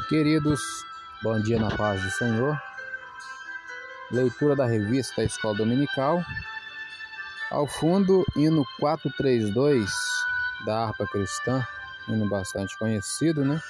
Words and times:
Queridos, 0.00 0.60
bom 1.22 1.38
dia 1.38 1.60
na 1.60 1.70
paz 1.76 2.02
do 2.02 2.10
Senhor. 2.12 2.58
Leitura 4.10 4.56
da 4.56 4.64
revista 4.64 5.22
Escola 5.22 5.54
Dominical. 5.54 6.24
Ao 7.50 7.66
fundo, 7.66 8.24
hino 8.34 8.64
432 8.80 9.90
da 10.64 10.86
harpa 10.86 11.06
cristã, 11.06 11.62
hino 12.08 12.26
bastante 12.26 12.76
conhecido, 12.78 13.44
né? 13.44 13.60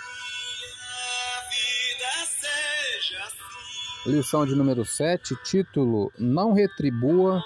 Lição 4.07 4.47
de 4.47 4.55
número 4.55 4.85
7, 4.85 5.35
título 5.43 6.13
Não 6.17 6.53
retribua 6.53 7.43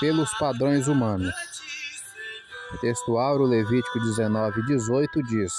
pelos 0.00 0.30
padrões 0.38 0.86
humanos. 0.86 1.34
Texto 2.82 3.16
áureo 3.16 3.46
Levítico 3.46 3.98
19, 4.00 4.66
18 4.66 5.22
diz: 5.22 5.52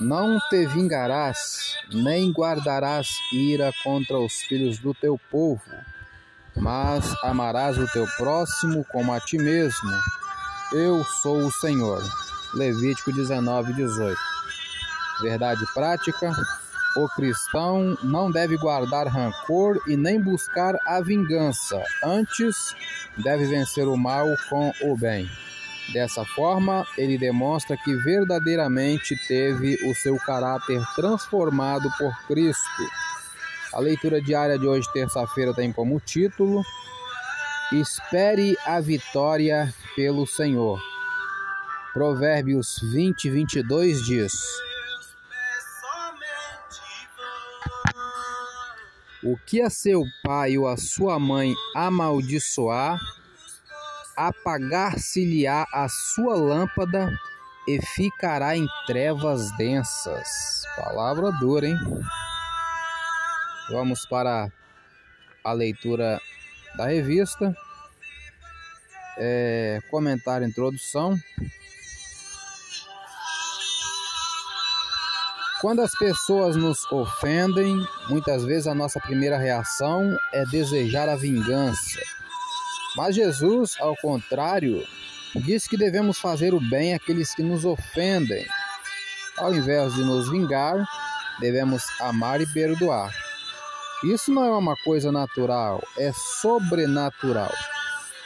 Não 0.00 0.38
te 0.48 0.64
vingarás, 0.66 1.74
nem 1.92 2.30
guardarás 2.30 3.08
ira 3.32 3.72
contra 3.82 4.16
os 4.18 4.32
filhos 4.42 4.78
do 4.78 4.94
teu 4.94 5.20
povo, 5.30 5.62
mas 6.56 7.04
amarás 7.24 7.76
o 7.78 7.86
teu 7.88 8.06
próximo 8.16 8.84
como 8.92 9.12
a 9.12 9.20
ti 9.20 9.36
mesmo. 9.38 9.90
Eu 10.72 11.04
sou 11.22 11.38
o 11.38 11.50
Senhor. 11.50 12.00
Levítico 12.54 13.12
19, 13.12 13.72
18. 13.72 14.16
Verdade 15.20 15.64
prática 15.74 16.32
o 16.96 17.08
cristão 17.08 17.98
não 18.02 18.30
deve 18.30 18.56
guardar 18.56 19.06
rancor 19.08 19.80
e 19.86 19.96
nem 19.96 20.20
buscar 20.20 20.76
a 20.86 21.00
vingança, 21.00 21.82
antes 22.02 22.74
deve 23.16 23.46
vencer 23.46 23.86
o 23.86 23.96
mal 23.96 24.26
com 24.48 24.72
o 24.82 24.96
bem. 24.96 25.28
Dessa 25.92 26.24
forma, 26.24 26.86
ele 26.98 27.16
demonstra 27.16 27.76
que 27.76 27.94
verdadeiramente 27.96 29.16
teve 29.26 29.74
o 29.88 29.94
seu 29.94 30.16
caráter 30.18 30.82
transformado 30.94 31.88
por 31.98 32.12
Cristo. 32.26 32.82
A 33.72 33.80
leitura 33.80 34.20
diária 34.20 34.58
de 34.58 34.66
hoje, 34.66 34.90
terça-feira, 34.92 35.54
tem 35.54 35.72
como 35.72 35.98
título: 35.98 36.62
Espere 37.72 38.56
a 38.66 38.80
vitória 38.80 39.72
pelo 39.96 40.26
Senhor. 40.26 40.78
Provérbios 41.94 42.80
20, 42.92 43.30
22 43.30 44.04
diz. 44.04 44.32
O 49.22 49.36
que 49.46 49.60
a 49.60 49.68
seu 49.68 50.04
pai 50.22 50.56
ou 50.56 50.68
a 50.68 50.76
sua 50.76 51.18
mãe 51.18 51.52
amaldiçoar, 51.74 52.98
apagar-se-lhe-á 54.18 55.64
a 55.72 55.88
sua 55.88 56.34
lâmpada 56.34 57.08
e 57.68 57.80
ficará 57.80 58.56
em 58.56 58.66
trevas 58.86 59.56
densas. 59.56 60.64
Palavra 60.76 61.30
dura, 61.32 61.68
hein? 61.68 61.76
Vamos 63.70 64.04
para 64.06 64.50
a 65.44 65.52
leitura 65.52 66.20
da 66.76 66.86
revista. 66.86 67.54
É, 69.16 69.80
comentário, 69.88 70.46
introdução. 70.46 71.16
Quando 75.60 75.80
as 75.82 75.92
pessoas 75.92 76.56
nos 76.56 76.84
ofendem, 76.90 77.76
muitas 78.08 78.44
vezes 78.44 78.66
a 78.66 78.74
nossa 78.74 79.00
primeira 79.00 79.36
reação 79.36 80.16
é 80.32 80.44
desejar 80.46 81.08
a 81.08 81.16
vingança. 81.16 82.17
Mas 82.96 83.14
Jesus, 83.14 83.76
ao 83.80 83.94
contrário, 83.96 84.84
diz 85.36 85.66
que 85.66 85.76
devemos 85.76 86.18
fazer 86.18 86.54
o 86.54 86.60
bem 86.60 86.94
àqueles 86.94 87.34
que 87.34 87.42
nos 87.42 87.64
ofendem. 87.64 88.46
Ao 89.36 89.54
invés 89.54 89.94
de 89.94 90.02
nos 90.02 90.30
vingar, 90.30 90.84
devemos 91.40 91.82
amar 92.00 92.40
e 92.40 92.46
perdoar. 92.46 93.12
Isso 94.04 94.32
não 94.32 94.44
é 94.44 94.56
uma 94.56 94.76
coisa 94.84 95.10
natural, 95.10 95.82
é 95.96 96.12
sobrenatural. 96.40 97.52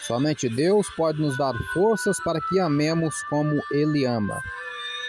Somente 0.06 0.48
Deus 0.48 0.88
pode 0.97 1.20
nos 1.20 1.36
dar 1.38 1.54
forças 1.72 2.16
para 2.22 2.41
que 2.41 2.59
amemos 2.59 3.22
como 3.25 3.62
Ele 3.70 4.04
ama. 4.04 4.42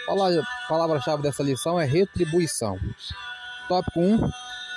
A 0.08 0.68
palavra-chave 0.68 1.22
dessa 1.22 1.42
lição 1.42 1.80
é 1.80 1.84
retribuição. 1.84 2.78
Tópico 3.68 4.00
1. 4.00 4.30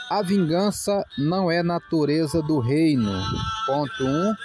A 0.09 0.21
vingança 0.21 1.05
não 1.17 1.51
é 1.51 1.61
natureza 1.61 2.41
do 2.41 2.59
reino. 2.59 3.11
Ponto 3.65 4.03
1. 4.03 4.35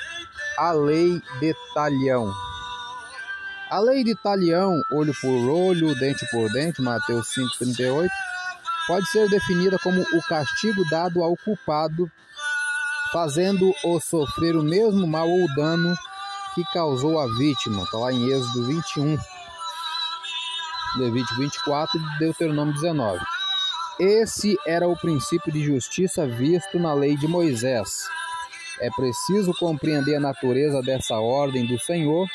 A 0.62 0.71
lei 0.71 1.21
de 1.41 1.56
talhão. 1.75 2.33
A 3.69 3.81
lei 3.81 4.05
de 4.05 4.15
talhão, 4.15 4.81
olho 4.93 5.12
por 5.21 5.50
olho, 5.50 5.93
dente 5.99 6.25
por 6.31 6.49
dente, 6.53 6.81
Mateus 6.81 7.27
5,38, 7.61 8.09
pode 8.87 9.05
ser 9.11 9.28
definida 9.28 9.77
como 9.81 10.00
o 10.00 10.23
castigo 10.23 10.89
dado 10.89 11.21
ao 11.21 11.37
culpado, 11.37 12.09
fazendo-o 13.12 14.00
sofrer 14.00 14.55
o 14.55 14.62
mesmo 14.62 15.05
mal 15.05 15.28
ou 15.28 15.53
dano 15.56 15.97
que 16.55 16.62
causou 16.73 17.19
a 17.19 17.27
vítima. 17.39 17.83
Está 17.83 17.99
lá 17.99 18.12
em 18.12 18.25
Êxodo 18.31 18.65
21. 18.65 19.19
Levítico 20.94 21.41
24 21.41 21.99
e 21.99 22.19
Deuteronômio 22.21 22.73
19. 22.75 23.19
Esse 23.99 24.56
era 24.65 24.87
o 24.87 24.97
princípio 24.97 25.53
de 25.53 25.65
justiça 25.65 26.25
visto 26.25 26.79
na 26.79 26.94
lei 26.94 27.17
de 27.17 27.27
Moisés. 27.27 27.89
É 28.82 28.91
preciso 28.91 29.54
compreender 29.54 30.16
a 30.16 30.20
natureza 30.20 30.82
dessa 30.82 31.15
ordem 31.15 31.65
do 31.65 31.78
Senhor, 31.78 32.26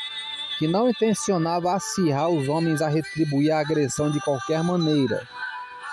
que 0.58 0.66
não 0.66 0.88
intencionava 0.88 1.74
acirrar 1.74 2.30
os 2.30 2.48
homens 2.48 2.80
a 2.80 2.88
retribuir 2.88 3.52
a 3.52 3.60
agressão 3.60 4.10
de 4.10 4.18
qualquer 4.18 4.64
maneira, 4.64 5.28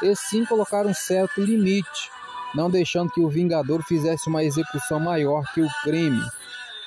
e 0.01 0.15
sim 0.15 0.45
colocar 0.45 0.85
um 0.85 0.93
certo 0.93 1.41
limite, 1.41 2.09
não 2.55 2.69
deixando 2.69 3.11
que 3.11 3.19
o 3.19 3.27
vingador 3.27 3.83
fizesse 3.83 4.29
uma 4.29 4.45
execução 4.45 4.97
maior 4.97 5.43
que 5.53 5.59
o 5.59 5.67
crime. 5.83 6.23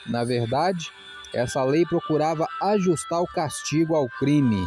Na 0.07 0.25
verdade, 0.25 0.91
essa 1.35 1.63
lei 1.63 1.85
procurava 1.85 2.49
ajustar 2.63 3.21
o 3.21 3.27
castigo 3.27 3.95
ao 3.95 4.09
crime. 4.09 4.65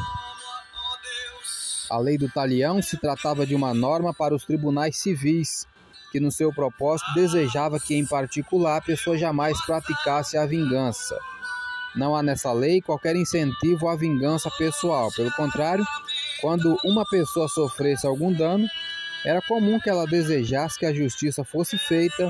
A 1.90 1.98
lei 1.98 2.20
do 2.20 2.30
talião 2.30 2.84
se 2.84 2.98
tratava 2.98 3.48
de 3.48 3.56
uma 3.56 3.74
norma 3.74 4.14
para 4.14 4.36
os 4.36 4.46
tribunais 4.46 4.96
civis, 4.98 5.66
que 6.12 6.20
no 6.20 6.32
seu 6.32 6.54
propósito 6.54 7.14
desejava 7.14 7.80
que, 7.80 7.96
em 7.96 8.06
particular, 8.06 8.78
a 8.78 8.82
pessoa 8.82 9.18
jamais 9.18 9.60
praticasse 9.66 10.38
a 10.38 10.46
vingança. 10.46 11.18
Não 11.96 12.16
há 12.16 12.24
nessa 12.24 12.52
lei 12.54 12.82
qualquer 12.82 13.16
incentivo 13.16 13.88
à 13.88 13.96
vingança 13.96 14.50
pessoal. 14.58 15.10
Pelo 15.16 15.32
contrário, 15.32 15.86
quando 16.40 16.78
uma 16.86 17.06
pessoa 17.06 17.48
sofresse 17.48 18.08
algum 18.08 18.32
dano, 18.32 18.66
era 19.26 19.42
comum 19.42 19.80
que 19.80 19.90
ela 19.90 20.06
desejasse 20.06 20.80
que 20.80 20.86
a 20.86 20.94
justiça 20.94 21.44
fosse 21.44 21.78
feita 21.78 22.30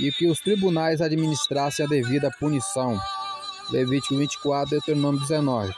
e 0.00 0.10
que 0.12 0.28
os 0.28 0.40
tribunais 0.40 1.00
administrassem 1.00 1.84
a 1.84 1.88
devida 1.88 2.30
punição. 2.38 3.00
Levítico 3.70 4.16
24, 4.16 4.70
Deuteronômio 4.70 5.20
19. 5.20 5.72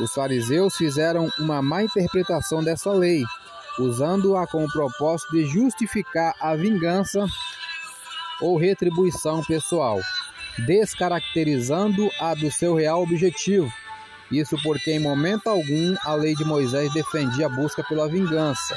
Os 0.00 0.12
fariseus 0.12 0.76
fizeram 0.76 1.28
uma 1.38 1.60
má 1.60 1.82
interpretação 1.82 2.62
dessa 2.62 2.92
lei, 2.92 3.24
usando-a 3.78 4.46
com 4.46 4.64
o 4.64 4.72
propósito 4.72 5.32
de 5.32 5.46
justificar 5.46 6.34
a 6.40 6.54
vingança 6.56 7.26
ou 8.40 8.56
retribuição 8.56 9.42
pessoal, 9.44 10.00
descaracterizando-a 10.66 12.34
do 12.34 12.50
seu 12.50 12.74
real 12.74 13.02
objetivo. 13.02 13.72
Isso 14.30 14.56
porque 14.62 14.92
em 14.92 15.00
momento 15.00 15.48
algum 15.48 15.96
a 16.04 16.14
lei 16.14 16.34
de 16.34 16.44
Moisés 16.44 16.92
defendia 16.92 17.46
a 17.46 17.48
busca 17.48 17.82
pela 17.82 18.08
vingança, 18.08 18.76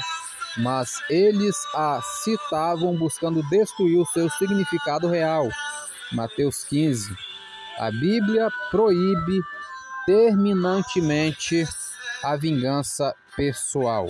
mas 0.58 1.02
eles 1.10 1.56
a 1.74 2.00
citavam 2.22 2.96
buscando 2.96 3.42
destruir 3.50 3.98
o 3.98 4.06
seu 4.06 4.30
significado 4.30 5.08
real. 5.08 5.48
Mateus 6.12 6.64
15. 6.64 7.14
A 7.78 7.90
Bíblia 7.90 8.48
proíbe 8.70 9.40
terminantemente 10.06 11.66
a 12.22 12.36
vingança 12.36 13.14
pessoal. 13.36 14.06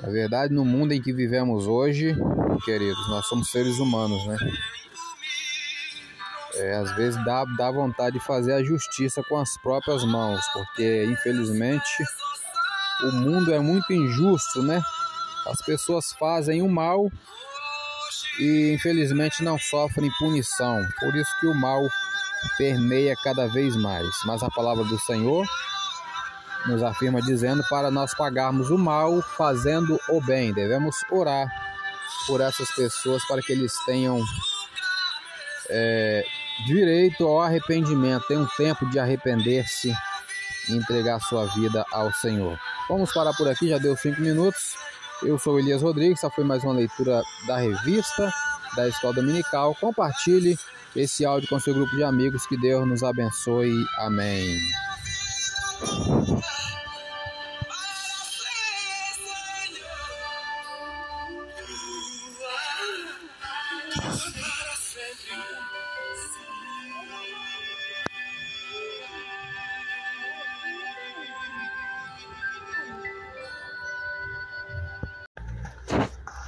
Na 0.00 0.08
verdade, 0.10 0.54
no 0.54 0.64
mundo 0.64 0.92
em 0.92 1.02
que 1.02 1.12
vivemos 1.12 1.66
hoje, 1.66 2.16
queridos, 2.64 3.08
nós 3.08 3.26
somos 3.26 3.50
seres 3.50 3.78
humanos, 3.78 4.24
né? 4.26 4.36
É, 6.54 6.76
às 6.76 6.94
vezes 6.96 7.24
dá, 7.24 7.44
dá 7.44 7.70
vontade 7.70 8.18
de 8.18 8.24
fazer 8.24 8.52
a 8.52 8.62
justiça 8.62 9.22
com 9.28 9.36
as 9.36 9.56
próprias 9.58 10.04
mãos, 10.04 10.40
porque 10.52 11.04
infelizmente 11.04 12.04
o 13.04 13.12
mundo 13.12 13.52
é 13.52 13.60
muito 13.60 13.92
injusto, 13.92 14.62
né? 14.62 14.80
As 15.46 15.64
pessoas 15.64 16.12
fazem 16.12 16.62
o 16.62 16.68
mal 16.68 17.10
e 18.40 18.72
infelizmente 18.74 19.42
não 19.42 19.58
sofrem 19.58 20.10
punição. 20.18 20.80
Por 21.00 21.14
isso 21.16 21.30
que 21.40 21.46
o 21.46 21.54
mal 21.54 21.88
permeia 22.56 23.16
cada 23.22 23.46
vez 23.46 23.76
mais. 23.76 24.08
Mas 24.24 24.42
a 24.42 24.50
palavra 24.50 24.84
do 24.84 24.98
Senhor 25.00 25.46
nos 26.68 26.82
afirma 26.82 27.20
dizendo 27.22 27.64
para 27.68 27.90
nós 27.90 28.14
pagarmos 28.14 28.70
o 28.70 28.78
mal 28.78 29.20
fazendo 29.36 29.98
o 30.08 30.20
bem. 30.20 30.52
Devemos 30.52 30.96
orar 31.10 31.48
por 32.26 32.40
essas 32.40 32.70
pessoas 32.74 33.26
para 33.26 33.42
que 33.42 33.52
eles 33.52 33.72
tenham 33.84 34.22
é, 35.70 36.24
direito 36.66 37.26
ao 37.26 37.40
arrependimento, 37.40 38.26
tenham 38.26 38.46
tempo 38.56 38.86
de 38.86 38.98
arrepender-se 38.98 39.92
e 40.68 40.76
entregar 40.76 41.20
sua 41.20 41.46
vida 41.54 41.84
ao 41.92 42.12
Senhor. 42.12 42.58
Vamos 42.88 43.12
parar 43.12 43.32
por 43.34 43.48
aqui, 43.48 43.68
já 43.68 43.78
deu 43.78 43.96
cinco 43.96 44.20
minutos. 44.20 44.74
Eu 45.22 45.38
sou 45.38 45.58
Elias 45.58 45.82
Rodrigues, 45.82 46.18
essa 46.18 46.30
foi 46.30 46.44
mais 46.44 46.62
uma 46.62 46.74
leitura 46.74 47.22
da 47.46 47.56
revista 47.56 48.32
da 48.76 48.88
Escola 48.88 49.14
Dominical. 49.14 49.74
Compartilhe 49.74 50.58
esse 50.94 51.24
áudio 51.24 51.48
com 51.48 51.58
seu 51.58 51.74
grupo 51.74 51.94
de 51.96 52.04
amigos. 52.04 52.46
Que 52.46 52.56
Deus 52.56 52.86
nos 52.86 53.02
abençoe. 53.02 53.72
Amém. 53.98 54.58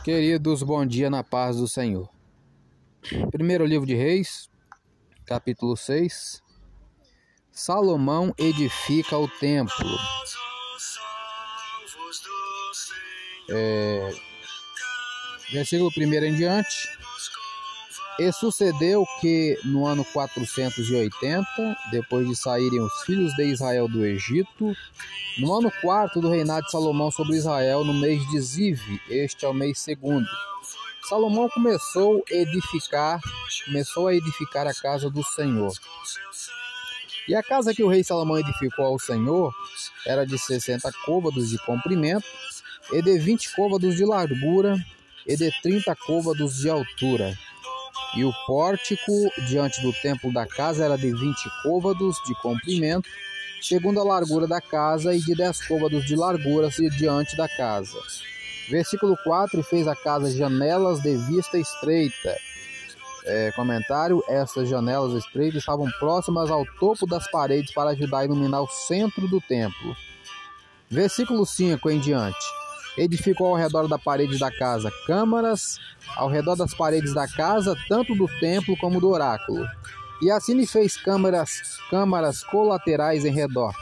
Queridos, 0.02 0.62
bom 0.62 0.86
dia 0.86 1.10
na 1.10 1.22
paz 1.22 1.58
do 1.58 1.68
Senhor. 1.68 2.08
Primeiro 3.30 3.66
livro 3.66 3.86
de 3.86 3.94
Reis, 3.94 4.48
capítulo 5.26 5.76
6. 5.76 6.42
Salomão 7.52 8.34
edifica 8.38 9.18
o 9.18 9.28
templo. 9.28 9.98
É, 13.50 14.10
versículo 15.52 15.90
1 15.94 16.02
em 16.24 16.34
diante. 16.34 16.99
E 18.20 18.30
sucedeu 18.32 19.06
que 19.18 19.58
no 19.64 19.86
ano 19.86 20.04
480, 20.04 21.46
depois 21.90 22.28
de 22.28 22.36
saírem 22.36 22.78
os 22.78 23.02
filhos 23.04 23.34
de 23.34 23.44
Israel 23.44 23.88
do 23.88 24.04
Egito, 24.04 24.76
no 25.38 25.54
ano 25.54 25.72
quarto 25.80 26.20
do 26.20 26.28
reinado 26.28 26.66
de 26.66 26.70
Salomão 26.70 27.10
sobre 27.10 27.38
Israel, 27.38 27.82
no 27.82 27.94
mês 27.94 28.20
de 28.28 28.38
Ziv, 28.38 28.78
este 29.08 29.46
é 29.46 29.48
o 29.48 29.54
mês 29.54 29.80
segundo, 29.80 30.28
Salomão 31.08 31.48
começou 31.48 32.22
a 32.30 32.34
edificar, 32.34 33.20
começou 33.64 34.06
a 34.08 34.14
edificar 34.14 34.66
a 34.66 34.74
casa 34.74 35.08
do 35.08 35.24
Senhor. 35.24 35.72
E 37.26 37.34
a 37.34 37.42
casa 37.42 37.72
que 37.72 37.82
o 37.82 37.88
rei 37.88 38.04
Salomão 38.04 38.38
edificou 38.38 38.84
ao 38.84 38.98
Senhor 38.98 39.50
era 40.06 40.26
de 40.26 40.38
60 40.38 40.92
côvados 41.06 41.48
de 41.48 41.56
comprimento, 41.64 42.26
e 42.92 43.00
de 43.00 43.18
20 43.18 43.56
côvados 43.56 43.96
de 43.96 44.04
largura, 44.04 44.76
e 45.26 45.34
de 45.38 45.50
30 45.62 45.96
côvados 45.96 46.58
de 46.58 46.68
altura. 46.68 47.34
E 48.16 48.24
o 48.24 48.32
pórtico 48.46 49.12
diante 49.46 49.80
do 49.82 49.92
templo 49.92 50.32
da 50.32 50.46
casa 50.46 50.84
era 50.84 50.96
de 50.96 51.12
20 51.12 51.36
côvados 51.62 52.16
de 52.26 52.34
comprimento, 52.40 53.08
segundo 53.62 54.00
a 54.00 54.04
largura 54.04 54.48
da 54.48 54.60
casa, 54.60 55.14
e 55.14 55.20
de 55.20 55.34
10 55.34 55.66
côvados 55.66 56.04
de 56.04 56.16
largura 56.16 56.68
diante 56.98 57.36
da 57.36 57.48
casa. 57.48 57.98
Versículo 58.68 59.16
4: 59.22 59.62
Fez 59.62 59.86
a 59.86 59.94
casa 59.94 60.30
janelas 60.30 61.00
de 61.00 61.16
vista 61.16 61.56
estreita. 61.56 62.36
É, 63.26 63.52
comentário: 63.52 64.24
Essas 64.28 64.68
janelas 64.68 65.12
estreitas 65.12 65.60
estavam 65.60 65.88
próximas 66.00 66.50
ao 66.50 66.66
topo 66.80 67.06
das 67.06 67.30
paredes 67.30 67.72
para 67.72 67.90
ajudar 67.90 68.20
a 68.20 68.24
iluminar 68.24 68.62
o 68.62 68.68
centro 68.68 69.28
do 69.28 69.40
templo. 69.40 69.94
Versículo 70.90 71.46
5 71.46 71.88
em 71.90 72.00
diante 72.00 72.59
edificou 72.96 73.48
ao 73.48 73.56
redor 73.56 73.88
da 73.88 73.98
parede 73.98 74.38
da 74.38 74.50
casa 74.50 74.90
câmaras, 75.06 75.78
ao 76.16 76.28
redor 76.28 76.56
das 76.56 76.74
paredes 76.74 77.14
da 77.14 77.26
casa, 77.26 77.76
tanto 77.88 78.14
do 78.14 78.26
templo 78.40 78.76
como 78.76 79.00
do 79.00 79.08
oráculo. 79.08 79.66
E 80.22 80.30
assim 80.30 80.54
lhe 80.54 80.66
fez 80.66 80.96
câmaras, 80.96 81.78
câmaras 81.88 82.42
colaterais 82.44 83.24
em 83.24 83.32
redor. 83.32 83.74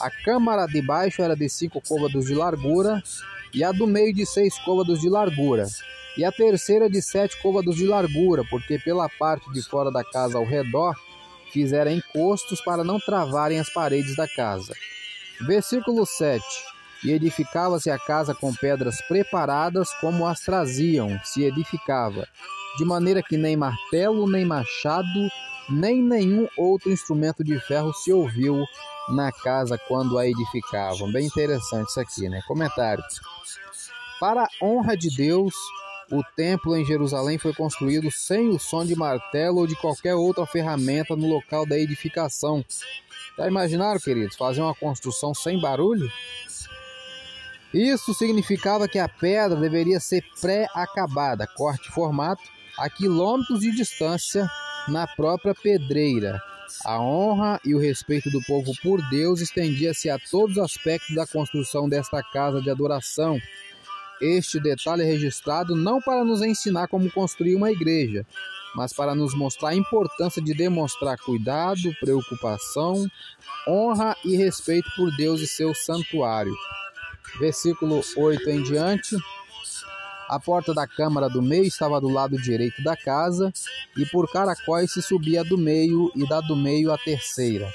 A 0.00 0.10
câmara 0.10 0.66
de 0.66 0.80
baixo 0.80 1.20
era 1.20 1.34
de 1.34 1.48
cinco 1.48 1.80
côvados 1.80 2.26
de 2.26 2.34
largura, 2.34 3.02
e 3.52 3.64
a 3.64 3.72
do 3.72 3.86
meio 3.86 4.14
de 4.14 4.24
seis 4.24 4.56
côvados 4.60 5.00
de 5.00 5.08
largura, 5.08 5.66
e 6.16 6.24
a 6.24 6.30
terceira 6.30 6.88
de 6.88 7.02
sete 7.02 7.40
côvados 7.42 7.74
de 7.76 7.86
largura, 7.86 8.44
porque 8.48 8.78
pela 8.78 9.08
parte 9.08 9.50
de 9.52 9.62
fora 9.62 9.90
da 9.90 10.04
casa 10.04 10.38
ao 10.38 10.44
redor 10.44 10.94
fizeram 11.52 11.90
encostos 11.90 12.60
para 12.60 12.84
não 12.84 13.00
travarem 13.00 13.58
as 13.58 13.72
paredes 13.72 14.14
da 14.14 14.28
casa. 14.28 14.72
Versículo 15.40 16.06
7 16.06 16.44
e 17.04 17.12
edificava-se 17.12 17.90
a 17.90 17.98
casa 17.98 18.34
com 18.34 18.54
pedras 18.54 19.00
preparadas 19.02 19.92
como 20.00 20.26
as 20.26 20.40
traziam, 20.40 21.18
se 21.24 21.44
edificava, 21.44 22.26
de 22.78 22.84
maneira 22.84 23.22
que 23.22 23.36
nem 23.36 23.56
martelo, 23.56 24.30
nem 24.30 24.44
machado, 24.44 25.28
nem 25.68 26.02
nenhum 26.02 26.48
outro 26.56 26.90
instrumento 26.90 27.42
de 27.42 27.58
ferro 27.60 27.92
se 27.94 28.12
ouviu 28.12 28.64
na 29.08 29.32
casa 29.32 29.78
quando 29.88 30.18
a 30.18 30.26
edificavam. 30.26 31.10
Bem 31.12 31.26
interessante 31.26 31.88
isso 31.88 32.00
aqui, 32.00 32.28
né? 32.28 32.40
Comentário. 32.46 33.02
Para 34.18 34.44
a 34.44 34.48
honra 34.64 34.96
de 34.96 35.08
Deus, 35.16 35.54
o 36.10 36.22
templo 36.36 36.76
em 36.76 36.84
Jerusalém 36.84 37.38
foi 37.38 37.54
construído 37.54 38.10
sem 38.10 38.48
o 38.48 38.58
som 38.58 38.84
de 38.84 38.96
martelo 38.96 39.60
ou 39.60 39.66
de 39.66 39.76
qualquer 39.76 40.14
outra 40.14 40.44
ferramenta 40.44 41.16
no 41.16 41.28
local 41.28 41.64
da 41.64 41.78
edificação. 41.78 42.64
Já 43.38 43.46
imaginaram, 43.46 43.98
queridos, 44.00 44.36
fazer 44.36 44.60
uma 44.60 44.74
construção 44.74 45.32
sem 45.32 45.60
barulho? 45.60 46.10
Isso 47.72 48.12
significava 48.12 48.88
que 48.88 48.98
a 48.98 49.08
pedra 49.08 49.56
deveria 49.56 50.00
ser 50.00 50.24
pré-acabada, 50.40 51.46
corte 51.46 51.88
formato, 51.90 52.42
a 52.76 52.90
quilômetros 52.90 53.60
de 53.60 53.70
distância 53.70 54.48
na 54.88 55.06
própria 55.06 55.54
pedreira. 55.54 56.40
A 56.84 57.00
honra 57.00 57.60
e 57.64 57.74
o 57.74 57.78
respeito 57.78 58.28
do 58.30 58.42
povo 58.42 58.72
por 58.82 59.00
Deus 59.08 59.40
estendia-se 59.40 60.10
a 60.10 60.18
todos 60.18 60.56
os 60.56 60.62
aspectos 60.62 61.14
da 61.14 61.26
construção 61.26 61.88
desta 61.88 62.22
casa 62.22 62.60
de 62.60 62.70
adoração. 62.70 63.38
Este 64.20 64.60
detalhe 64.60 65.02
é 65.02 65.06
registrado 65.06 65.76
não 65.76 66.00
para 66.00 66.24
nos 66.24 66.42
ensinar 66.42 66.88
como 66.88 67.10
construir 67.10 67.54
uma 67.54 67.70
igreja, 67.70 68.26
mas 68.74 68.92
para 68.92 69.14
nos 69.14 69.34
mostrar 69.34 69.70
a 69.70 69.76
importância 69.76 70.42
de 70.42 70.54
demonstrar 70.54 71.16
cuidado, 71.18 71.94
preocupação, 72.00 73.06
honra 73.66 74.16
e 74.24 74.36
respeito 74.36 74.88
por 74.96 75.14
Deus 75.16 75.40
e 75.40 75.46
seu 75.46 75.72
santuário 75.74 76.52
versículo 77.38 78.02
8 78.16 78.50
em 78.50 78.62
diante. 78.62 79.16
A 80.28 80.38
porta 80.38 80.72
da 80.72 80.86
câmara 80.86 81.28
do 81.28 81.42
meio 81.42 81.64
estava 81.64 82.00
do 82.00 82.08
lado 82.08 82.40
direito 82.40 82.82
da 82.84 82.96
casa, 82.96 83.52
e 83.96 84.06
por 84.06 84.30
caracóis 84.30 84.92
se 84.92 85.02
subia 85.02 85.42
do 85.42 85.58
meio, 85.58 86.10
e 86.14 86.28
da 86.28 86.40
do 86.40 86.54
meio 86.54 86.92
a 86.92 86.98
terceira. 86.98 87.68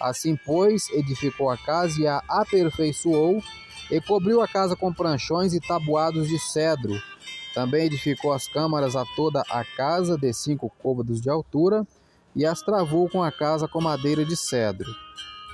Assim, 0.00 0.36
pois, 0.36 0.88
edificou 0.90 1.50
a 1.50 1.56
casa 1.56 2.00
e 2.00 2.06
a 2.06 2.22
aperfeiçoou, 2.28 3.42
e 3.90 4.00
cobriu 4.00 4.40
a 4.40 4.46
casa 4.46 4.76
com 4.76 4.92
pranchões 4.92 5.52
e 5.52 5.60
tabuados 5.60 6.28
de 6.28 6.38
cedro. 6.38 7.00
Também 7.54 7.86
edificou 7.86 8.32
as 8.32 8.46
câmaras 8.46 8.94
a 8.94 9.04
toda 9.16 9.42
a 9.48 9.64
casa, 9.64 10.16
de 10.16 10.32
cinco 10.32 10.70
côvados 10.80 11.20
de 11.20 11.28
altura, 11.28 11.86
e 12.36 12.44
as 12.44 12.60
travou 12.60 13.08
com 13.08 13.22
a 13.22 13.32
casa 13.32 13.66
com 13.66 13.80
madeira 13.80 14.24
de 14.24 14.36
cedro. 14.36 14.94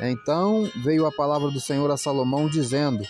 Então 0.01 0.69
veio 0.83 1.07
a 1.07 1.13
palavra 1.13 1.51
do 1.51 1.61
Senhor 1.61 1.91
a 1.91 1.97
Salomão, 1.97 2.49
dizendo: 2.49 3.05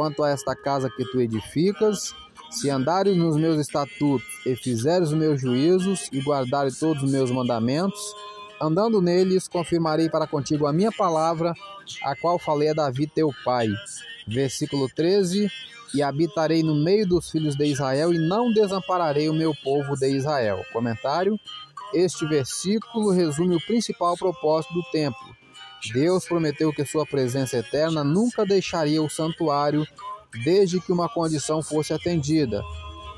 Quanto 0.00 0.24
a 0.24 0.30
esta 0.30 0.56
casa 0.56 0.88
que 0.88 1.04
tu 1.04 1.20
edificas, 1.20 2.14
se 2.50 2.70
andares 2.70 3.14
nos 3.18 3.36
meus 3.36 3.60
estatutos 3.60 4.26
e 4.46 4.56
fizeres 4.56 5.10
os 5.10 5.14
meus 5.14 5.38
juízos 5.38 6.08
e 6.10 6.22
guardares 6.22 6.78
todos 6.78 7.02
os 7.02 7.12
meus 7.12 7.30
mandamentos, 7.30 8.00
andando 8.62 9.02
neles, 9.02 9.46
confirmarei 9.46 10.08
para 10.08 10.26
contigo 10.26 10.66
a 10.66 10.72
minha 10.72 10.90
palavra, 10.90 11.52
a 12.02 12.16
qual 12.16 12.38
falei 12.38 12.70
a 12.70 12.72
Davi 12.72 13.06
teu 13.06 13.30
pai. 13.44 13.68
Versículo 14.26 14.88
13: 14.88 15.50
E 15.94 16.02
habitarei 16.02 16.62
no 16.62 16.74
meio 16.74 17.06
dos 17.06 17.30
filhos 17.30 17.54
de 17.54 17.66
Israel 17.66 18.10
e 18.14 18.18
não 18.18 18.50
desampararei 18.54 19.28
o 19.28 19.34
meu 19.34 19.54
povo 19.62 19.96
de 19.96 20.08
Israel. 20.08 20.64
Comentário: 20.72 21.38
Este 21.92 22.24
versículo 22.26 23.10
resume 23.10 23.54
o 23.54 23.66
principal 23.66 24.16
propósito 24.16 24.72
do 24.72 24.82
templo 24.84 25.29
Deus 25.92 26.26
prometeu 26.26 26.72
que 26.72 26.84
sua 26.84 27.06
presença 27.06 27.56
eterna 27.56 28.04
nunca 28.04 28.44
deixaria 28.44 29.02
o 29.02 29.08
santuário 29.08 29.86
desde 30.44 30.80
que 30.80 30.92
uma 30.92 31.08
condição 31.08 31.62
fosse 31.62 31.92
atendida, 31.92 32.62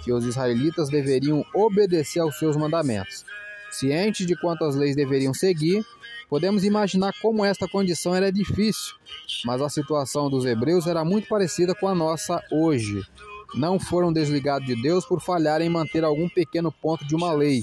que 0.04 0.12
os 0.12 0.24
israelitas 0.24 0.88
deveriam 0.88 1.44
obedecer 1.54 2.20
aos 2.20 2.38
seus 2.38 2.56
mandamentos. 2.56 3.24
Ciente 3.70 4.24
de 4.24 4.36
quantas 4.36 4.76
leis 4.76 4.94
deveriam 4.94 5.32
seguir, 5.32 5.84
podemos 6.28 6.64
imaginar 6.64 7.12
como 7.20 7.44
esta 7.44 7.66
condição 7.66 8.14
era 8.14 8.30
difícil, 8.30 8.94
mas 9.44 9.60
a 9.60 9.68
situação 9.68 10.30
dos 10.30 10.44
hebreus 10.44 10.86
era 10.86 11.04
muito 11.04 11.28
parecida 11.28 11.74
com 11.74 11.88
a 11.88 11.94
nossa 11.94 12.42
hoje. 12.50 13.02
Não 13.54 13.78
foram 13.78 14.12
desligados 14.12 14.66
de 14.66 14.80
Deus 14.80 15.04
por 15.04 15.20
falharem 15.20 15.66
em 15.66 15.70
manter 15.70 16.04
algum 16.04 16.28
pequeno 16.28 16.72
ponto 16.72 17.06
de 17.06 17.14
uma 17.14 17.32
lei 17.32 17.62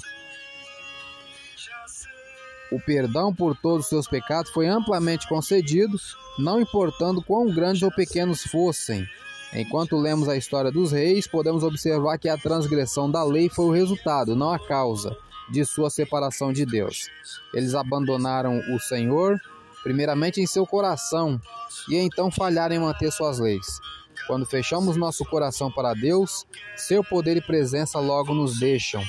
o 2.72 2.80
perdão 2.80 3.34
por 3.34 3.56
todos 3.56 3.86
os 3.86 3.90
seus 3.90 4.08
pecados 4.08 4.52
foi 4.52 4.68
amplamente 4.68 5.28
concedido, 5.28 5.98
não 6.38 6.62
importando 6.62 7.22
quão 7.22 7.48
grandes 7.54 7.82
ou 7.82 7.92
pequenos 7.92 8.44
fossem. 8.44 9.08
Enquanto 9.54 9.98
lemos 9.98 10.30
a 10.30 10.38
história 10.38 10.72
dos 10.72 10.92
reis, 10.92 11.26
podemos 11.26 11.64
observar 11.64 12.20
que 12.20 12.30
a 12.30 12.38
transgressão 12.38 13.10
da 13.10 13.24
lei 13.24 13.50
foi 13.50 13.66
o 13.66 13.72
resultado, 13.72 14.36
não 14.36 14.52
a 14.52 14.60
causa, 14.60 15.18
de 15.50 15.66
sua 15.66 15.90
separação 15.90 16.54
de 16.54 16.66
Deus. 16.66 17.10
Eles 17.54 17.74
abandonaram 17.74 18.60
o 18.74 18.80
Senhor, 18.80 19.40
primeiramente 19.82 20.40
em 20.40 20.46
seu 20.46 20.68
coração, 20.68 21.42
e 21.90 21.96
então 21.96 22.30
falharam 22.30 22.76
em 22.76 22.80
manter 22.80 23.12
suas 23.12 23.40
leis. 23.40 23.80
Quando 24.28 24.46
fechamos 24.46 24.96
nosso 24.96 25.26
coração 25.26 25.72
para 25.72 25.96
Deus, 25.96 26.46
seu 26.76 27.04
poder 27.04 27.38
e 27.38 27.42
presença 27.42 28.00
logo 28.00 28.34
nos 28.34 28.60
deixam. 28.60 29.04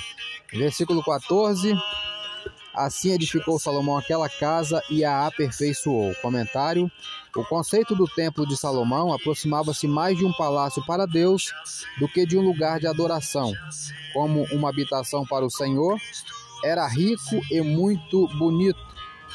Versículo 0.51 1.03
14. 1.03 1.75
Assim 2.73 3.11
edificou 3.11 3.59
Salomão 3.59 3.97
aquela 3.97 4.29
casa 4.29 4.81
e 4.89 5.03
a 5.03 5.25
aperfeiçoou. 5.27 6.15
Comentário: 6.21 6.89
O 7.35 7.43
conceito 7.43 7.95
do 7.95 8.05
templo 8.05 8.47
de 8.47 8.57
Salomão 8.57 9.13
aproximava-se 9.13 9.87
mais 9.87 10.17
de 10.17 10.25
um 10.25 10.31
palácio 10.33 10.83
para 10.85 11.05
Deus 11.05 11.53
do 11.99 12.07
que 12.07 12.25
de 12.25 12.37
um 12.37 12.41
lugar 12.41 12.79
de 12.79 12.87
adoração. 12.87 13.53
Como 14.13 14.43
uma 14.51 14.69
habitação 14.69 15.25
para 15.25 15.45
o 15.45 15.51
Senhor, 15.51 15.99
era 16.63 16.87
rico 16.87 17.41
e 17.51 17.61
muito 17.61 18.27
bonito. 18.37 18.79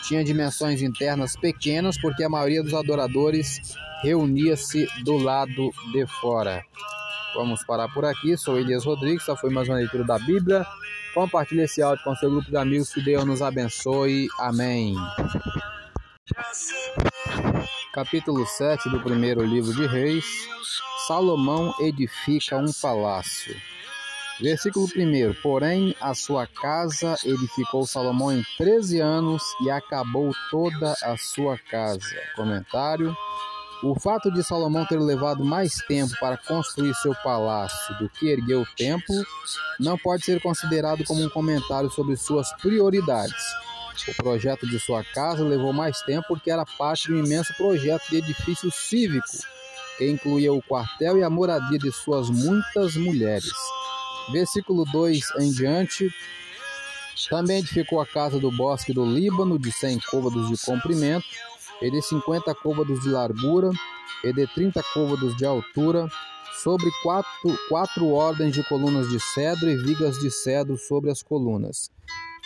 Tinha 0.07 0.25
dimensões 0.25 0.83
internas 0.83 1.37
pequenas 1.37 1.99
porque 2.00 2.25
a 2.25 2.28
maioria 2.28 2.62
dos 2.62 2.75
adoradores 2.75 3.61
reunia-se 4.02 4.87
do 5.02 5.16
lado 5.16 5.71
de 5.93 6.07
fora. 6.07 6.64
Vamos 7.37 7.62
parar 7.64 7.93
por 7.93 8.05
aqui. 8.05 8.37
Sou 8.37 8.59
Elias 8.59 8.85
Rodrigues. 8.85 9.23
Essa 9.23 9.37
foi 9.37 9.50
mais 9.50 9.69
uma 9.69 9.76
leitura 9.76 10.05
da 10.05 10.19
Bíblia. 10.19 10.66
Compartilhe 11.14 11.62
esse 11.62 11.83
áudio 11.83 12.02
com 12.02 12.16
seu 12.16 12.31
grupo 12.31 12.50
de 12.50 12.57
amigos. 12.57 12.93
Que 12.93 13.02
Deus 13.02 13.25
nos 13.26 13.43
abençoe. 13.43 14.26
Amém. 14.38 14.97
Capítulo 17.93 18.47
7 18.47 18.88
do 18.88 19.00
primeiro 19.00 19.45
livro 19.45 19.75
de 19.75 19.87
Reis. 19.87 20.25
Salomão 21.07 21.75
edifica 21.78 22.57
um 22.57 22.73
palácio. 22.81 23.55
Versículo 24.40 24.87
1: 24.87 25.35
Porém, 25.43 25.95
a 26.00 26.14
sua 26.14 26.47
casa 26.47 27.16
edificou 27.25 27.87
Salomão 27.87 28.33
em 28.33 28.43
13 28.57 29.00
anos 29.00 29.43
e 29.62 29.71
acabou 29.71 30.33
toda 30.50 30.95
a 31.02 31.16
sua 31.19 31.59
casa. 31.59 32.16
Comentário: 32.35 33.14
O 33.83 33.95
fato 33.99 34.30
de 34.30 34.42
Salomão 34.42 34.87
ter 34.87 34.99
levado 34.99 35.45
mais 35.45 35.76
tempo 35.87 36.12
para 36.18 36.38
construir 36.38 36.95
seu 36.95 37.14
palácio 37.23 37.99
do 37.99 38.09
que 38.09 38.28
erguer 38.28 38.56
o 38.56 38.66
templo 38.75 39.14
não 39.78 39.99
pode 39.99 40.25
ser 40.25 40.40
considerado 40.40 41.04
como 41.04 41.23
um 41.23 41.28
comentário 41.28 41.90
sobre 41.90 42.16
suas 42.16 42.50
prioridades. 42.54 43.42
O 44.09 44.14
projeto 44.14 44.66
de 44.66 44.78
sua 44.78 45.04
casa 45.04 45.42
levou 45.42 45.73
mais 45.73 46.00
tempo 46.02 46.28
porque 46.28 46.50
era 46.50 46.64
parte 46.64 47.09
de 47.09 47.14
um 47.14 47.25
imenso 47.25 47.54
projeto 47.54 48.09
de 48.09 48.16
edifício 48.16 48.71
cívico 48.71 49.26
que 49.99 50.09
incluía 50.09 50.52
o 50.52 50.62
quartel 50.62 51.18
e 51.18 51.23
a 51.23 51.30
moradia 51.30 51.78
de 51.78 51.90
suas 51.90 52.30
muitas 52.30 52.97
mulheres. 52.97 53.52
Versículo 54.33 54.85
2 54.85 55.23
em 55.40 55.50
diante. 55.50 56.09
Também 57.30 57.59
edificou 57.59 58.00
a 58.00 58.06
casa 58.06 58.38
do 58.38 58.50
bosque 58.52 58.92
do 58.92 59.04
Líbano, 59.04 59.59
de 59.59 59.73
cem 59.73 59.99
côvados 60.11 60.49
de 60.49 60.64
comprimento, 60.64 61.26
e 61.83 61.90
de 61.90 62.02
cinquenta 62.02 62.54
côvados 62.54 63.00
de 63.00 63.09
largura, 63.09 63.71
e 64.25 64.33
de 64.33 64.47
trinta 64.47 64.83
côvados 64.95 65.37
de 65.37 65.45
altura, 65.45 66.09
sobre 66.62 66.90
quatro, 67.02 67.59
quatro 67.68 68.09
ordens 68.12 68.54
de 68.54 68.62
colunas 68.64 69.09
de 69.09 69.21
cedro 69.21 69.68
e 69.68 69.76
vigas 69.76 70.18
de 70.18 70.30
cedro 70.30 70.76
sobre 70.78 71.11
as 71.11 71.23
colunas. 71.23 71.90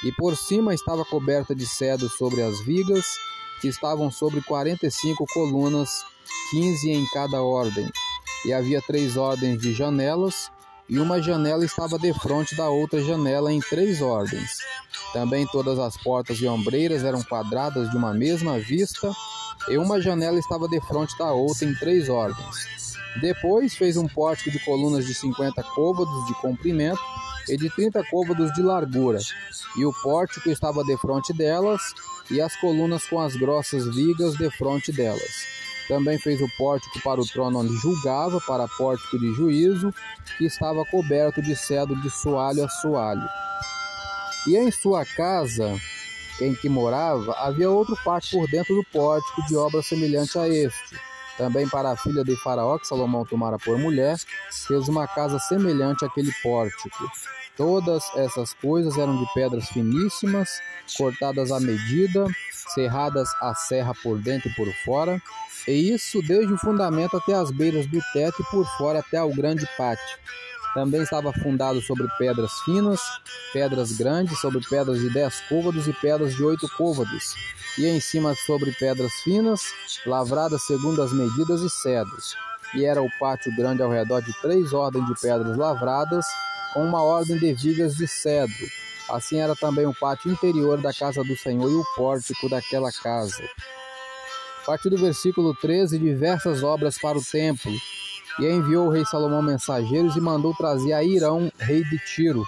E 0.03 0.11
por 0.13 0.37
cima 0.37 0.75
estava 0.75 1.05
coberta 1.05 1.55
de 1.55 1.67
cedro 1.67 2.09
sobre 2.09 2.43
as 2.43 2.61
vigas, 2.65 3.05
que 3.61 3.69
estavam 3.69 4.11
sobre 4.11 4.41
quarenta 4.41 4.87
e 4.87 4.91
cinco 4.91 5.27
colunas, 5.33 6.05
quinze 6.51 6.91
em 6.91 7.07
cada 7.13 7.43
ordem. 7.43 7.89
E 8.47 8.53
havia 8.53 8.81
três 8.81 9.17
ordens 9.17 9.61
de 9.61 9.73
janelas, 9.73 10.51
e 10.91 10.99
uma 10.99 11.23
janela 11.23 11.65
estava 11.65 11.97
defronte 11.97 12.57
da 12.57 12.69
outra 12.69 13.01
janela 13.01 13.53
em 13.53 13.61
três 13.61 14.03
ordens. 14.03 14.59
Também 15.13 15.47
todas 15.47 15.79
as 15.79 15.97
portas 15.97 16.39
e 16.39 16.49
ombreiras 16.49 17.05
eram 17.05 17.23
quadradas 17.23 17.89
de 17.91 17.97
uma 17.97 18.13
mesma 18.13 18.59
vista, 18.59 19.13
e 19.69 19.79
uma 19.79 20.01
janela 20.01 20.39
estava 20.39 20.67
defronte 20.67 21.17
da 21.17 21.31
outra 21.31 21.65
em 21.65 21.75
três 21.75 22.09
ordens. 22.09 22.97
Depois 23.21 23.77
fez 23.77 23.97
um 23.97 24.09
pórtico 24.09 24.51
de 24.51 24.59
colunas 24.65 25.07
de 25.07 25.15
cinquenta 25.15 25.63
côvados 25.63 26.27
de 26.27 26.35
comprimento 26.35 27.01
e 27.49 27.57
de 27.57 27.71
trinta 27.71 28.03
côvados 28.11 28.53
de 28.53 28.63
largura, 28.63 29.21
e 29.77 29.85
o 29.85 29.93
pórtico 30.03 30.51
estava 30.51 30.85
defronte 30.85 31.33
delas, 31.33 31.81
e 32.31 32.41
as 32.41 32.57
colunas 32.57 33.07
com 33.07 33.21
as 33.21 33.37
grossas 33.37 33.87
vigas 33.95 34.37
defronte 34.37 34.91
delas. 34.91 35.61
Também 35.91 36.17
fez 36.21 36.41
o 36.41 36.49
pórtico 36.57 37.03
para 37.03 37.21
o 37.21 37.27
trono 37.27 37.59
onde 37.59 37.75
julgava, 37.79 38.41
para 38.47 38.69
pórtico 38.79 39.19
de 39.19 39.35
juízo, 39.35 39.93
que 40.39 40.47
estava 40.47 40.85
coberto 40.85 41.43
de 41.43 41.57
cedro 41.57 42.01
de 42.01 42.09
soalho 42.09 42.65
a 42.65 42.69
soalho. 42.69 43.29
E 44.47 44.57
em 44.57 44.71
sua 44.71 45.05
casa, 45.05 45.77
em 46.41 46.55
que 46.55 46.69
morava, 46.69 47.35
havia 47.41 47.69
outro 47.69 47.97
pátio 48.05 48.39
por 48.39 48.49
dentro 48.49 48.73
do 48.77 48.85
pórtico 48.93 49.45
de 49.49 49.57
obra 49.57 49.83
semelhante 49.83 50.39
a 50.39 50.49
este. 50.49 50.97
Também 51.37 51.69
para 51.69 51.91
a 51.91 51.97
filha 51.97 52.23
de 52.23 52.37
Faraó, 52.37 52.79
que 52.79 52.87
Salomão 52.87 53.25
tomara 53.25 53.59
por 53.59 53.77
mulher, 53.77 54.17
fez 54.69 54.87
uma 54.87 55.09
casa 55.09 55.41
semelhante 55.41 56.05
àquele 56.05 56.31
pórtico. 56.41 57.11
Todas 57.57 58.05
essas 58.15 58.55
coisas 58.55 58.97
eram 58.97 59.19
de 59.19 59.35
pedras 59.35 59.69
finíssimas, 59.69 60.61
cortadas 60.97 61.51
à 61.51 61.59
medida, 61.59 62.27
cerradas 62.75 63.29
à 63.41 63.55
serra 63.55 63.93
por 64.03 64.19
dentro 64.19 64.49
e 64.49 64.55
por 64.55 64.73
fora, 64.85 65.21
e 65.67 65.93
isso 65.93 66.23
desde 66.23 66.53
o 66.53 66.59
fundamento 66.59 67.17
até 67.17 67.35
as 67.35 67.51
beiras 67.51 67.87
do 67.87 68.01
teto 68.13 68.41
e 68.41 68.51
por 68.51 68.67
fora 68.77 69.01
até 69.01 69.19
ao 69.19 69.31
grande 69.31 69.67
pátio. 69.77 70.19
Também 70.75 71.03
estava 71.03 71.33
fundado 71.33 71.81
sobre 71.83 72.07
pedras 72.17 72.53
finas, 72.65 73.01
pedras 73.53 73.93
grandes, 73.93 74.39
sobre 74.39 74.61
pedras 74.69 75.01
de 75.01 75.13
dez 75.13 75.41
côvados 75.49 75.89
e 75.89 75.93
pedras 75.95 76.35
de 76.37 76.45
oito 76.45 76.69
côvados, 76.77 77.35
e 77.77 77.87
em 77.87 78.01
cima 78.01 78.35
sobre 78.47 78.71
pedras 78.73 79.13
finas, 79.25 79.61
lavradas 80.07 80.63
segundo 80.63 81.03
as 81.03 81.13
medidas 81.13 81.61
e 81.61 81.71
cedros. 81.71 82.37
E 82.75 82.85
era 82.85 83.03
o 83.03 83.11
pátio 83.19 83.55
grande 83.57 83.83
ao 83.83 83.91
redor 83.91 84.23
de 84.23 84.33
três 84.41 84.73
ordens 84.73 85.07
de 85.07 85.21
pedras 85.21 85.57
lavradas, 85.57 86.25
com 86.73 86.85
uma 86.85 87.03
ordem 87.03 87.37
de 87.37 87.53
vigas 87.53 87.97
de 87.97 88.07
cedro. 88.07 88.67
Assim 89.11 89.39
era 89.39 89.57
também 89.57 89.87
o 89.87 89.95
pátio 89.95 90.31
interior 90.31 90.81
da 90.81 90.93
casa 90.93 91.25
do 91.25 91.37
Senhor 91.37 91.69
e 91.69 91.75
o 91.75 91.85
pórtico 91.97 92.49
daquela 92.49 92.91
casa. 92.93 93.43
A 94.63 94.67
partir 94.67 94.89
do 94.91 94.97
versículo 94.97 95.55
13, 95.55 95.99
diversas 95.99 96.63
obras 96.63 96.97
para 96.99 97.19
o 97.19 97.25
templo. 97.25 97.73
E 98.39 98.47
enviou 98.47 98.87
o 98.87 98.91
rei 98.91 99.05
Salomão 99.05 99.43
mensageiros 99.43 100.15
e 100.15 100.21
mandou 100.21 100.55
trazer 100.55 100.93
a 100.93 101.03
Irão, 101.03 101.51
rei 101.59 101.83
de 101.83 101.99
Tiro. 101.99 102.47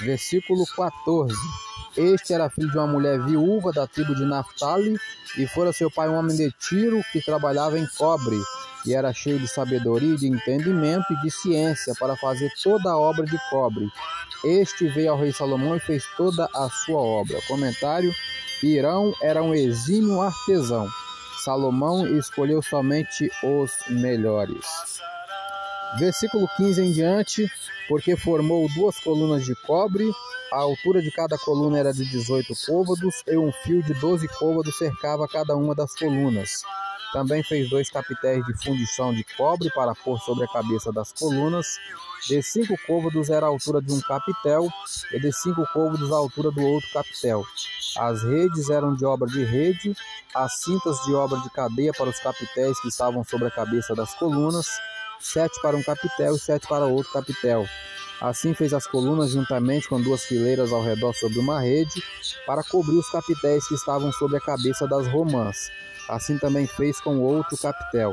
Versículo 0.00 0.64
14. 0.76 1.34
Este 1.96 2.32
era 2.34 2.50
filho 2.50 2.70
de 2.70 2.76
uma 2.76 2.86
mulher 2.86 3.20
viúva 3.22 3.72
da 3.72 3.86
tribo 3.86 4.14
de 4.14 4.24
Naphtali, 4.24 4.98
e 5.38 5.46
fora 5.46 5.72
seu 5.72 5.90
pai 5.90 6.08
um 6.08 6.14
homem 6.14 6.36
de 6.36 6.50
Tiro 6.52 7.02
que 7.12 7.24
trabalhava 7.24 7.78
em 7.78 7.86
cobre, 7.98 8.38
e 8.84 8.94
era 8.94 9.12
cheio 9.12 9.38
de 9.38 9.48
sabedoria, 9.48 10.16
de 10.16 10.26
entendimento 10.26 11.12
e 11.12 11.20
de 11.22 11.30
ciência 11.30 11.94
para 11.98 12.16
fazer 12.16 12.50
toda 12.62 12.90
a 12.90 12.98
obra 12.98 13.24
de 13.24 13.38
cobre. 13.50 13.88
Este 14.44 14.88
veio 14.88 15.12
ao 15.12 15.18
rei 15.18 15.32
Salomão 15.32 15.76
e 15.76 15.80
fez 15.80 16.04
toda 16.16 16.48
a 16.54 16.68
sua 16.68 17.00
obra. 17.00 17.38
Comentário: 17.46 18.12
Irão 18.62 19.12
era 19.22 19.42
um 19.42 19.54
exímio 19.54 20.20
artesão. 20.20 20.88
Salomão 21.44 22.06
escolheu 22.18 22.62
somente 22.62 23.30
os 23.42 23.72
melhores. 23.88 24.66
Versículo 25.98 26.48
15 26.56 26.82
em 26.82 26.92
diante, 26.92 27.46
porque 27.88 28.16
formou 28.16 28.68
duas 28.74 28.98
colunas 29.00 29.44
de 29.44 29.54
cobre, 29.54 30.10
a 30.52 30.58
altura 30.58 31.02
de 31.02 31.10
cada 31.10 31.36
coluna 31.36 31.78
era 31.78 31.92
de 31.92 32.04
18 32.04 32.54
côvados, 32.66 33.22
e 33.26 33.36
um 33.36 33.52
fio 33.52 33.82
de 33.82 33.92
12 33.94 34.26
côvados 34.38 34.76
cercava 34.78 35.28
cada 35.28 35.56
uma 35.56 35.74
das 35.74 35.94
colunas. 35.94 36.62
Também 37.12 37.42
fez 37.42 37.68
dois 37.68 37.90
capitéis 37.90 38.44
de 38.46 38.54
fundição 38.64 39.12
de 39.12 39.22
cobre 39.36 39.70
para 39.74 39.94
pôr 39.94 40.18
sobre 40.20 40.44
a 40.44 40.48
cabeça 40.48 40.90
das 40.90 41.12
colunas. 41.12 41.66
De 42.26 42.42
cinco 42.42 42.74
côvados 42.86 43.28
era 43.28 43.46
a 43.46 43.48
altura 43.48 43.82
de 43.82 43.92
um 43.92 44.00
capitel, 44.00 44.68
e 45.12 45.20
de 45.20 45.32
cinco 45.32 45.66
côvados 45.72 46.10
a 46.10 46.16
altura 46.16 46.50
do 46.50 46.62
outro 46.62 46.88
capitel. 46.92 47.44
As 47.98 48.22
redes 48.22 48.70
eram 48.70 48.94
de 48.94 49.04
obra 49.04 49.28
de 49.28 49.44
rede, 49.44 49.94
as 50.34 50.60
cintas 50.60 50.98
de 51.04 51.12
obra 51.12 51.38
de 51.40 51.50
cadeia 51.50 51.92
para 51.92 52.08
os 52.08 52.18
capitéis 52.18 52.80
que 52.80 52.88
estavam 52.88 53.22
sobre 53.24 53.48
a 53.48 53.50
cabeça 53.50 53.94
das 53.94 54.14
colunas, 54.14 54.66
sete 55.20 55.60
para 55.60 55.76
um 55.76 55.82
capitel 55.82 56.34
e 56.34 56.38
sete 56.38 56.66
para 56.66 56.86
outro 56.86 57.12
capitel. 57.12 57.66
Assim 58.22 58.54
fez 58.54 58.72
as 58.72 58.86
colunas 58.86 59.32
juntamente 59.32 59.88
com 59.88 60.00
duas 60.00 60.24
fileiras 60.24 60.72
ao 60.72 60.82
redor 60.82 61.12
sobre 61.12 61.40
uma 61.40 61.60
rede, 61.60 62.02
para 62.46 62.62
cobrir 62.62 62.96
os 62.96 63.10
capitéis 63.10 63.66
que 63.66 63.74
estavam 63.74 64.12
sobre 64.12 64.36
a 64.36 64.40
cabeça 64.40 64.86
das 64.86 65.06
romãs. 65.08 65.70
Assim 66.12 66.36
também 66.36 66.66
fez 66.66 67.00
com 67.00 67.20
outro 67.20 67.56
capitel. 67.56 68.12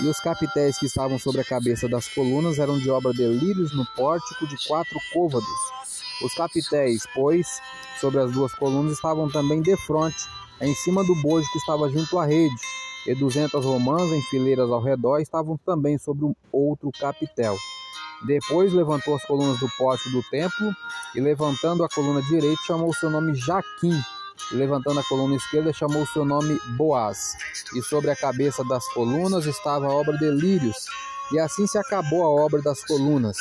E 0.00 0.08
os 0.08 0.18
capitéis 0.18 0.76
que 0.78 0.86
estavam 0.86 1.16
sobre 1.16 1.40
a 1.42 1.44
cabeça 1.44 1.88
das 1.88 2.08
colunas 2.08 2.58
eram 2.58 2.76
de 2.76 2.90
obra 2.90 3.12
de 3.12 3.24
lírios 3.24 3.74
no 3.74 3.86
pórtico 3.94 4.48
de 4.48 4.56
quatro 4.66 4.98
côvados. 5.12 5.46
Os 6.24 6.34
capitéis, 6.34 7.04
pois, 7.14 7.46
sobre 8.00 8.18
as 8.18 8.32
duas 8.32 8.52
colunas 8.54 8.94
estavam 8.94 9.30
também 9.30 9.62
de 9.62 9.76
frente, 9.76 10.26
em 10.60 10.74
cima 10.74 11.04
do 11.04 11.14
bojo 11.22 11.48
que 11.52 11.58
estava 11.58 11.88
junto 11.88 12.18
à 12.18 12.26
rede, 12.26 12.56
e 13.06 13.14
duzentas 13.14 13.64
romãs 13.64 14.10
em 14.10 14.22
fileiras 14.22 14.68
ao 14.68 14.82
redor 14.82 15.20
estavam 15.20 15.56
também 15.64 15.98
sobre 15.98 16.24
um 16.24 16.34
outro 16.50 16.90
capitel. 16.98 17.56
Depois 18.26 18.72
levantou 18.72 19.14
as 19.14 19.24
colunas 19.24 19.60
do 19.60 19.68
pórtico 19.78 20.10
do 20.10 20.22
templo, 20.24 20.74
e 21.14 21.20
levantando 21.20 21.84
a 21.84 21.88
coluna 21.88 22.22
direita, 22.22 22.60
chamou 22.66 22.92
seu 22.92 23.08
nome 23.08 23.36
Jaquim, 23.36 23.96
levantando 24.52 25.00
a 25.00 25.04
coluna 25.04 25.36
esquerda, 25.36 25.72
chamou 25.72 26.06
seu 26.06 26.24
nome 26.24 26.58
Boaz. 26.76 27.36
E 27.74 27.82
sobre 27.82 28.10
a 28.10 28.16
cabeça 28.16 28.64
das 28.64 28.86
colunas 28.92 29.46
estava 29.46 29.86
a 29.86 29.94
obra 29.94 30.16
de 30.16 30.30
lírios, 30.30 30.86
e 31.32 31.38
assim 31.38 31.66
se 31.66 31.78
acabou 31.78 32.22
a 32.22 32.44
obra 32.44 32.62
das 32.62 32.84
colunas. 32.84 33.36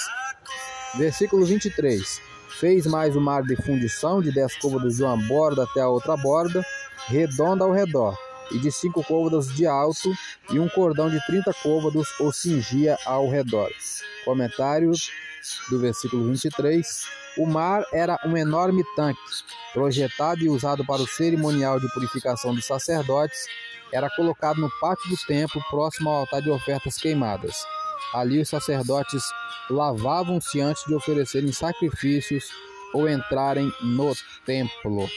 Versículo 0.96 1.46
23. 1.46 2.22
Fez 2.60 2.86
mais 2.86 3.16
o 3.16 3.22
mar 3.22 3.44
de 3.44 3.56
fundição 3.58 4.22
de 4.22 4.32
dez 4.32 4.56
côvados 4.58 4.96
de 4.96 5.04
uma 5.04 5.18
borda 5.18 5.64
até 5.64 5.82
a 5.82 5.90
outra 5.90 6.16
borda, 6.16 6.66
redonda 7.08 7.66
ao 7.66 7.72
redor, 7.72 8.18
e 8.52 8.60
de 8.60 8.72
cinco 8.72 9.04
côvados 9.04 9.54
de 9.54 9.68
alto, 9.68 10.10
e 10.50 10.58
um 10.58 10.70
cordão 10.70 11.10
de 11.10 11.24
trinta 11.26 11.54
côvados 11.62 12.08
o 12.20 12.32
cingia 12.32 12.98
ao 13.06 13.30
redor. 13.30 13.70
Comentário 14.24 14.92
do 15.70 15.80
versículo 15.80 16.26
23. 16.30 17.25
O 17.38 17.46
mar 17.46 17.84
era 17.92 18.18
um 18.26 18.38
enorme 18.38 18.84
tanque, 18.96 19.20
projetado 19.74 20.42
e 20.42 20.50
usado 20.50 20.86
para 20.86 21.02
o 21.02 21.08
cerimonial 21.08 21.80
de 21.80 21.92
purificação 21.94 22.56
dos 22.56 22.66
sacerdotes, 22.66 23.48
era 23.92 24.10
colocado 24.10 24.60
no 24.60 24.70
pátio 24.80 25.10
do 25.10 25.18
templo, 25.26 25.62
próximo 25.70 26.10
ao 26.10 26.20
altar 26.20 26.42
de 26.42 26.50
ofertas 26.50 26.98
queimadas. 26.98 27.66
Ali 28.14 28.42
os 28.42 28.50
sacerdotes 28.50 29.24
lavavam-se 29.70 30.62
antes 30.62 30.86
de 30.86 30.94
oferecerem 30.94 31.52
sacrifícios 31.52 32.46
ou 32.94 33.10
entrarem 33.10 33.72
no 33.82 34.14
templo. 34.46 35.10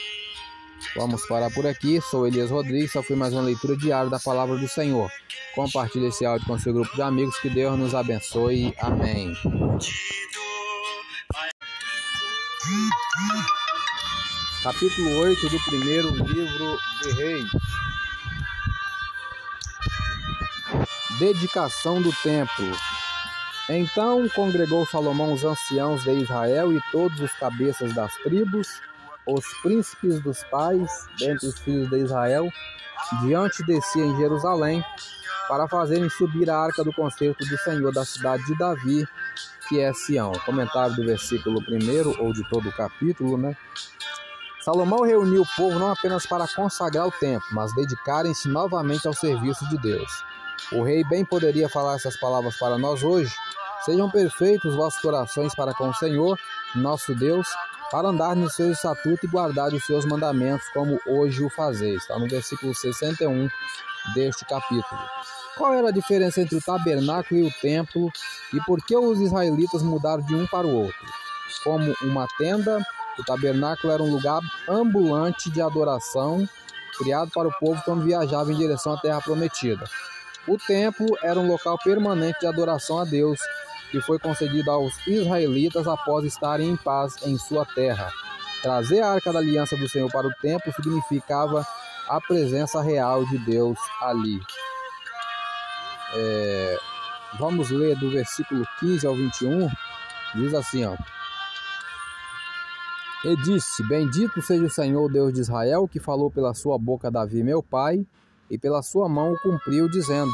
Vamos 0.95 1.25
parar 1.27 1.51
por 1.51 1.67
aqui. 1.67 2.01
Sou 2.01 2.27
Elias 2.27 2.49
Rodrigues. 2.49 2.91
Só 2.91 3.03
foi 3.03 3.15
mais 3.15 3.33
uma 3.33 3.41
leitura 3.41 3.75
diária 3.75 4.09
da 4.09 4.19
palavra 4.19 4.57
do 4.57 4.67
Senhor. 4.67 5.09
Compartilhe 5.55 6.07
esse 6.07 6.25
áudio 6.25 6.47
com 6.47 6.57
seu 6.57 6.73
grupo 6.73 6.93
de 6.95 7.01
amigos. 7.01 7.37
Que 7.39 7.49
Deus 7.49 7.77
nos 7.77 7.93
abençoe. 7.93 8.73
Amém. 8.79 9.33
Capítulo 14.63 15.19
8 15.19 15.49
do 15.49 15.59
primeiro 15.65 16.09
livro 16.09 16.77
de 17.01 17.11
Reis. 17.13 17.49
Dedicação 21.17 22.01
do 22.01 22.11
templo. 22.21 22.71
Então 23.69 24.27
congregou 24.29 24.85
Salomão 24.85 25.33
os 25.33 25.43
anciãos 25.43 26.03
de 26.03 26.11
Israel 26.11 26.73
e 26.73 26.81
todos 26.91 27.19
os 27.19 27.31
cabeças 27.33 27.93
das 27.93 28.13
tribos, 28.17 28.67
os 29.25 29.45
príncipes 29.61 30.19
dos 30.21 30.43
pais, 30.45 30.91
dentre 31.17 31.47
os 31.47 31.59
filhos 31.59 31.89
de 31.89 31.97
Israel, 31.99 32.51
diante 33.21 33.63
de 33.65 33.81
si 33.81 33.99
em 33.99 34.17
Jerusalém, 34.17 34.83
para 35.47 35.67
fazerem 35.67 36.09
subir 36.09 36.49
a 36.49 36.57
arca 36.57 36.83
do 36.83 36.93
concerto 36.93 37.45
do 37.45 37.57
Senhor 37.59 37.91
da 37.93 38.05
cidade 38.05 38.45
de 38.45 38.57
Davi, 38.57 39.07
que 39.69 39.79
é 39.79 39.93
Sião. 39.93 40.31
Comentário 40.45 40.95
do 40.95 41.05
versículo 41.05 41.61
1 41.61 42.21
ou 42.21 42.33
de 42.33 42.43
todo 42.49 42.67
o 42.67 42.75
capítulo, 42.75 43.37
né? 43.37 43.55
Salomão 44.61 45.03
reuniu 45.03 45.43
o 45.43 45.55
povo 45.55 45.79
não 45.79 45.91
apenas 45.91 46.25
para 46.25 46.47
consagrar 46.47 47.07
o 47.07 47.11
templo, 47.11 47.47
mas 47.51 47.73
dedicarem-se 47.73 48.49
novamente 48.49 49.07
ao 49.07 49.13
serviço 49.13 49.67
de 49.69 49.77
Deus. 49.77 50.11
O 50.73 50.83
rei 50.83 51.03
bem 51.05 51.23
poderia 51.23 51.69
falar 51.69 51.95
essas 51.95 52.19
palavras 52.19 52.57
para 52.57 52.77
nós 52.77 53.01
hoje. 53.01 53.33
Sejam 53.85 54.09
perfeitos 54.09 54.75
vossos 54.75 54.99
corações 54.99 55.55
para 55.55 55.73
com 55.73 55.87
o 55.87 55.93
Senhor, 55.93 56.37
nosso 56.75 57.15
Deus, 57.15 57.47
para 57.89 58.09
andar 58.09 58.35
nos 58.35 58.53
seus 58.53 58.75
estatutos 58.75 59.23
e 59.23 59.27
guardar 59.27 59.73
os 59.73 59.85
seus 59.85 60.05
mandamentos, 60.05 60.67
como 60.73 60.99
hoje 61.07 61.43
o 61.43 61.49
fazeis. 61.49 62.01
Está 62.01 62.19
no 62.19 62.27
versículo 62.27 62.75
61 62.75 63.47
deste 64.13 64.45
capítulo. 64.45 65.01
Qual 65.59 65.73
era 65.73 65.89
a 65.89 65.91
diferença 65.91 66.39
entre 66.39 66.55
o 66.55 66.61
tabernáculo 66.61 67.41
e 67.41 67.43
o 67.43 67.51
templo 67.51 68.09
e 68.53 68.61
por 68.61 68.79
que 68.81 68.95
os 68.95 69.19
israelitas 69.19 69.83
mudaram 69.83 70.23
de 70.23 70.33
um 70.33 70.47
para 70.47 70.65
o 70.65 70.73
outro? 70.73 71.05
Como 71.65 71.93
uma 72.01 72.25
tenda, 72.37 72.81
o 73.19 73.23
tabernáculo 73.25 73.91
era 73.91 74.01
um 74.01 74.09
lugar 74.09 74.39
ambulante 74.69 75.51
de 75.51 75.61
adoração 75.61 76.47
criado 76.97 77.29
para 77.31 77.49
o 77.49 77.59
povo 77.59 77.81
quando 77.83 78.05
viajava 78.05 78.53
em 78.53 78.55
direção 78.55 78.93
à 78.93 79.01
terra 79.01 79.19
prometida. 79.19 79.83
O 80.47 80.57
templo 80.57 81.05
era 81.21 81.37
um 81.37 81.47
local 81.47 81.77
permanente 81.83 82.39
de 82.39 82.47
adoração 82.47 82.97
a 82.97 83.03
Deus 83.03 83.37
que 83.91 83.99
foi 83.99 84.17
concedido 84.17 84.71
aos 84.71 85.05
israelitas 85.05 85.85
após 85.89 86.23
estarem 86.23 86.69
em 86.69 86.77
paz 86.77 87.15
em 87.25 87.37
sua 87.37 87.65
terra. 87.65 88.09
Trazer 88.61 89.01
a 89.01 89.11
arca 89.11 89.33
da 89.33 89.39
aliança 89.39 89.75
do 89.75 89.89
Senhor 89.89 90.09
para 90.09 90.25
o 90.25 90.33
templo 90.41 90.71
significava 90.73 91.67
a 92.07 92.21
presença 92.21 92.81
real 92.81 93.25
de 93.25 93.37
Deus 93.39 93.77
ali. 94.01 94.39
É, 96.15 96.77
vamos 97.37 97.69
ler 97.69 97.95
do 97.97 98.09
versículo 98.09 98.65
15 98.79 99.05
ao 99.05 99.15
21. 99.15 99.69
Diz 100.35 100.53
assim: 100.53 100.85
ó. 100.85 100.95
E 103.25 103.35
disse: 103.37 103.87
Bendito 103.87 104.41
seja 104.41 104.65
o 104.65 104.69
Senhor 104.69 105.11
Deus 105.11 105.33
de 105.33 105.41
Israel, 105.41 105.87
que 105.87 105.99
falou 105.99 106.31
pela 106.31 106.53
sua 106.53 106.77
boca 106.77 107.11
Davi, 107.11 107.43
meu 107.43 107.61
pai, 107.61 108.05
e 108.49 108.57
pela 108.57 108.81
sua 108.81 109.09
mão 109.09 109.33
o 109.33 109.39
cumpriu, 109.39 109.89
dizendo: 109.89 110.31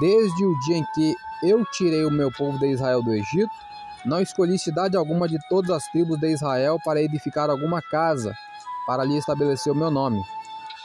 Desde 0.00 0.44
o 0.44 0.58
dia 0.66 0.78
em 0.78 0.84
que 0.94 1.14
eu 1.42 1.64
tirei 1.66 2.04
o 2.04 2.10
meu 2.10 2.30
povo 2.32 2.58
de 2.58 2.66
Israel 2.66 3.02
do 3.02 3.12
Egito, 3.12 3.50
não 4.04 4.20
escolhi 4.20 4.58
cidade 4.58 4.96
alguma 4.96 5.28
de 5.28 5.38
todas 5.48 5.70
as 5.70 5.86
tribos 5.88 6.18
de 6.18 6.32
Israel 6.32 6.78
para 6.84 7.00
edificar 7.00 7.50
alguma 7.50 7.80
casa, 7.80 8.34
para 8.86 9.02
ali 9.02 9.16
estabelecer 9.16 9.72
o 9.72 9.76
meu 9.76 9.90
nome. 9.90 10.20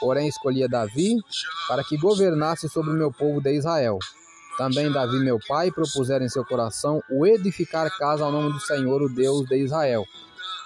Porém, 0.04 0.28
escolhi 0.28 0.62
a 0.66 0.68
Davi 0.68 1.16
para 1.66 1.82
que 1.82 1.96
governasse 1.96 2.68
sobre 2.68 2.92
o 2.92 2.94
meu 2.94 3.10
povo 3.10 3.40
de 3.40 3.54
Israel. 3.54 3.98
Também 4.58 4.92
Davi, 4.92 5.18
meu 5.20 5.40
pai, 5.48 5.72
propusera 5.72 6.26
em 6.26 6.28
seu 6.28 6.44
coração 6.44 7.02
o 7.10 7.26
edificar 7.26 7.90
casa 7.98 8.26
ao 8.26 8.32
nome 8.32 8.52
do 8.52 8.60
Senhor, 8.60 9.02
o 9.02 9.08
Deus 9.08 9.48
de 9.48 9.64
Israel. 9.64 10.04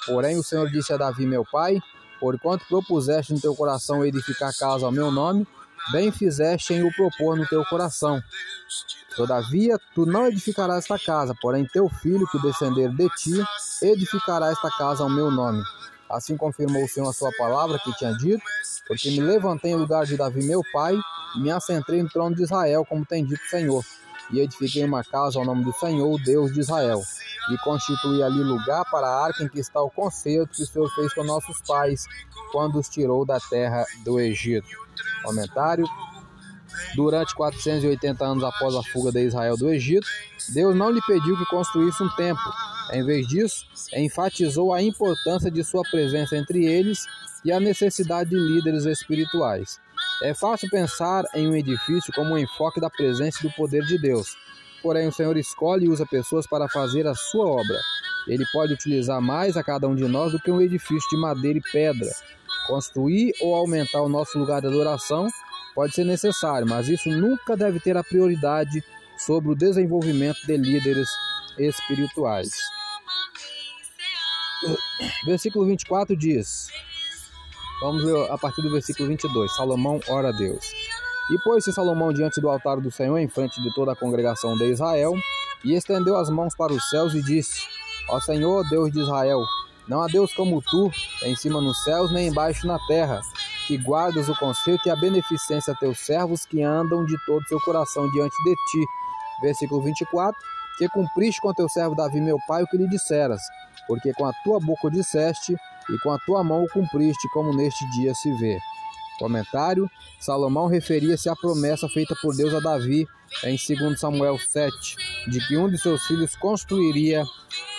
Porém, 0.07 0.39
o 0.39 0.43
Senhor 0.43 0.71
disse 0.71 0.91
a 0.91 0.97
Davi, 0.97 1.27
meu 1.27 1.45
pai: 1.51 1.77
Porquanto 2.19 2.65
propuseste 2.67 3.31
no 3.31 3.39
teu 3.39 3.55
coração 3.55 4.03
edificar 4.03 4.51
casa 4.57 4.87
ao 4.87 4.91
meu 4.91 5.11
nome, 5.11 5.45
bem 5.91 6.11
fizeste 6.11 6.73
em 6.73 6.81
o 6.81 6.91
propor 6.95 7.37
no 7.37 7.45
teu 7.45 7.63
coração. 7.65 8.19
Todavia, 9.15 9.79
tu 9.93 10.07
não 10.07 10.25
edificarás 10.25 10.79
esta 10.79 10.97
casa, 10.97 11.35
porém 11.39 11.63
teu 11.71 11.87
filho, 11.87 12.27
que 12.31 12.41
descender 12.41 12.89
de 12.89 13.07
ti, 13.09 13.43
edificará 13.83 14.49
esta 14.49 14.71
casa 14.71 15.03
ao 15.03 15.09
meu 15.11 15.29
nome. 15.29 15.61
Assim 16.09 16.37
confirmou 16.37 16.83
o 16.83 16.87
Senhor 16.87 17.09
a 17.09 17.13
sua 17.13 17.31
palavra 17.37 17.79
que 17.79 17.93
tinha 17.97 18.13
dito, 18.13 18.41
porque 18.87 19.11
me 19.11 19.19
levantei 19.19 19.71
em 19.71 19.75
lugar 19.75 20.05
de 20.05 20.15
Davi 20.15 20.43
meu 20.43 20.61
pai, 20.71 20.95
e 21.35 21.39
me 21.39 21.51
assentei 21.51 22.01
no 22.01 22.09
trono 22.09 22.35
de 22.35 22.43
Israel, 22.43 22.85
como 22.85 23.05
tem 23.05 23.25
dito 23.25 23.41
o 23.43 23.49
Senhor. 23.49 23.83
E 24.31 24.39
edifiquei 24.39 24.83
uma 24.83 25.03
casa 25.03 25.39
ao 25.39 25.45
nome 25.45 25.63
do 25.63 25.73
Senhor, 25.73 26.17
Deus 26.23 26.53
de 26.53 26.61
Israel. 26.61 27.01
E 27.51 27.57
constituí 27.59 28.21
ali 28.23 28.43
lugar 28.43 28.83
para 28.91 29.07
a 29.07 29.25
arca 29.25 29.43
em 29.43 29.47
que 29.47 29.59
está 29.59 29.81
o 29.81 29.89
concerto 29.89 30.53
que 30.53 30.63
o 30.63 30.65
Senhor 30.65 30.89
fez 30.95 31.13
com 31.13 31.23
nossos 31.23 31.61
pais, 31.61 32.05
quando 32.51 32.79
os 32.79 32.89
tirou 32.89 33.25
da 33.25 33.39
terra 33.39 33.85
do 34.03 34.19
Egito. 34.19 34.67
Comentário. 35.23 35.85
Durante 36.95 37.35
480 37.35 38.25
anos 38.25 38.43
após 38.43 38.75
a 38.75 38.83
fuga 38.83 39.11
de 39.11 39.25
Israel 39.25 39.57
do 39.57 39.69
Egito, 39.69 40.07
Deus 40.49 40.75
não 40.75 40.89
lhe 40.89 41.01
pediu 41.05 41.37
que 41.37 41.45
construísse 41.45 42.01
um 42.01 42.09
templo. 42.15 42.51
Em 42.93 43.03
vez 43.03 43.27
disso, 43.27 43.65
enfatizou 43.95 44.73
a 44.73 44.81
importância 44.81 45.51
de 45.51 45.63
sua 45.63 45.83
presença 45.83 46.37
entre 46.37 46.65
eles 46.65 47.05
e 47.43 47.51
a 47.51 47.59
necessidade 47.59 48.29
de 48.29 48.35
líderes 48.35 48.85
espirituais. 48.85 49.79
É 50.23 50.33
fácil 50.33 50.69
pensar 50.69 51.23
em 51.35 51.47
um 51.47 51.55
edifício 51.55 52.11
como 52.13 52.33
um 52.33 52.37
enfoque 52.37 52.79
da 52.79 52.89
presença 52.89 53.39
e 53.39 53.47
do 53.47 53.53
poder 53.53 53.83
de 53.83 53.99
Deus. 53.99 54.35
Porém, 54.81 55.07
o 55.07 55.11
Senhor 55.11 55.37
escolhe 55.37 55.85
e 55.85 55.89
usa 55.89 56.05
pessoas 56.05 56.47
para 56.47 56.67
fazer 56.69 57.05
a 57.05 57.13
sua 57.13 57.45
obra. 57.45 57.77
Ele 58.27 58.43
pode 58.51 58.73
utilizar 58.73 59.21
mais 59.21 59.55
a 59.55 59.63
cada 59.63 59.87
um 59.87 59.95
de 59.95 60.05
nós 60.05 60.31
do 60.31 60.39
que 60.39 60.51
um 60.51 60.61
edifício 60.61 61.09
de 61.09 61.17
madeira 61.17 61.59
e 61.59 61.71
pedra. 61.71 62.09
Construir 62.67 63.33
ou 63.41 63.55
aumentar 63.55 64.01
o 64.01 64.09
nosso 64.09 64.37
lugar 64.37 64.61
de 64.61 64.67
adoração 64.67 65.27
pode 65.77 65.93
ser 65.93 66.05
necessário, 66.05 66.67
mas 66.67 66.89
isso 66.89 67.07
nunca 67.07 67.55
deve 67.55 67.79
ter 67.79 67.95
a 67.95 68.03
prioridade 68.03 68.83
sobre 69.15 69.51
o 69.51 69.55
desenvolvimento 69.55 70.39
de 70.47 70.57
líderes 70.57 71.07
espirituais. 71.55 72.49
Versículo 75.27 75.67
24 75.67 76.17
diz: 76.17 76.69
Vamos 77.79 78.03
ler 78.03 78.31
a 78.31 78.39
partir 78.39 78.63
do 78.63 78.71
versículo 78.71 79.07
22. 79.07 79.55
Salomão 79.55 79.99
ora 80.09 80.29
a 80.29 80.31
Deus. 80.31 80.65
E 81.29 81.37
pôs-se 81.43 81.71
Salomão 81.71 82.11
diante 82.11 82.41
do 82.41 82.49
altar 82.49 82.81
do 82.81 82.89
Senhor, 82.89 83.19
em 83.19 83.27
frente 83.27 83.61
de 83.61 83.71
toda 83.75 83.91
a 83.91 83.95
congregação 83.95 84.57
de 84.57 84.71
Israel, 84.71 85.13
e 85.63 85.75
estendeu 85.75 86.17
as 86.17 86.27
mãos 86.27 86.55
para 86.55 86.73
os 86.73 86.89
céus 86.89 87.13
e 87.13 87.21
disse: 87.21 87.67
Ó 88.09 88.19
Senhor, 88.19 88.67
Deus 88.67 88.91
de 88.91 88.99
Israel, 88.99 89.43
não 89.87 90.01
há 90.01 90.07
Deus 90.07 90.33
como 90.33 90.59
tu, 90.59 90.91
em 91.21 91.35
cima 91.35 91.61
nos 91.61 91.83
céus, 91.83 92.11
nem 92.11 92.29
embaixo 92.29 92.65
na 92.65 92.79
terra, 92.87 93.21
que 93.67 93.77
guardas 93.77 94.29
o 94.29 94.35
conceito 94.39 94.87
e 94.87 94.89
a 94.89 94.95
beneficência 94.95 95.73
a 95.73 95.75
teus 95.75 95.99
servos 95.99 96.45
que 96.45 96.63
andam 96.63 97.05
de 97.05 97.15
todo 97.25 97.47
seu 97.47 97.59
coração 97.59 98.09
diante 98.11 98.35
de 98.43 98.55
ti. 98.55 98.85
Versículo 99.41 99.81
24: 99.81 100.39
Que 100.79 100.87
cumpriste 100.87 101.41
com 101.41 101.53
teu 101.53 101.67
servo 101.67 101.93
Davi, 101.93 102.21
meu 102.21 102.37
pai, 102.47 102.63
o 102.63 102.67
que 102.67 102.77
lhe 102.77 102.87
disseras, 102.87 103.41
porque 103.87 104.13
com 104.13 104.25
a 104.25 104.31
tua 104.43 104.59
boca 104.59 104.87
o 104.87 104.89
disseste, 104.89 105.53
e 105.89 105.99
com 105.99 106.11
a 106.11 106.19
tua 106.19 106.43
mão 106.43 106.63
o 106.63 106.69
cumpriste, 106.69 107.27
como 107.33 107.53
neste 107.53 107.85
dia 107.91 108.13
se 108.15 108.31
vê. 108.37 108.57
Comentário: 109.19 109.89
Salomão 110.19 110.67
referia-se 110.67 111.27
à 111.29 111.35
promessa 111.35 111.89
feita 111.89 112.15
por 112.21 112.35
Deus 112.35 112.53
a 112.53 112.59
Davi 112.59 113.05
em 113.43 113.57
2 113.57 113.99
Samuel 113.99 114.37
7, 114.39 114.95
de 115.27 115.45
que 115.47 115.57
um 115.57 115.69
de 115.69 115.77
seus 115.77 116.05
filhos 116.05 116.35
construiria 116.37 117.23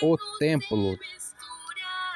o 0.02 0.16
templo. 0.38 0.98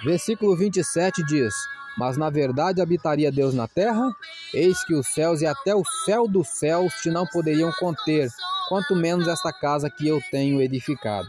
Versículo 0.04 0.56
27 0.56 1.24
diz: 1.24 1.54
Mas 1.96 2.16
na 2.16 2.30
verdade 2.30 2.80
habitaria 2.80 3.30
Deus 3.30 3.54
na 3.54 3.68
terra? 3.68 4.10
Eis 4.54 4.84
que 4.84 4.94
os 4.94 5.06
céus 5.08 5.42
e 5.42 5.46
até 5.46 5.74
o 5.74 5.82
céu 6.04 6.26
dos 6.26 6.48
céus 6.48 6.92
te 7.02 7.10
não 7.10 7.26
poderiam 7.26 7.70
conter, 7.78 8.28
quanto 8.68 8.96
menos 8.96 9.28
esta 9.28 9.52
casa 9.52 9.90
que 9.90 10.08
eu 10.08 10.20
tenho 10.30 10.60
edificado. 10.60 11.28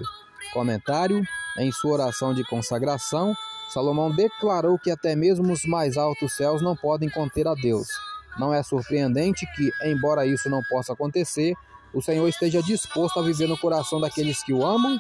Comentário: 0.54 1.22
Em 1.58 1.72
sua 1.72 1.94
oração 1.94 2.34
de 2.34 2.44
consagração, 2.46 3.36
Salomão 3.74 4.12
declarou 4.12 4.78
que 4.78 4.92
até 4.92 5.16
mesmo 5.16 5.52
os 5.52 5.66
mais 5.66 5.98
altos 5.98 6.34
céus 6.34 6.62
não 6.62 6.76
podem 6.76 7.10
conter 7.10 7.48
a 7.48 7.54
Deus. 7.56 7.88
Não 8.38 8.54
é 8.54 8.64
surpreendente 8.64 9.46
que, 9.56 9.72
embora 9.84 10.26
isso 10.26 10.50
não 10.50 10.64
possa 10.64 10.94
acontecer, 10.94 11.54
o 11.94 12.02
Senhor 12.02 12.28
esteja 12.28 12.62
disposto 12.64 13.20
a 13.20 13.24
viver 13.24 13.48
no 13.48 13.58
coração 13.58 14.00
daqueles 14.02 14.44
que 14.44 14.54
o 14.54 14.66
amam. 14.66 14.98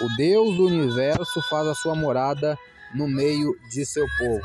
O 0.00 0.16
Deus 0.16 0.56
do 0.56 0.66
universo 0.66 1.40
faz 1.42 1.68
a 1.68 1.74
sua 1.74 1.94
morada 1.94 2.58
no 2.94 3.08
meio 3.08 3.54
de 3.70 3.84
seu 3.84 4.06
povo. 4.18 4.44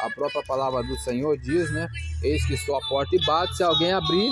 A 0.00 0.10
própria 0.10 0.42
palavra 0.44 0.82
do 0.82 0.96
Senhor 0.98 1.36
diz, 1.38 1.70
né? 1.72 1.88
Eis 2.22 2.46
que 2.46 2.54
estou 2.54 2.76
à 2.76 2.80
porta 2.88 3.14
e 3.14 3.24
bato, 3.24 3.54
se 3.54 3.62
alguém 3.62 3.92
abrir 3.92 4.30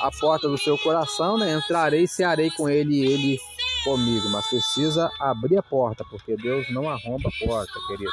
a 0.00 0.10
porta 0.10 0.48
do 0.48 0.58
seu 0.58 0.76
coração, 0.78 1.38
né? 1.38 1.52
Entrarei 1.52 2.06
cearei 2.06 2.50
com 2.50 2.68
ele 2.68 2.94
e 2.94 3.06
ele 3.06 3.38
comigo. 3.84 4.28
Mas 4.30 4.46
precisa 4.48 5.10
abrir 5.20 5.58
a 5.58 5.62
porta, 5.62 6.04
porque 6.10 6.36
Deus 6.36 6.68
não 6.70 6.88
arromba 6.88 7.28
a 7.28 7.46
porta, 7.46 7.72
querido. 7.86 8.10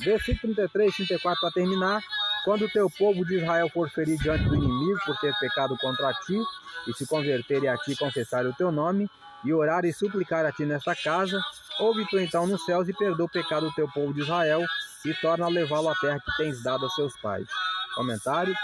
Versículo 0.00 0.54
33, 0.54 0.94
34 0.94 1.40
para 1.40 1.50
terminar. 1.52 2.02
Quando 2.46 2.64
o 2.64 2.70
teu 2.70 2.88
povo 2.88 3.24
de 3.24 3.38
Israel 3.38 3.68
for 3.74 3.90
ferido 3.90 4.22
diante 4.22 4.44
do 4.44 4.54
inimigo 4.54 5.00
por 5.04 5.18
ter 5.18 5.34
pecado 5.40 5.76
contra 5.78 6.14
ti, 6.24 6.38
e 6.86 6.92
se 6.92 7.04
converterem 7.04 7.68
a 7.68 7.76
ti 7.76 7.90
e 7.90 7.96
confessarem 7.96 8.48
o 8.48 8.54
teu 8.54 8.70
nome, 8.70 9.10
e 9.44 9.52
orar 9.52 9.84
e 9.84 9.92
suplicar 9.92 10.46
a 10.46 10.52
ti 10.52 10.64
nesta 10.64 10.94
casa, 10.94 11.40
ouve 11.80 12.06
tu 12.08 12.20
então 12.20 12.46
nos 12.46 12.64
céus 12.64 12.88
e 12.88 12.92
perdoa 12.92 13.26
o 13.26 13.28
pecado 13.28 13.66
do 13.66 13.74
teu 13.74 13.88
povo 13.88 14.14
de 14.14 14.20
Israel, 14.20 14.64
e 15.04 15.12
torna 15.14 15.46
a 15.46 15.48
levá-lo 15.48 15.88
à 15.88 15.94
terra 15.96 16.20
que 16.20 16.36
tens 16.36 16.62
dado 16.62 16.86
a 16.86 16.90
seus 16.90 17.20
pais. 17.20 17.48
Comentário. 17.96 18.54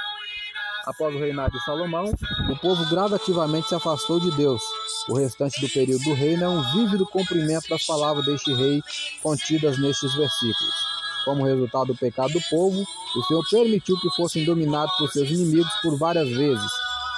Após 0.87 1.13
o 1.17 1.19
reinado 1.19 1.51
de 1.51 1.65
Salomão, 1.65 2.05
o 2.51 2.57
povo 2.61 2.89
gradativamente 2.89 3.69
se 3.69 3.75
afastou 3.75 4.21
de 4.21 4.31
Deus. 4.37 4.63
O 5.09 5.19
restante 5.19 5.61
do 5.61 5.69
período 5.69 6.05
do 6.05 6.15
reino 6.15 6.45
é 6.45 6.49
um 6.49 6.63
vívido 6.73 7.05
cumprimento 7.05 7.69
das 7.69 7.85
palavras 7.85 8.25
deste 8.25 8.55
rei 8.55 8.81
contidas 9.21 9.77
nestes 9.77 10.15
versículos. 10.15 10.92
Como 11.25 11.45
resultado 11.45 11.89
do 11.89 11.95
pecado 11.95 12.33
do 12.33 12.41
povo, 12.51 12.83
o 13.17 13.23
Senhor 13.25 13.45
permitiu 13.51 13.97
que 14.01 14.11
fossem 14.11 14.45
dominados 14.45 14.93
por 14.97 15.11
seus 15.11 15.31
inimigos 15.31 15.73
por 15.83 15.97
várias 15.97 16.29
vezes. 16.29 16.71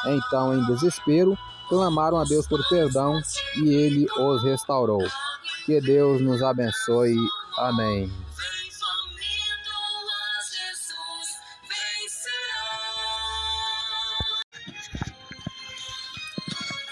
Então, 0.07 0.55
em 0.55 0.64
desespero, 0.67 1.38
clamaram 1.69 2.19
a 2.19 2.25
Deus 2.25 2.47
por 2.47 2.61
perdão 2.69 3.19
e 3.62 3.69
ele 3.69 4.07
os 4.19 4.43
restaurou. 4.43 5.03
Que 5.64 5.81
Deus 5.81 6.21
nos 6.21 6.43
abençoe. 6.43 7.17
Amém. 7.57 8.12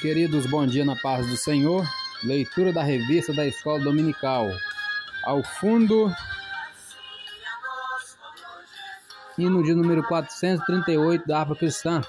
Queridos, 0.01 0.47
bom 0.47 0.67
dia 0.67 0.85
na 0.85 0.97
paz 0.97 1.29
do 1.29 1.37
Senhor. 1.37 1.87
Leitura 2.25 2.73
da 2.73 2.83
revista 2.83 3.33
da 3.33 3.47
Escola 3.47 3.79
Dominical. 3.79 4.49
Ao 5.25 5.43
fundo, 5.45 6.13
hino 9.39 9.63
de 9.63 9.75
número 9.75 10.03
438 10.03 11.27
da 11.27 11.41
harpa 11.41 11.57
cristã. 11.57 12.01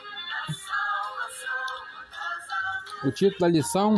O 3.03 3.11
título 3.11 3.39
da 3.39 3.47
lição: 3.47 3.97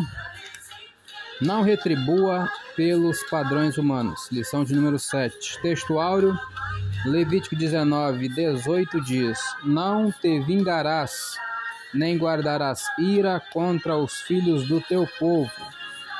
Não 1.41 1.61
retribua 1.61 2.49
pelos 2.75 3.23
padrões 3.29 3.77
humanos. 3.77 4.29
Lição 4.31 4.63
de 4.63 4.75
número 4.75 4.99
7. 4.99 5.61
Texto 5.61 5.99
áureo, 5.99 6.37
Levítico 7.05 7.55
19, 7.55 8.29
18 8.29 9.01
diz: 9.01 9.39
Não 9.63 10.11
te 10.11 10.39
vingarás 10.41 11.37
nem 11.95 12.17
guardarás 12.17 12.83
ira 12.99 13.41
contra 13.51 13.95
os 13.97 14.21
filhos 14.21 14.67
do 14.67 14.81
teu 14.81 15.07
povo, 15.17 15.51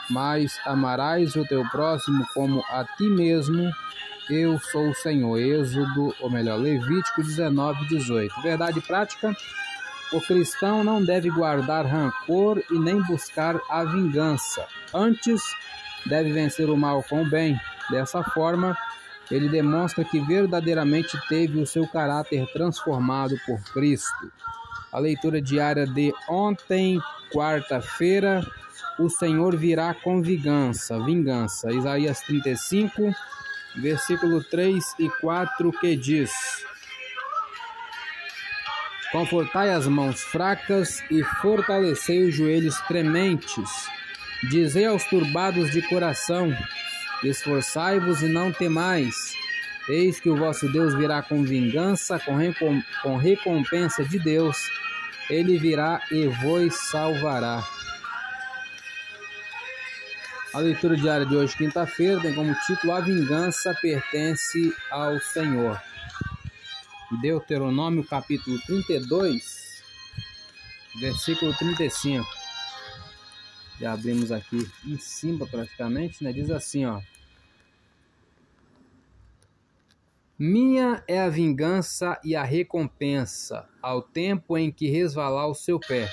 mas 0.09 0.57
amarás 0.65 1.35
o 1.35 1.45
teu 1.45 1.67
próximo 1.69 2.25
como 2.33 2.63
a 2.69 2.85
ti 2.97 3.03
mesmo. 3.03 3.69
Eu 4.29 4.59
sou 4.59 4.89
o 4.89 4.95
Senhor. 4.95 5.37
Êxodo, 5.39 6.13
ou 6.19 6.29
melhor, 6.29 6.59
Levítico 6.59 7.23
19, 7.23 7.87
18. 7.87 8.41
Verdade 8.41 8.81
prática: 8.81 9.35
o 10.11 10.21
cristão 10.21 10.83
não 10.83 11.03
deve 11.03 11.29
guardar 11.29 11.85
rancor 11.85 12.63
e 12.71 12.79
nem 12.79 13.01
buscar 13.03 13.59
a 13.69 13.83
vingança. 13.83 14.65
Antes, 14.93 15.41
deve 16.05 16.31
vencer 16.31 16.69
o 16.69 16.77
mal 16.77 17.03
com 17.03 17.23
o 17.23 17.29
bem. 17.29 17.59
Dessa 17.89 18.23
forma, 18.23 18.77
ele 19.29 19.49
demonstra 19.49 20.03
que 20.03 20.19
verdadeiramente 20.19 21.17
teve 21.27 21.59
o 21.59 21.67
seu 21.67 21.87
caráter 21.87 22.45
transformado 22.53 23.35
por 23.45 23.59
Cristo 23.73 24.31
a 24.95 24.99
leitura 24.99 25.41
diária 25.41 25.85
de 25.85 26.13
ontem, 26.29 27.01
quarta-feira, 27.29 28.41
o 28.97 29.09
Senhor 29.09 29.53
virá 29.53 29.93
com 29.93 30.21
vingança, 30.21 30.97
vingança. 31.03 31.69
Isaías 31.73 32.21
35, 32.21 33.13
versículo 33.77 34.43
3 34.43 34.83
e 34.99 35.09
4, 35.21 35.71
que 35.73 35.95
diz: 35.95 36.31
Confortai 39.11 39.71
as 39.71 39.87
mãos 39.87 40.21
fracas 40.21 41.03
e 41.09 41.23
fortalecei 41.41 42.27
os 42.27 42.35
joelhos 42.35 42.79
trementes. 42.81 43.69
Dizei 44.49 44.85
aos 44.85 45.03
turbados 45.05 45.71
de 45.71 45.81
coração: 45.83 46.55
Esforçai-vos 47.23 48.21
e 48.21 48.27
não 48.27 48.51
temais. 48.51 49.15
Eis 49.87 50.19
que 50.19 50.29
o 50.29 50.35
vosso 50.35 50.67
Deus 50.71 50.95
virá 50.95 51.21
com 51.21 51.43
vingança, 51.43 52.19
com 52.19 53.17
recompensa 53.17 54.03
de 54.03 54.17
Deus 54.17 54.57
ele 55.29 55.57
virá 55.57 56.01
e 56.11 56.27
vos 56.27 56.75
salvará. 56.75 57.63
A 60.55 60.59
leitura 60.59 60.95
diária 60.95 61.25
de 61.25 61.35
hoje, 61.35 61.57
quinta-feira, 61.57 62.21
tem 62.21 62.33
como 62.33 62.55
título 62.61 62.93
A 62.93 63.01
Vingança 63.01 63.77
Pertence 63.81 64.73
ao 64.89 65.19
Senhor. 65.19 65.77
Deuteronômio 67.21 68.05
capítulo 68.05 68.57
32, 68.65 69.83
versículo 70.97 71.53
35. 71.57 72.25
Já 73.81 73.91
abrimos 73.91 74.31
aqui 74.31 74.65
em 74.85 74.97
cima 74.97 75.45
praticamente, 75.45 76.23
né? 76.23 76.31
Diz 76.31 76.49
assim, 76.49 76.85
ó. 76.85 77.01
Minha 80.39 81.03
é 81.05 81.19
a 81.19 81.27
vingança 81.27 82.17
e 82.23 82.33
a 82.33 82.45
recompensa, 82.45 83.67
ao 83.81 84.01
tempo 84.01 84.57
em 84.57 84.71
que 84.71 84.87
resvalar 84.87 85.49
o 85.49 85.53
seu 85.53 85.81
pé, 85.81 86.09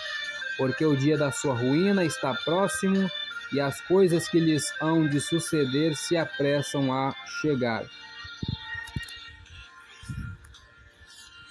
porque 0.59 0.85
o 0.85 0.97
dia 0.97 1.17
da 1.17 1.31
sua 1.31 1.55
ruína 1.55 2.05
está 2.05 2.35
próximo 2.35 3.09
e 3.53 3.61
as 3.61 3.81
coisas 3.83 4.29
que 4.29 4.41
lhes 4.41 4.73
hão 4.81 5.07
de 5.07 5.21
suceder 5.21 5.95
se 5.97 6.17
apressam 6.17 6.93
a 6.93 7.15
chegar. 7.41 7.85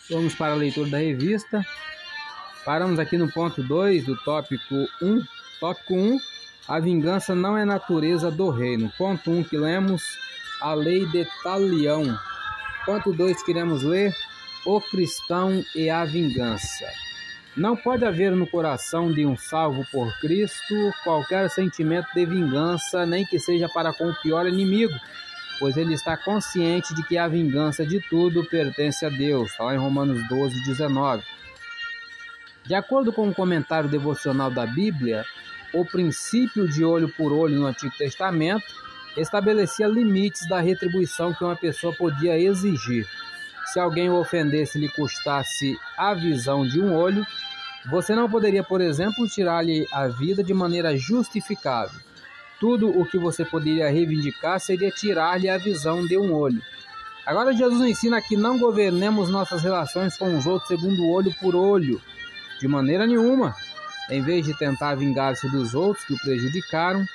Vamos 0.10 0.36
para 0.36 0.54
a 0.54 0.58
leitura 0.58 0.90
da 0.90 0.98
revista. 0.98 1.66
Paramos 2.66 3.00
aqui 3.00 3.18
no 3.18 3.32
ponto 3.32 3.64
2 3.64 4.06
do 4.06 4.18
tópico 4.18 4.76
1. 5.02 5.24
Tópico 5.60 5.96
1. 5.96 6.20
A 6.68 6.80
vingança 6.80 7.34
não 7.34 7.58
é 7.58 7.64
natureza 7.64 8.30
do 8.30 8.50
reino. 8.50 8.92
Ponto 8.98 9.32
1 9.32 9.46
que 9.46 9.58
lemos. 9.58 10.04
A 10.60 10.74
lei 10.74 11.06
de 11.08 11.26
Talião. 11.44 12.20
Ponto 12.86 13.14
2 13.14 13.42
queremos 13.44 13.84
ler 13.84 14.16
o 14.66 14.82
cristão 14.82 15.64
e 15.76 15.90
a 15.90 16.04
vingança. 16.04 16.86
Não 17.56 17.76
pode 17.76 18.06
haver 18.06 18.32
no 18.32 18.48
coração 18.48 19.12
de 19.12 19.26
um 19.26 19.36
salvo 19.36 19.86
por 19.92 20.10
Cristo 20.22 20.94
qualquer 21.04 21.50
sentimento 21.50 22.08
de 22.16 22.26
vingança, 22.26 23.06
nem 23.06 23.26
que 23.26 23.38
seja 23.40 23.68
para 23.68 23.92
com 23.94 24.10
o 24.10 24.16
pior 24.22 24.48
inimigo, 24.48 24.94
pois 25.60 25.76
ele 25.76 25.94
está 25.94 26.16
consciente 26.16 26.96
de 26.96 27.04
que 27.04 27.18
a 27.18 27.28
vingança 27.28 27.86
de 27.86 28.00
tudo 28.10 28.46
pertence 28.46 29.06
a 29.06 29.10
Deus. 29.10 29.52
Está 29.52 29.66
lá 29.66 29.76
em 29.76 29.78
Romanos 29.78 30.26
12, 30.30 30.64
19. 30.66 31.24
De 32.64 32.74
acordo 32.74 33.12
com 33.12 33.24
o 33.24 33.30
um 33.30 33.34
comentário 33.34 33.90
devocional 33.90 34.50
da 34.50 34.66
Bíblia, 34.66 35.26
o 35.74 35.84
princípio 35.84 36.70
de 36.70 36.86
olho 36.86 37.10
por 37.10 37.34
olho 37.34 37.60
no 37.60 37.68
Antigo 37.68 37.94
Testamento 37.98 38.64
estabelecia 39.18 39.88
limites 39.88 40.48
da 40.48 40.62
retribuição 40.62 41.34
que 41.34 41.44
uma 41.44 41.56
pessoa 41.56 41.94
podia 41.94 42.40
exigir. 42.40 43.06
Se 43.72 43.80
alguém 43.80 44.10
o 44.10 44.20
ofendesse 44.20 44.78
lhe 44.78 44.90
custasse 44.90 45.80
a 45.98 46.14
visão 46.14 46.68
de 46.68 46.82
um 46.82 46.94
olho, 46.94 47.26
você 47.90 48.14
não 48.14 48.30
poderia, 48.30 48.62
por 48.62 48.82
exemplo, 48.82 49.30
tirar-lhe 49.30 49.88
a 49.94 50.10
vida 50.10 50.44
de 50.44 50.54
maneira 50.54 50.98
justificável. 50.98 51.98
Tudo 52.60 52.90
o 52.90 53.06
que 53.06 53.18
você 53.18 53.46
poderia 53.46 53.90
reivindicar 53.90 54.60
seria 54.60 54.92
tirar-lhe 54.92 55.50
a 55.50 55.58
visão 55.58 56.06
de 56.06 56.18
um 56.18 56.34
olho. 56.34 56.62
Agora, 57.26 57.54
Jesus 57.54 57.82
ensina 57.90 58.22
que 58.22 58.36
não 58.36 58.60
governemos 58.60 59.30
nossas 59.30 59.64
relações 59.64 60.18
com 60.18 60.38
os 60.38 60.46
outros 60.46 60.68
segundo 60.68 61.08
olho 61.08 61.34
por 61.40 61.56
olho, 61.56 62.02
de 62.60 62.68
maneira 62.68 63.08
nenhuma. 63.08 63.56
Em 64.10 64.22
vez 64.22 64.46
de 64.46 64.54
tentar 64.54 64.96
vingar-se 64.96 65.48
dos 65.48 65.74
outros 65.74 66.06
que 66.06 66.14
o 66.14 66.20
prejudicaram, 66.20 67.06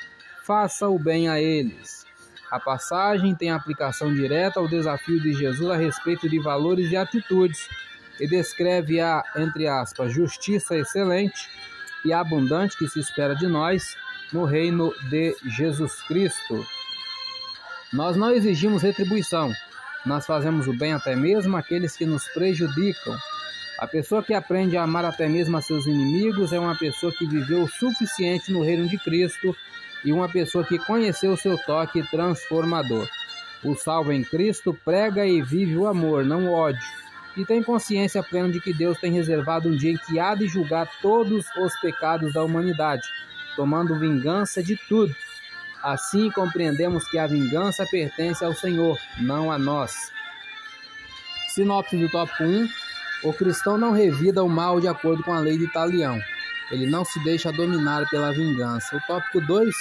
faça 0.43 0.89
o 0.89 0.99
bem 0.99 1.29
a 1.29 1.39
eles. 1.39 2.06
A 2.51 2.61
passagem 2.61 3.35
tem 3.35 3.51
aplicação 3.51 4.15
direta 4.15 4.61
ao 4.61 4.69
desafio 4.69 5.21
de 5.21 5.33
Jesus 5.33 5.69
a 5.69 5.77
respeito 5.77 6.29
de 6.29 6.39
valores 6.39 6.93
e 6.93 6.97
atitudes 6.97 7.69
e 8.21 8.27
descreve 8.27 9.01
a, 9.01 9.23
entre 9.37 9.67
aspas, 9.67 10.13
justiça 10.13 10.77
excelente 10.77 11.49
e 12.05 12.13
abundante 12.13 12.77
que 12.77 12.89
se 12.89 13.01
espera 13.01 13.35
de 13.35 13.47
nós 13.49 13.97
no 14.33 14.45
reino 14.45 14.93
de 15.11 15.37
Jesus 15.45 16.01
Cristo. 16.03 16.65
Nós 17.93 18.17
não 18.17 18.31
exigimos 18.31 18.83
retribuição, 18.83 19.53
nós 20.05 20.25
fazemos 20.25 20.69
o 20.69 20.73
bem 20.73 20.93
até 20.93 21.17
mesmo 21.17 21.57
àqueles 21.57 21.97
que 21.97 22.07
nos 22.07 22.27
prejudicam. 22.29 23.17
A 23.79 23.87
pessoa 23.87 24.23
que 24.23 24.33
aprende 24.33 24.77
a 24.77 24.85
amar 24.85 25.05
até 25.05 25.29
mesmo 25.29 25.57
a 25.57 25.63
seus 25.63 25.87
inimigos 25.87 26.53
é 26.53 26.61
uma 26.61 26.77
pessoa 26.77 27.13
que 27.13 27.27
viveu 27.27 27.65
o 27.65 27.69
suficiente 27.69 28.53
no 28.53 28.63
reino 28.63 28.89
de 28.89 28.97
Cristo 28.99 29.55
e 30.07 30.13
uma 30.13 30.29
pessoa 30.29 30.65
que 30.65 30.79
conheceu 30.79 31.37
seu 31.37 31.59
toque 31.59 32.01
transformador. 32.05 33.09
O 33.65 33.75
salvo 33.75 34.13
em 34.13 34.23
Cristo 34.23 34.73
prega 34.85 35.27
e 35.27 35.43
vive 35.43 35.77
o 35.77 35.89
amor, 35.89 36.25
não 36.25 36.47
o 36.47 36.53
ódio, 36.53 36.81
e 37.37 37.45
tem 37.45 37.61
consciência 37.61 38.23
plena 38.23 38.49
de 38.49 38.61
que 38.61 38.73
Deus 38.73 38.99
tem 38.99 39.13
reservado 39.13 39.69
um 39.69 39.77
dia 39.77 39.91
em 39.91 39.97
que 39.97 40.21
há 40.21 40.37
de 40.37 40.47
julgar 40.47 40.89
todos 41.03 41.45
os 41.59 41.77
pecados 41.81 42.33
da 42.33 42.45
humanidade, 42.45 43.03
tomando 43.57 43.99
vingança 43.99 44.63
de 44.63 44.77
tudo. 44.89 45.15
Assim 45.83 46.31
compreendemos 46.31 47.09
que 47.09 47.19
a 47.19 47.27
vingança 47.27 47.85
pertence 47.91 48.45
ao 48.45 48.55
Senhor, 48.55 48.97
não 49.19 49.51
a 49.51 49.59
nós. 49.59 50.13
Sinopse 51.49 51.97
do 51.97 52.09
tópico 52.09 52.45
1. 52.45 52.69
O 53.25 53.33
cristão 53.33 53.77
não 53.77 53.91
revida 53.91 54.45
o 54.45 54.49
mal 54.49 54.81
de 54.81 54.87
acordo 54.87 55.23
com 55.25 55.33
a 55.33 55.41
lei 55.41 55.59
de 55.59 55.65
Italião. 55.65 56.21
Ele 56.71 56.87
não 56.87 57.05
se 57.05 57.23
deixa 57.23 57.53
dominar 57.53 58.09
pela 58.09 58.33
vingança. 58.33 58.97
O 58.97 59.01
tópico 59.07 59.41
2. 59.41 59.75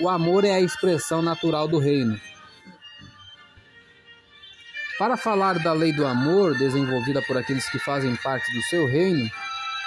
O 0.00 0.08
amor 0.08 0.44
é 0.44 0.52
a 0.52 0.60
expressão 0.60 1.20
natural 1.20 1.66
do 1.66 1.78
reino. 1.78 2.18
Para 4.98 5.16
falar 5.16 5.58
da 5.58 5.72
lei 5.72 5.92
do 5.92 6.06
amor 6.06 6.56
desenvolvida 6.58 7.22
por 7.22 7.36
aqueles 7.36 7.68
que 7.70 7.78
fazem 7.78 8.14
parte 8.16 8.52
do 8.54 8.62
seu 8.64 8.86
reino, 8.86 9.30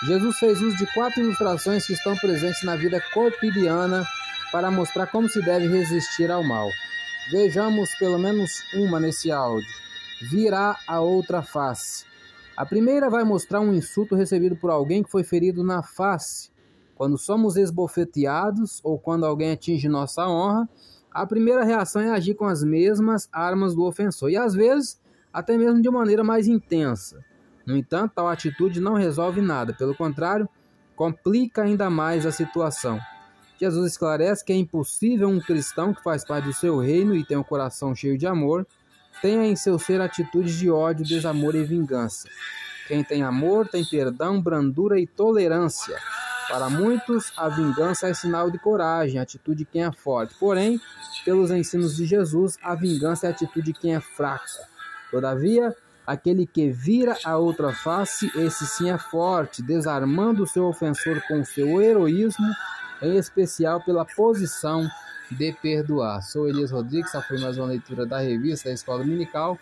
Jesus 0.06 0.38
fez 0.38 0.62
uso 0.62 0.76
de 0.76 0.86
quatro 0.88 1.22
ilustrações 1.22 1.86
que 1.86 1.94
estão 1.94 2.16
presentes 2.18 2.64
na 2.64 2.76
vida 2.76 3.00
cotidiana 3.14 4.06
para 4.52 4.70
mostrar 4.70 5.08
como 5.08 5.30
se 5.30 5.42
deve 5.42 5.68
resistir 5.68 6.30
ao 6.30 6.44
mal. 6.44 6.70
Vejamos 7.32 7.94
pelo 7.96 8.20
menos 8.20 8.64
uma 8.74 9.00
nesse 9.00 9.32
áudio. 9.32 9.70
Virá 10.22 10.78
a 10.86 11.00
outra 11.00 11.42
face. 11.42 12.06
A 12.56 12.66
primeira 12.66 13.10
vai 13.10 13.24
mostrar 13.24 13.62
um 13.62 13.74
insulto 13.74 14.16
recebido 14.16 14.56
por 14.56 14.70
alguém 14.70 15.02
que 15.02 15.10
foi 15.10 15.24
ferido 15.24 15.64
na 15.64 15.82
face. 15.82 16.52
Quando 16.96 17.18
somos 17.18 17.58
esbofeteados 17.58 18.80
ou 18.84 19.00
quando 19.00 19.26
alguém 19.26 19.52
atinge 19.52 19.90
nossa 19.90 20.28
honra, 20.28 20.70
a 21.12 21.26
primeira 21.26 21.64
reação 21.64 22.02
é 22.02 22.12
agir 22.12 22.36
com 22.36 22.46
as 22.46 22.64
mesmas 22.64 23.28
armas 23.32 23.74
do 23.74 23.84
ofensor 23.84 24.30
e 24.30 24.38
às 24.38 24.54
vezes 24.54 25.02
até 25.32 25.58
mesmo 25.58 25.82
de 25.82 25.90
maneira 25.90 26.24
mais 26.24 26.48
intensa. 26.48 27.26
No 27.66 27.76
entanto, 27.76 28.14
tal 28.16 28.28
atitude 28.28 28.80
não 28.80 28.94
resolve 28.94 29.42
nada, 29.42 29.74
pelo 29.74 29.96
contrário, 29.96 30.48
complica 30.96 31.64
ainda 31.64 31.90
mais 31.90 32.24
a 32.24 32.32
situação. 32.32 33.00
Jesus 33.60 33.94
esclarece 33.94 34.46
que 34.46 34.54
é 34.54 34.56
impossível 34.56 35.28
um 35.28 35.40
cristão 35.40 35.92
que 35.94 36.04
faz 36.04 36.24
parte 36.24 36.46
do 36.46 36.54
seu 36.54 36.78
reino 36.78 37.16
e 37.16 37.26
tem 37.26 37.38
um 37.38 37.44
coração 37.44 37.96
cheio 37.96 38.18
de 38.18 38.28
amor 38.28 38.68
tenha 39.24 39.46
em 39.46 39.56
seu 39.56 39.80
ser 39.80 40.02
atitudes 40.02 40.54
de 40.60 40.70
ódio, 40.70 41.06
desamor 41.06 41.56
e 41.56 41.64
vingança. 41.64 42.28
Quem 42.90 43.02
tem 43.02 43.24
amor 43.24 43.66
tem 43.70 43.86
perdão, 43.86 44.42
brandura 44.42 45.00
e 45.00 45.08
tolerância. 45.08 45.98
Para 46.50 46.70
muitos, 46.70 47.32
a 47.38 47.48
vingança 47.48 48.10
é 48.10 48.14
sinal 48.14 48.52
de 48.52 48.60
coragem, 48.60 49.18
atitude 49.18 49.60
de 49.60 49.66
quem 49.66 49.86
é 49.86 49.92
forte. 49.94 50.36
Porém, 50.38 50.78
pelos 51.24 51.52
ensinos 51.52 51.96
de 51.96 52.06
Jesus, 52.06 52.58
a 52.62 52.76
vingança 52.76 53.28
é 53.28 53.30
atitude 53.30 53.68
de 53.68 53.80
quem 53.80 53.96
é 53.96 54.02
fraco. 54.02 54.44
Todavia, 55.10 55.74
aquele 56.06 56.46
que 56.46 56.70
vira 56.70 57.18
a 57.24 57.38
outra 57.38 57.72
face, 57.72 58.30
esse 58.36 58.68
sim 58.68 58.90
é 58.90 58.98
forte, 58.98 59.64
desarmando 59.64 60.44
o 60.44 60.48
seu 60.48 60.66
ofensor 60.66 61.22
com 61.30 61.46
seu 61.46 61.82
heroísmo, 61.82 62.52
em 63.02 63.16
especial 63.16 63.80
pela 63.80 64.04
posição 64.04 64.86
de 65.34 65.52
perdoar. 65.54 66.22
Sou 66.22 66.48
Elias 66.48 66.72
Rodrigues, 66.72 67.10
essa 67.10 67.22
foi 67.22 67.40
mais 67.40 67.58
uma 67.58 67.68
leitura 67.68 68.06
da 68.06 68.20
revista 68.20 68.70
da 68.70 68.76
Escola 68.76 69.00
Dominical. 69.00 69.58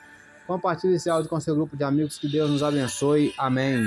Compartilhe 0.45 0.95
esse 0.95 1.10
áudio 1.10 1.29
com 1.29 1.39
seu 1.39 1.55
grupo 1.55 1.77
de 1.77 1.84
amigos, 1.84 2.17
que 2.17 2.27
Deus 2.27 2.49
nos 2.49 2.63
abençoe. 2.63 3.34
Amém. 3.38 3.81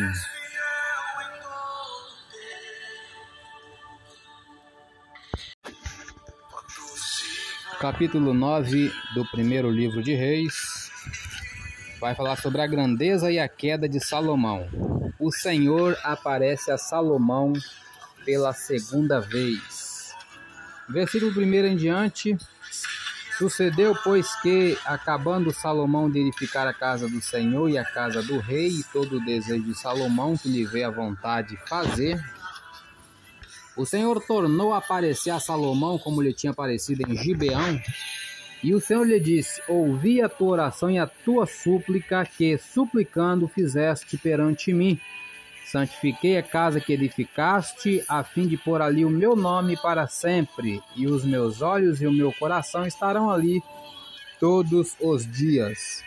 Capítulo 7.81 8.33
9 8.33 8.91
do 9.15 9.27
primeiro 9.27 9.71
livro 9.71 10.03
de 10.03 10.15
Reis 10.15 10.91
vai 12.01 12.15
falar 12.15 12.37
sobre 12.37 12.61
a 12.61 12.67
grandeza 12.67 13.33
e 13.33 13.39
a 13.39 13.49
queda 13.49 13.89
de 13.89 13.99
Salomão. 13.99 14.69
O 15.19 15.33
Senhor 15.33 15.97
aparece 16.03 16.71
a 16.71 16.77
Salomão 16.77 17.55
pela 18.27 18.53
segunda 18.53 19.21
vez. 19.21 19.84
Versículo 20.89 21.33
1 21.33 21.55
em 21.67 21.77
diante. 21.77 22.37
Sucedeu, 23.39 23.97
pois, 24.05 24.33
que, 24.41 24.79
acabando 24.85 25.53
Salomão 25.53 26.09
de 26.09 26.21
edificar 26.21 26.69
a 26.69 26.73
casa 26.73 27.09
do 27.09 27.21
Senhor 27.21 27.69
e 27.69 27.77
a 27.77 27.85
casa 27.85 28.23
do 28.23 28.39
rei, 28.39 28.69
e 28.69 28.85
todo 28.85 29.17
o 29.17 29.25
desejo 29.25 29.65
de 29.65 29.75
Salomão 29.75 30.37
que 30.37 30.49
lhe 30.49 30.65
veio 30.65 30.87
a 30.87 30.91
vontade 30.91 31.59
fazer, 31.67 32.23
o 33.77 33.85
Senhor 33.85 34.23
tornou 34.25 34.73
a 34.73 34.79
aparecer 34.79 35.31
a 35.31 35.41
Salomão 35.41 35.99
como 35.99 36.23
lhe 36.23 36.33
tinha 36.33 36.53
aparecido 36.53 37.03
em 37.11 37.17
Gibeão, 37.17 37.81
e 38.63 38.73
o 38.73 38.81
Senhor 38.81 39.05
lhe 39.05 39.19
disse: 39.19 39.61
Ouvi 39.67 40.23
a 40.23 40.29
tua 40.29 40.53
oração 40.53 40.89
e 40.89 40.99
a 40.99 41.07
tua 41.07 41.45
súplica, 41.45 42.25
que 42.25 42.57
suplicando 42.57 43.49
fizeste 43.49 44.17
perante 44.17 44.73
mim. 44.73 44.99
Santifiquei 45.75 46.39
a 46.39 46.43
casa 46.43 46.81
que 46.81 46.93
edificaste, 46.93 48.01
a 48.09 48.23
fim 48.23 48.47
de 48.47 48.57
pôr 48.57 48.81
ali 48.81 49.05
o 49.05 49.11
meu 49.11 49.35
nome 49.35 49.77
para 49.77 50.07
sempre, 50.07 50.81
e 50.95 51.09
os 51.09 51.25
meus 51.25 51.63
olhos 51.63 52.01
e 52.01 52.07
o 52.07 52.13
meu 52.13 52.33
coração 52.33 52.87
estarão 52.87 53.29
ali 53.29 53.61
todos 54.39 54.95
os 55.01 55.27
dias. 55.27 56.05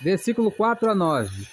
Versículo 0.00 0.50
4 0.50 0.90
a 0.90 0.94
9. 0.94 1.46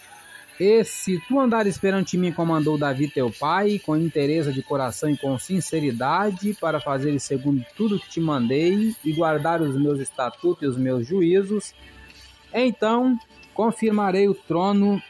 E 0.58 0.82
se 0.86 1.21
tu 1.28 1.38
andares 1.38 1.78
perante 1.78 2.17
mim 2.17 2.32
como 2.32 2.56
andou 2.56 2.78
Davi 2.78 3.10
teu 3.10 3.30
pai, 3.30 3.80
com 3.80 3.98
interesse 3.98 4.54
de 4.54 4.63
coração 4.63 5.10
e 5.10 5.17
com 5.17 5.38
sinceridade, 5.38 6.54
para 6.54 6.80
fazer 6.80 7.19
segundo 7.19 7.65
tudo 7.76 8.00
que 8.00 8.12
te 8.12 8.21
mandei, 8.21 8.95
e 9.04 9.12
guardar 9.12 9.62
os 9.62 9.76
meus 9.76 10.00
estatutos 10.00 10.63
e 10.63 10.67
os 10.67 10.78
meus 10.78 11.06
juízos, 11.06 11.76
então 12.54 13.19
confirmarei 13.54 14.30
o 14.30 14.34
trono 14.34 15.04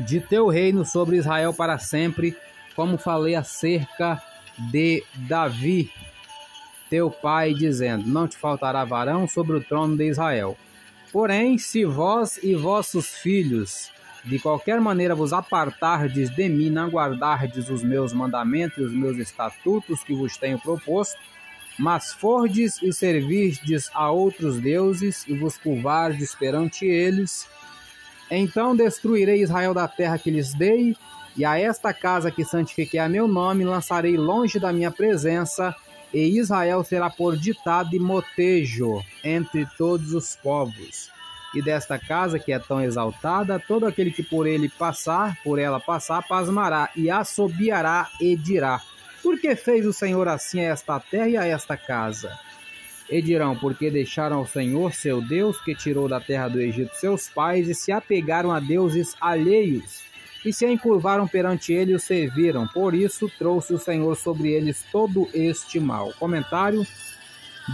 de 0.00 0.20
teu 0.20 0.48
reino 0.48 0.84
sobre 0.84 1.16
Israel 1.16 1.52
para 1.52 1.78
sempre, 1.78 2.36
como 2.74 2.98
falei 2.98 3.34
acerca 3.34 4.22
de 4.70 5.04
Davi, 5.14 5.90
teu 6.88 7.10
pai, 7.10 7.54
dizendo: 7.54 8.06
Não 8.06 8.26
te 8.26 8.36
faltará 8.36 8.84
varão 8.84 9.28
sobre 9.28 9.56
o 9.56 9.64
trono 9.64 9.96
de 9.96 10.08
Israel. 10.08 10.56
Porém, 11.12 11.58
se 11.58 11.84
vós 11.84 12.38
e 12.42 12.54
vossos 12.54 13.08
filhos 13.08 13.90
de 14.24 14.38
qualquer 14.38 14.80
maneira 14.80 15.14
vos 15.14 15.32
apartardes 15.32 16.30
de 16.30 16.48
mim, 16.48 16.70
não 16.70 16.88
guardardes 16.88 17.68
os 17.68 17.82
meus 17.82 18.12
mandamentos 18.12 18.78
e 18.78 18.82
os 18.82 18.92
meus 18.92 19.16
estatutos 19.16 20.04
que 20.04 20.14
vos 20.14 20.36
tenho 20.36 20.58
proposto, 20.58 21.18
mas 21.78 22.12
fordes 22.12 22.80
e 22.82 22.92
servirdes 22.92 23.90
a 23.94 24.10
outros 24.10 24.58
deuses 24.58 25.26
e 25.26 25.34
vos 25.34 25.56
curvardes 25.56 26.34
perante 26.34 26.84
eles, 26.84 27.48
então 28.30 28.76
destruirei 28.76 29.42
Israel 29.42 29.74
da 29.74 29.88
terra 29.88 30.18
que 30.18 30.30
lhes 30.30 30.54
dei, 30.54 30.96
e 31.36 31.44
a 31.44 31.58
esta 31.58 31.92
casa 31.92 32.30
que 32.30 32.44
santifiquei 32.44 33.00
a 33.00 33.08
meu 33.08 33.26
nome 33.26 33.64
lançarei 33.64 34.16
longe 34.16 34.58
da 34.58 34.72
minha 34.72 34.90
presença, 34.90 35.74
e 36.12 36.38
Israel 36.38 36.82
será 36.84 37.08
por 37.08 37.36
ditado 37.36 37.94
e 37.94 37.98
motejo 37.98 39.02
entre 39.24 39.66
todos 39.76 40.12
os 40.12 40.36
povos 40.36 41.10
e 41.54 41.60
desta 41.60 41.98
casa 41.98 42.38
que 42.38 42.52
é 42.52 42.58
tão 42.58 42.80
exaltada, 42.80 43.58
todo 43.58 43.86
aquele 43.86 44.10
que 44.10 44.22
por 44.22 44.46
ele 44.46 44.68
passar, 44.68 45.36
por 45.42 45.58
ela 45.58 45.80
passar, 45.80 46.26
pasmará 46.26 46.90
e 46.94 47.10
assobiará 47.10 48.08
e 48.20 48.36
dirá: 48.36 48.80
Por 49.22 49.38
que 49.40 49.54
fez 49.56 49.86
o 49.86 49.92
Senhor 49.92 50.28
assim 50.28 50.60
a 50.60 50.70
esta 50.70 50.98
terra 51.00 51.28
e 51.28 51.36
a 51.36 51.46
esta 51.46 51.76
casa? 51.76 52.38
E 53.10 53.20
dirão: 53.20 53.56
Porque 53.56 53.90
deixaram 53.90 54.38
ao 54.38 54.46
Senhor 54.46 54.94
seu 54.94 55.20
Deus, 55.20 55.60
que 55.60 55.74
tirou 55.74 56.08
da 56.08 56.20
terra 56.20 56.48
do 56.48 56.60
Egito 56.60 56.94
seus 56.94 57.28
pais, 57.28 57.68
e 57.68 57.74
se 57.74 57.90
apegaram 57.90 58.52
a 58.52 58.60
deuses 58.60 59.16
alheios, 59.20 60.02
e 60.44 60.52
se 60.52 60.66
encurvaram 60.66 61.26
perante 61.26 61.72
ele 61.72 61.92
e 61.92 61.94
o 61.96 62.00
serviram. 62.00 62.66
Por 62.68 62.94
isso 62.94 63.30
trouxe 63.38 63.74
o 63.74 63.78
Senhor 63.78 64.16
sobre 64.16 64.52
eles 64.52 64.84
todo 64.92 65.28
este 65.34 65.80
mal. 65.80 66.12
Comentário 66.18 66.86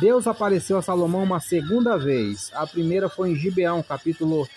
Deus 0.00 0.26
apareceu 0.26 0.76
a 0.76 0.82
Salomão 0.82 1.22
uma 1.22 1.40
segunda 1.40 1.96
vez. 1.96 2.50
A 2.54 2.66
primeira 2.66 3.08
foi 3.08 3.30
em 3.30 3.36
Gibeão, 3.36 3.82
capítulo 3.82 4.48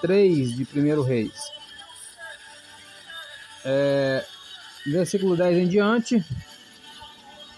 3 0.00 0.56
de 0.56 0.62
1 0.64 1.02
Reis. 1.02 1.32
É, 3.64 4.24
versículo 4.86 5.36
10 5.36 5.58
em 5.58 5.68
diante. 5.68 6.24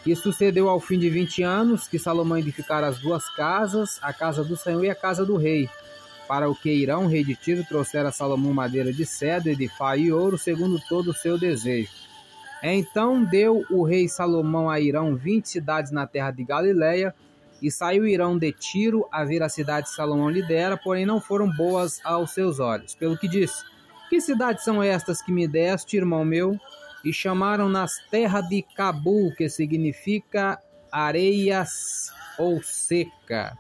E 0.05 0.17
sucedeu 0.17 0.69
ao 0.69 0.81
fim 0.81 0.99
de 0.99 1.11
vinte 1.11 1.43
anos 1.43 1.87
que 1.87 1.99
Salomão 1.99 2.39
edificara 2.39 2.87
as 2.87 2.99
duas 2.99 3.29
casas, 3.35 3.99
a 4.01 4.13
casa 4.13 4.43
do 4.43 4.57
Senhor 4.57 4.85
e 4.85 4.91
a 4.91 4.95
casa 4.95 5.25
do 5.25 5.37
rei. 5.37 5.69
Para 6.27 6.49
o 6.49 6.55
que 6.55 6.71
Irão, 6.71 7.07
rei 7.07 7.25
de 7.25 7.35
Tiro, 7.35 7.65
trouxera 7.65 8.09
a 8.09 8.13
Salomão 8.13 8.55
madeira 8.55 8.93
de 8.93 9.05
cedro 9.05 9.51
e 9.51 9.57
de 9.57 9.69
faio 9.69 10.05
e 10.05 10.13
ouro, 10.13 10.39
segundo 10.39 10.81
todo 10.89 11.11
o 11.11 11.15
seu 11.15 11.37
desejo. 11.37 11.91
Então 12.63 13.25
deu 13.25 13.65
o 13.71 13.83
rei 13.83 14.09
Salomão 14.09 14.71
a 14.71 14.79
Irão 14.79 15.17
vinte 15.17 15.49
cidades 15.49 15.91
na 15.91 16.07
terra 16.07 16.31
de 16.31 16.45
Galiléia, 16.45 17.15
e 17.63 17.71
saiu 17.71 18.07
Irão 18.07 18.39
de 18.39 18.53
Tiro 18.53 19.07
a 19.13 19.25
ver 19.25 19.43
a 19.43 19.49
cidade 19.49 19.89
que 19.89 19.95
Salomão 19.95 20.31
lhe 20.31 20.43
dera, 20.43 20.77
porém 20.77 21.05
não 21.05 21.21
foram 21.21 21.51
boas 21.51 22.01
aos 22.05 22.31
seus 22.31 22.59
olhos. 22.59 22.95
Pelo 22.95 23.19
que 23.19 23.29
disse: 23.29 23.63
Que 24.09 24.21
cidades 24.21 24.65
são 24.65 24.83
estas 24.83 25.21
que 25.21 25.33
me 25.33 25.47
deste, 25.47 25.97
irmão 25.97 26.25
meu? 26.25 26.59
E 27.05 27.13
chamaram 27.13 27.69
nas 27.69 27.99
terra 28.11 28.41
de 28.41 28.63
Cabu, 28.63 29.35
que 29.37 29.49
significa 29.49 30.59
areias 30.91 32.13
ou 32.39 32.63
seca. 32.63 33.57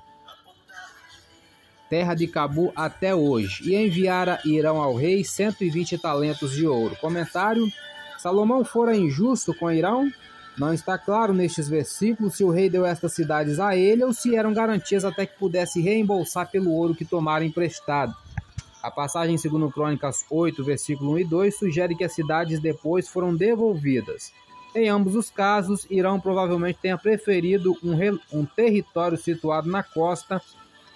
Terra 1.89 2.15
de 2.15 2.27
Cabu 2.29 2.73
até 2.77 3.15
hoje. 3.15 3.69
E 3.69 3.75
enviara 3.75 4.41
Irão 4.45 4.81
ao 4.81 4.95
rei 4.95 5.25
120 5.25 5.99
talentos 5.99 6.53
de 6.53 6.67
ouro. 6.67 6.97
Comentário: 7.01 7.67
Salomão 8.19 8.65
fora 8.65 8.97
injusto 8.97 9.53
com 9.53 9.71
Irão? 9.71 10.11
Não 10.57 10.75
está 10.75 10.99
claro 10.99 11.33
nestes 11.33 11.69
versículos 11.69 12.37
se 12.37 12.45
o 12.45 12.51
rei 12.51 12.69
deu 12.69 12.85
estas 12.85 13.13
cidades 13.13 13.59
a 13.59 13.77
ele 13.77 14.05
ou 14.05 14.13
se 14.13 14.37
eram 14.37 14.53
garantias 14.53 15.05
até 15.05 15.25
que 15.25 15.39
pudesse 15.39 15.81
reembolsar 15.81 16.51
pelo 16.51 16.71
ouro 16.71 16.95
que 16.95 17.05
tomara 17.05 17.45
emprestado. 17.45 18.15
A 18.83 18.91
passagem 18.91 19.35
em 19.35 19.49
2 19.49 19.73
Crônicas 19.73 20.25
8, 20.31 20.65
versículo 20.65 21.13
1 21.13 21.19
e 21.19 21.25
2, 21.25 21.59
sugere 21.59 21.95
que 21.95 22.05
as 22.05 22.13
cidades 22.13 22.59
depois 22.61 23.09
foram 23.09 23.37
devolvidas. 23.37 24.33
Em 24.75 24.89
ambos 24.89 25.15
os 25.15 25.31
casos, 25.31 25.87
Irão 25.91 26.19
provavelmente 26.19 26.79
tenha 26.81 26.97
preferido 26.97 27.77
um, 27.83 27.95
um 28.33 28.47
território 28.47 29.19
situado 29.19 29.69
na 29.69 29.83
costa, 29.83 30.41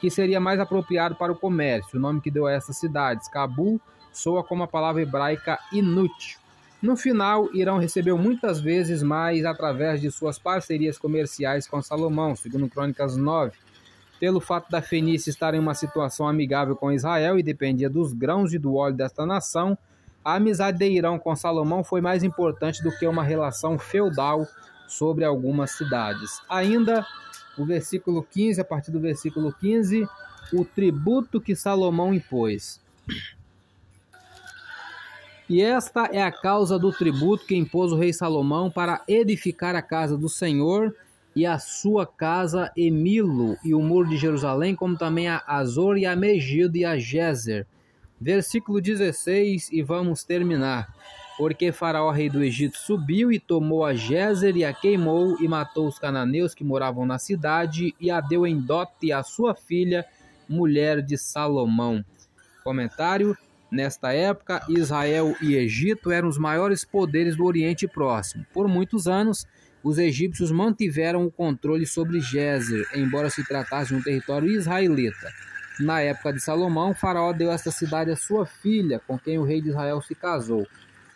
que 0.01 0.09
seria 0.09 0.41
mais 0.41 0.61
apropriado 0.61 1.15
para 1.15 1.33
o 1.33 1.37
comércio. 1.37 1.99
O 1.99 2.01
nome 2.01 2.21
que 2.21 2.31
deu 2.31 2.47
a 2.47 2.53
essas 2.53 2.79
cidades, 2.79 3.29
Cabul, 3.29 3.81
soa 4.13 4.43
como 4.43 4.63
a 4.63 4.69
palavra 4.69 5.03
hebraica 5.03 5.59
inútil. 5.73 6.39
No 6.81 6.97
final, 6.97 7.49
Irão 7.55 7.79
recebeu 7.79 8.17
muitas 8.17 8.61
vezes 8.61 9.03
mais 9.03 9.45
através 9.45 10.01
de 10.01 10.11
suas 10.11 10.39
parcerias 10.39 10.97
comerciais 10.97 11.67
com 11.67 11.83
Salomão, 11.83 12.37
segundo 12.37 12.69
Crônicas 12.69 13.17
9 13.17 13.64
pelo 14.19 14.41
fato 14.41 14.71
da 14.71 14.81
Fenícia 14.81 15.31
estar 15.31 15.55
em 15.55 15.59
uma 15.59 15.75
situação 15.75 16.29
amigável 16.29 16.77
com 16.77 16.93
Israel 16.93 17.39
e 17.39 17.43
dependia 17.43 17.91
dos 17.91 18.13
grãos 18.13 18.53
e 18.53 18.59
do 18.59 18.75
óleo 18.75 18.97
desta 18.97 19.27
nação, 19.27 19.77
a 20.25 20.37
amizade 20.37 20.79
de 20.79 20.89
Irão 20.89 21.19
com 21.19 21.37
Salomão 21.37 21.85
foi 21.85 22.01
mais 22.01 22.25
importante 22.25 22.83
do 22.83 22.91
que 22.97 23.07
uma 23.07 23.23
relação 23.23 23.79
feudal 23.79 24.47
sobre 24.87 25.25
algumas 25.25 25.73
cidades. 25.73 26.41
Ainda 26.49 27.07
o 27.59 27.65
versículo 27.65 28.23
15, 28.23 28.61
a 28.61 28.65
partir 28.65 28.91
do 28.91 29.01
versículo 29.01 29.53
15, 29.53 30.09
o 30.53 30.65
tributo 30.65 31.41
que 31.41 31.55
Salomão 31.55 32.15
impôs. 32.15 32.81
E 35.49 35.61
esta 35.61 36.07
é 36.07 36.23
a 36.23 36.33
causa 36.33 36.79
do 36.79 36.91
tributo 36.91 37.47
que 37.47 37.55
impôs 37.55 37.93
o 37.93 37.97
rei 37.97 38.13
Salomão 38.13 38.71
para 38.71 39.03
edificar 39.07 39.77
a 39.77 39.83
casa 39.83 40.17
do 40.17 40.29
Senhor 40.29 40.95
e 41.35 41.45
a 41.45 41.59
sua 41.59 42.07
casa 42.07 42.71
Emilo 42.77 43.57
e 43.65 43.75
o 43.75 43.81
muro 43.81 44.09
de 44.09 44.17
Jerusalém, 44.17 44.75
como 44.75 44.97
também 44.97 45.29
a 45.29 45.43
Azor 45.47 45.97
e 45.99 46.07
a 46.07 46.15
Megido 46.15 46.77
e 46.77 46.85
a 46.85 46.99
Jezer. 46.99 47.67
Versículo 48.21 48.81
16 48.81 49.71
e 49.73 49.83
vamos 49.83 50.25
terminar. 50.25 50.95
Porque 51.37 51.73
Faraó, 51.73 52.11
rei 52.11 52.31
do 52.31 52.45
Egito, 52.45 52.79
subiu 52.79 53.33
e 53.33 53.41
tomou 53.41 53.85
a 53.85 53.93
Jezer 53.93 54.57
e 54.57 54.65
a 54.65 54.73
queimou 54.73 55.37
e 55.41 55.49
matou 55.49 55.89
os 55.89 55.99
cananeus 55.99 56.55
que 56.55 56.63
moravam 56.63 57.05
na 57.05 57.19
cidade 57.19 57.93
e 58.01 58.11
a 58.11 58.21
deu 58.21 58.47
em 58.47 58.61
dote 58.61 59.11
à 59.11 59.23
sua 59.25 59.55
filha, 59.55 60.07
mulher 60.49 61.03
de 61.03 61.19
Salomão. 61.19 62.05
Comentário: 62.63 63.37
Nesta 63.69 64.13
época, 64.13 64.65
Israel 64.69 65.35
e 65.43 65.57
Egito 65.57 66.13
eram 66.13 66.29
os 66.29 66.39
maiores 66.39 66.85
poderes 66.85 67.37
do 67.37 67.45
Oriente 67.45 67.89
Próximo. 67.89 68.47
Por 68.55 68.69
muitos 68.69 69.09
anos, 69.09 69.45
os 69.85 69.99
egípcios 69.99 70.51
mantiveram 70.51 71.27
o 71.27 71.31
controle 71.31 71.87
sobre 71.87 72.19
Gézer, 72.19 72.89
embora 72.95 73.29
se 73.29 73.47
tratasse 73.47 73.91
de 73.91 73.97
um 73.97 74.03
território 74.03 74.51
israelita. 74.51 75.29
Na 75.79 76.01
época 76.01 76.33
de 76.33 76.41
Salomão, 76.41 76.95
Faraó 76.95 77.35
deu 77.35 77.53
esta 77.53 77.71
cidade 77.71 78.11
à 78.11 78.17
sua 78.17 78.47
filha, 78.47 78.99
com 79.07 79.19
quem 79.19 79.39
o 79.39 79.45
rei 79.45 79.61
de 79.61 79.69
Israel 79.69 80.01
se 80.01 80.15
casou. 80.15 80.67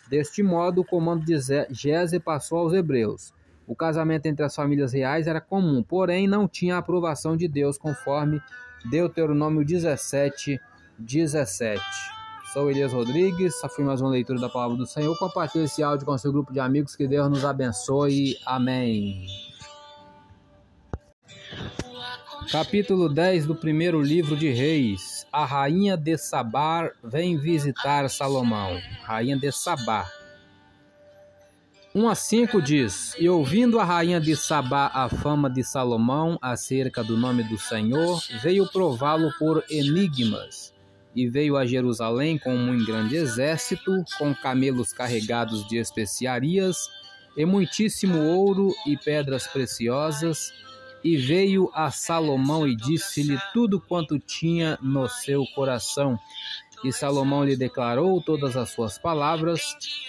Deste 0.07 0.43
modo, 0.43 0.81
o 0.81 0.85
comando 0.85 1.25
de 1.25 1.35
Gézer 1.71 2.21
passou 2.21 2.59
aos 2.59 2.73
hebreus. 2.73 3.33
O 3.65 3.75
casamento 3.75 4.27
entre 4.27 4.45
as 4.45 4.55
famílias 4.55 4.93
reais 4.93 5.25
era 5.25 5.41
comum, 5.41 5.81
porém 5.81 6.27
não 6.27 6.47
tinha 6.47 6.75
a 6.75 6.79
aprovação 6.79 7.35
de 7.35 7.47
Deus, 7.47 7.77
conforme 7.77 8.39
Deuteronômio 8.85 9.65
17, 9.65 10.59
17. 10.99 12.18
Sou 12.53 12.67
Elias 12.67 12.93
Rodrigues, 12.93 13.63
essa 13.63 13.83
mais 13.83 14.01
uma 14.01 14.09
leitura 14.09 14.39
da 14.39 14.49
palavra 14.49 14.75
do 14.75 14.87
Senhor. 14.87 15.15
Compartilhe 15.19 15.65
esse 15.65 15.83
áudio 15.83 16.03
com 16.03 16.17
seu 16.17 16.31
grupo 16.31 16.51
de 16.51 16.59
amigos, 16.59 16.95
que 16.95 17.07
Deus 17.07 17.29
nos 17.29 17.45
abençoe. 17.45 18.39
Amém. 18.43 19.27
Capítulo 22.51 23.07
10 23.07 23.45
do 23.45 23.55
primeiro 23.55 24.01
livro 24.01 24.35
de 24.35 24.49
Reis. 24.49 25.27
A 25.31 25.45
rainha 25.45 25.95
de 25.95 26.17
Sabar 26.17 26.93
vem 27.03 27.37
visitar 27.37 28.09
Salomão. 28.09 28.81
Rainha 29.03 29.37
de 29.37 29.51
Sabá. 29.51 30.09
1 31.93 32.09
a 32.09 32.15
5 32.15 32.61
diz: 32.63 33.15
E 33.19 33.29
ouvindo 33.29 33.79
a 33.79 33.83
rainha 33.83 34.19
de 34.19 34.35
Sabá 34.35 34.89
a 34.91 35.07
fama 35.07 35.51
de 35.51 35.63
Salomão 35.63 36.35
acerca 36.41 37.03
do 37.03 37.15
nome 37.15 37.43
do 37.43 37.59
Senhor, 37.59 38.19
veio 38.41 38.67
prová-lo 38.71 39.31
por 39.37 39.63
enigmas 39.69 40.73
e 41.15 41.27
veio 41.27 41.57
a 41.57 41.65
Jerusalém 41.65 42.37
com 42.37 42.55
um 42.55 42.85
grande 42.85 43.15
exército, 43.15 44.03
com 44.17 44.33
camelos 44.33 44.93
carregados 44.93 45.67
de 45.67 45.77
especiarias, 45.77 46.77
e 47.35 47.45
muitíssimo 47.45 48.19
ouro 48.19 48.73
e 48.85 48.97
pedras 48.97 49.47
preciosas, 49.47 50.51
e 51.03 51.15
veio 51.17 51.69
a 51.73 51.89
Salomão 51.91 52.67
e 52.67 52.75
disse-lhe 52.75 53.37
tudo 53.53 53.79
quanto 53.79 54.19
tinha 54.19 54.77
no 54.81 55.07
seu 55.07 55.45
coração. 55.55 56.19
E 56.83 56.91
Salomão 56.91 57.43
lhe 57.43 57.57
declarou 57.57 58.21
todas 58.21 58.55
as 58.55 58.69
suas 58.69 58.97
palavras, 58.97 59.61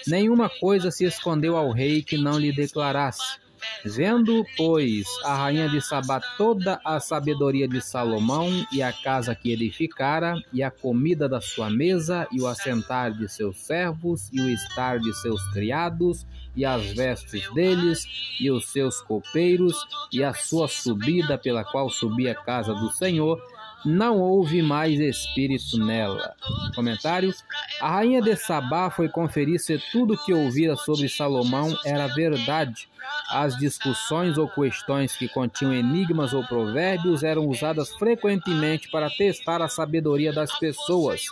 nenhuma 0.06 0.48
coisa 0.48 0.90
se 0.90 1.04
escondeu 1.04 1.56
ao 1.56 1.72
rei 1.72 2.02
que 2.02 2.16
não 2.16 2.38
lhe 2.38 2.52
declarasse. 2.52 3.38
Vendo, 3.84 4.44
pois, 4.56 5.06
a 5.24 5.34
rainha 5.34 5.68
de 5.68 5.80
Sabá 5.80 6.20
toda 6.36 6.80
a 6.84 7.00
sabedoria 7.00 7.66
de 7.66 7.80
Salomão 7.80 8.48
e 8.72 8.82
a 8.82 8.92
casa 8.92 9.34
que 9.34 9.52
edificara, 9.52 10.34
e 10.52 10.62
a 10.62 10.70
comida 10.70 11.28
da 11.28 11.40
sua 11.40 11.70
mesa, 11.70 12.26
e 12.32 12.40
o 12.40 12.46
assentar 12.46 13.12
de 13.12 13.28
seus 13.28 13.58
servos, 13.60 14.28
e 14.32 14.40
o 14.40 14.48
estar 14.48 14.98
de 14.98 15.12
seus 15.20 15.42
criados, 15.52 16.26
e 16.54 16.64
as 16.64 16.92
vestes 16.92 17.52
deles, 17.54 18.04
e 18.40 18.50
os 18.50 18.70
seus 18.70 19.00
copeiros, 19.00 19.76
e 20.12 20.22
a 20.22 20.32
sua 20.32 20.68
subida 20.68 21.38
pela 21.38 21.64
qual 21.64 21.88
subia 21.88 22.32
a 22.32 22.34
casa 22.34 22.74
do 22.74 22.90
Senhor, 22.90 23.40
não 23.84 24.18
houve 24.18 24.62
mais 24.62 24.98
espírito 25.00 25.78
nela. 25.78 26.34
Comentário: 26.74 27.32
A 27.80 27.90
rainha 27.90 28.20
de 28.20 28.36
Sabá 28.36 28.90
foi 28.90 29.08
conferir 29.08 29.58
se 29.60 29.78
tudo 29.90 30.18
que 30.24 30.32
ouvira 30.32 30.76
sobre 30.76 31.08
Salomão 31.08 31.76
era 31.84 32.06
verdade. 32.08 32.88
As 33.30 33.56
discussões 33.56 34.38
ou 34.38 34.48
questões 34.48 35.16
que 35.16 35.28
continham 35.28 35.74
enigmas 35.74 36.32
ou 36.32 36.44
provérbios 36.46 37.22
eram 37.22 37.46
usadas 37.46 37.90
frequentemente 37.94 38.90
para 38.90 39.10
testar 39.10 39.62
a 39.62 39.68
sabedoria 39.68 40.32
das 40.32 40.56
pessoas. 40.58 41.22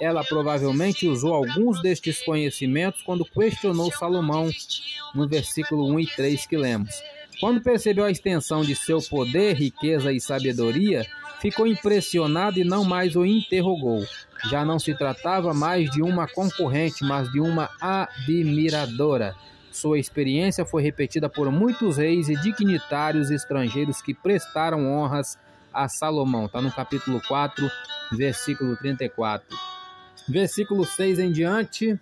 Ela 0.00 0.24
provavelmente 0.24 1.06
usou 1.06 1.34
alguns 1.34 1.80
destes 1.82 2.22
conhecimentos 2.22 3.02
quando 3.02 3.24
questionou 3.24 3.92
Salomão, 3.92 4.48
no 5.14 5.28
versículo 5.28 5.86
1 5.92 6.00
e 6.00 6.06
3 6.06 6.46
que 6.46 6.56
lemos. 6.56 6.94
Quando 7.40 7.62
percebeu 7.62 8.04
a 8.04 8.10
extensão 8.10 8.60
de 8.60 8.76
seu 8.76 9.00
poder, 9.00 9.54
riqueza 9.54 10.12
e 10.12 10.20
sabedoria, 10.20 11.06
ficou 11.40 11.66
impressionado 11.66 12.58
e 12.58 12.64
não 12.64 12.84
mais 12.84 13.16
o 13.16 13.24
interrogou. 13.24 14.04
Já 14.50 14.62
não 14.62 14.78
se 14.78 14.94
tratava 14.94 15.54
mais 15.54 15.90
de 15.90 16.02
uma 16.02 16.28
concorrente, 16.28 17.02
mas 17.02 17.32
de 17.32 17.40
uma 17.40 17.70
admiradora. 17.80 19.34
Sua 19.72 19.98
experiência 19.98 20.66
foi 20.66 20.82
repetida 20.82 21.30
por 21.30 21.50
muitos 21.50 21.96
reis 21.96 22.28
e 22.28 22.36
dignitários 22.36 23.30
estrangeiros 23.30 24.02
que 24.02 24.12
prestaram 24.12 24.92
honras 24.92 25.38
a 25.72 25.88
Salomão. 25.88 26.44
Está 26.44 26.60
no 26.60 26.70
capítulo 26.70 27.22
4, 27.26 27.70
versículo 28.12 28.76
34. 28.76 29.56
Versículo 30.28 30.84
6 30.84 31.18
em 31.18 31.32
diante. 31.32 31.98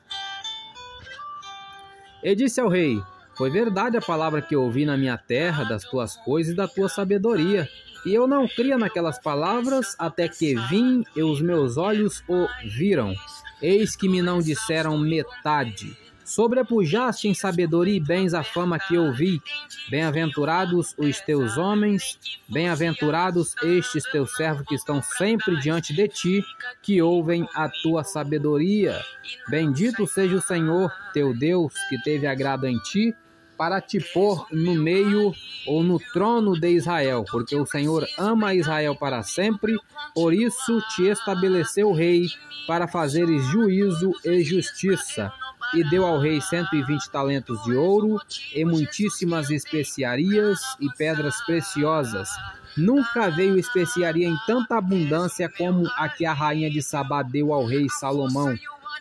E 2.25 2.35
disse 2.35 2.61
ao 2.61 2.69
rei: 2.69 3.01
Foi 3.39 3.51
verdade 3.51 3.97
a 3.97 4.03
palavra 4.03 4.43
que 4.43 4.57
ouvi 4.57 4.85
na 4.85 4.97
minha 4.97 5.17
terra, 5.17 5.63
das 5.63 5.85
tuas 5.85 6.17
coisas 6.17 6.53
e 6.53 6.57
da 6.57 6.67
tua 6.67 6.89
sabedoria. 6.89 7.69
E 8.05 8.13
eu 8.13 8.27
não 8.27 8.49
cria 8.49 8.77
naquelas 8.77 9.17
palavras 9.21 9.95
até 9.97 10.29
que 10.29 10.57
vim 10.69 11.05
e 11.15 11.23
os 11.23 11.41
meus 11.41 11.77
olhos 11.77 12.21
o 12.29 12.49
viram. 12.77 13.15
Eis 13.63 13.95
que 13.95 14.09
me 14.09 14.21
não 14.21 14.41
disseram 14.41 14.99
metade. 14.99 15.97
Sobrepujaste 16.25 17.29
em 17.29 17.33
sabedoria 17.33 17.97
e 17.97 18.01
bens 18.01 18.35
a 18.35 18.43
fama 18.43 18.77
que 18.77 18.99
ouvi. 18.99 19.41
Bem-aventurados 19.89 20.95
os 20.99 21.21
teus 21.21 21.57
homens, 21.57 22.19
bem-aventurados 22.49 23.55
estes 23.63 24.03
teus 24.11 24.35
servos 24.37 24.67
que 24.67 24.75
estão 24.75 25.01
sempre 25.01 25.57
diante 25.61 25.95
de 25.95 26.09
ti, 26.09 26.45
que 26.83 27.01
ouvem 27.01 27.49
a 27.55 27.69
tua 27.69 28.03
sabedoria. 28.03 29.01
Bendito 29.49 30.09
seja 30.09 30.37
o 30.37 30.43
Senhor, 30.43 30.93
teu 31.15 31.33
Deus, 31.33 31.73
que 31.89 32.03
teve 32.03 32.27
agrado 32.27 32.67
em 32.67 32.79
ti, 32.81 33.15
para 33.59 33.81
te 33.81 33.99
pôr 33.99 34.47
no 34.53 34.75
meio 34.75 35.35
ou 35.67 35.83
no 35.83 35.99
trono 35.99 36.59
de 36.59 36.71
Israel, 36.71 37.25
porque 37.29 37.57
o 37.57 37.67
Senhor 37.67 38.07
ama 38.17 38.55
Israel 38.55 38.95
para 38.95 39.23
sempre, 39.25 39.77
por 40.15 40.33
isso 40.33 40.81
te 40.95 41.09
estabeleceu 41.09 41.93
rei 41.93 42.29
para 42.69 42.87
fazeres 42.87 43.45
juízo 43.47 44.13
e 44.25 44.43
justiça 44.43 45.33
e 45.75 45.85
deu 45.91 46.07
ao 46.07 46.19
rei 46.19 46.41
cento 46.41 46.75
e 46.75 46.83
vinte 46.83 47.11
talentos 47.11 47.63
de 47.65 47.75
ouro, 47.75 48.19
e 48.55 48.65
muitíssimas 48.65 49.51
especiarias 49.51 50.61
e 50.81 50.89
pedras 50.97 51.45
preciosas. 51.45 52.31
Nunca 52.77 53.29
veio 53.29 53.59
especiaria 53.59 54.27
em 54.27 54.37
tanta 54.47 54.79
abundância 54.79 55.49
como 55.49 55.87
a 55.97 56.09
que 56.09 56.25
a 56.25 56.33
rainha 56.33 56.71
de 56.71 56.81
Sabá 56.81 57.23
deu 57.23 57.53
ao 57.53 57.67
rei 57.67 57.87
Salomão. 57.89 58.57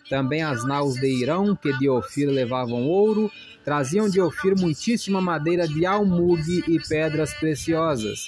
Também 0.09 0.43
as 0.43 0.65
naus 0.65 0.95
de 0.95 1.07
Irão, 1.07 1.55
que 1.55 1.71
de 1.77 1.89
Ofir 1.89 2.29
levavam 2.29 2.87
ouro, 2.87 3.31
traziam 3.63 4.09
de 4.09 4.21
Ofir 4.21 4.57
muitíssima 4.57 5.19
madeira 5.19 5.67
de 5.67 5.85
almugue 5.85 6.63
e 6.67 6.79
pedras 6.87 7.33
preciosas. 7.33 8.19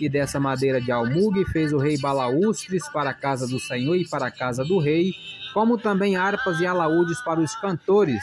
E 0.00 0.08
dessa 0.08 0.38
madeira 0.38 0.80
de 0.80 0.92
almugue 0.92 1.44
fez 1.46 1.72
o 1.72 1.78
rei 1.78 1.98
balaústres 1.98 2.88
para 2.88 3.10
a 3.10 3.14
casa 3.14 3.46
do 3.46 3.58
Senhor 3.58 3.96
e 3.96 4.08
para 4.08 4.26
a 4.26 4.30
casa 4.30 4.64
do 4.64 4.78
rei, 4.78 5.12
como 5.52 5.78
também 5.78 6.16
harpas 6.16 6.60
e 6.60 6.66
alaúdes 6.66 7.20
para 7.22 7.40
os 7.40 7.54
cantores. 7.56 8.22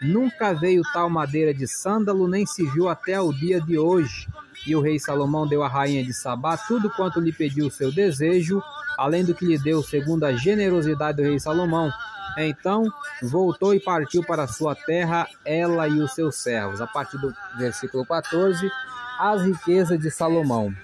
Nunca 0.00 0.52
veio 0.52 0.82
tal 0.92 1.08
madeira 1.08 1.54
de 1.54 1.66
sândalo, 1.66 2.28
nem 2.28 2.44
se 2.44 2.64
viu 2.70 2.88
até 2.88 3.20
o 3.20 3.32
dia 3.32 3.60
de 3.60 3.78
hoje. 3.78 4.28
E 4.66 4.74
o 4.76 4.80
rei 4.80 4.98
Salomão 4.98 5.46
deu 5.46 5.62
à 5.62 5.68
rainha 5.68 6.04
de 6.04 6.12
Sabá 6.12 6.56
tudo 6.56 6.90
quanto 6.90 7.20
lhe 7.20 7.32
pediu 7.32 7.66
o 7.66 7.70
seu 7.70 7.90
desejo, 7.90 8.62
além 8.98 9.24
do 9.24 9.34
que 9.34 9.46
lhe 9.46 9.58
deu 9.58 9.82
segundo 9.82 10.24
a 10.24 10.32
generosidade 10.32 11.16
do 11.16 11.22
rei 11.22 11.38
Salomão. 11.38 11.90
Então 12.36 12.84
voltou 13.22 13.74
e 13.74 13.80
partiu 13.80 14.22
para 14.22 14.46
sua 14.46 14.74
terra, 14.74 15.26
ela 15.44 15.88
e 15.88 16.00
os 16.00 16.12
seus 16.12 16.36
servos. 16.36 16.80
A 16.80 16.86
partir 16.86 17.18
do 17.18 17.32
versículo 17.58 18.04
14, 18.04 18.70
as 19.18 19.42
riquezas 19.42 19.98
de 19.98 20.10
Salomão 20.10 20.74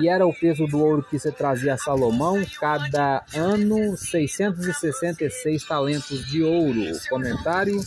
e 0.00 0.08
era 0.08 0.26
o 0.26 0.32
peso 0.32 0.66
do 0.66 0.78
ouro 0.78 1.02
que 1.02 1.18
se 1.18 1.30
trazia 1.30 1.74
a 1.74 1.78
Salomão, 1.78 2.42
cada 2.58 3.22
ano 3.34 3.96
666 3.96 5.64
talentos 5.64 6.26
de 6.26 6.42
ouro. 6.42 6.80
Comentário: 7.08 7.78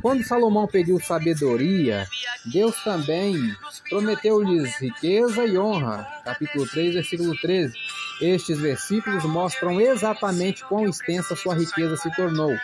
Quando 0.00 0.24
Salomão 0.24 0.66
pediu 0.66 0.98
sabedoria, 1.00 2.06
Deus 2.46 2.82
também 2.82 3.36
prometeu-lhes 3.90 4.78
riqueza 4.78 5.44
e 5.44 5.58
honra. 5.58 6.06
Capítulo 6.24 6.66
3, 6.66 6.94
versículo 6.94 7.36
13. 7.38 7.74
Estes 8.20 8.58
versículos 8.58 9.24
mostram 9.24 9.80
exatamente 9.80 10.64
quão 10.64 10.88
extensa 10.88 11.34
sua 11.34 11.54
riqueza 11.54 11.96
se 11.96 12.14
tornou. 12.14 12.54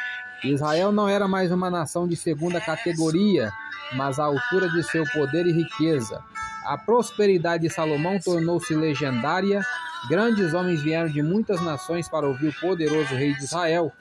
Israel 0.45 0.93
não 0.93 1.09
era 1.09 1.27
mais 1.29 1.51
uma 1.51 1.69
nação 1.69 2.07
de 2.07 2.17
segunda 2.17 2.61
categoria, 2.61 3.51
mas 3.95 4.19
à 4.19 4.25
altura 4.25 4.69
de 4.71 4.83
seu 4.85 5.05
poder 5.13 5.47
e 5.47 5.53
riqueza. 5.53 6.23
A 6.65 6.79
prosperidade 6.79 7.67
de 7.67 7.75
Salomão 7.75 8.19
tornou-se 8.19 8.75
legendária. 8.75 9.61
Grandes 10.09 10.55
homens 10.55 10.83
vieram 10.83 11.11
de 11.11 11.23
muitas 11.23 11.61
nações 11.61 12.09
para 12.09 12.27
ouvir 12.27 12.49
o 12.49 12.61
poderoso 12.61 13.15
rei 13.15 13.35
de 13.35 13.45
Israel. 13.45 13.93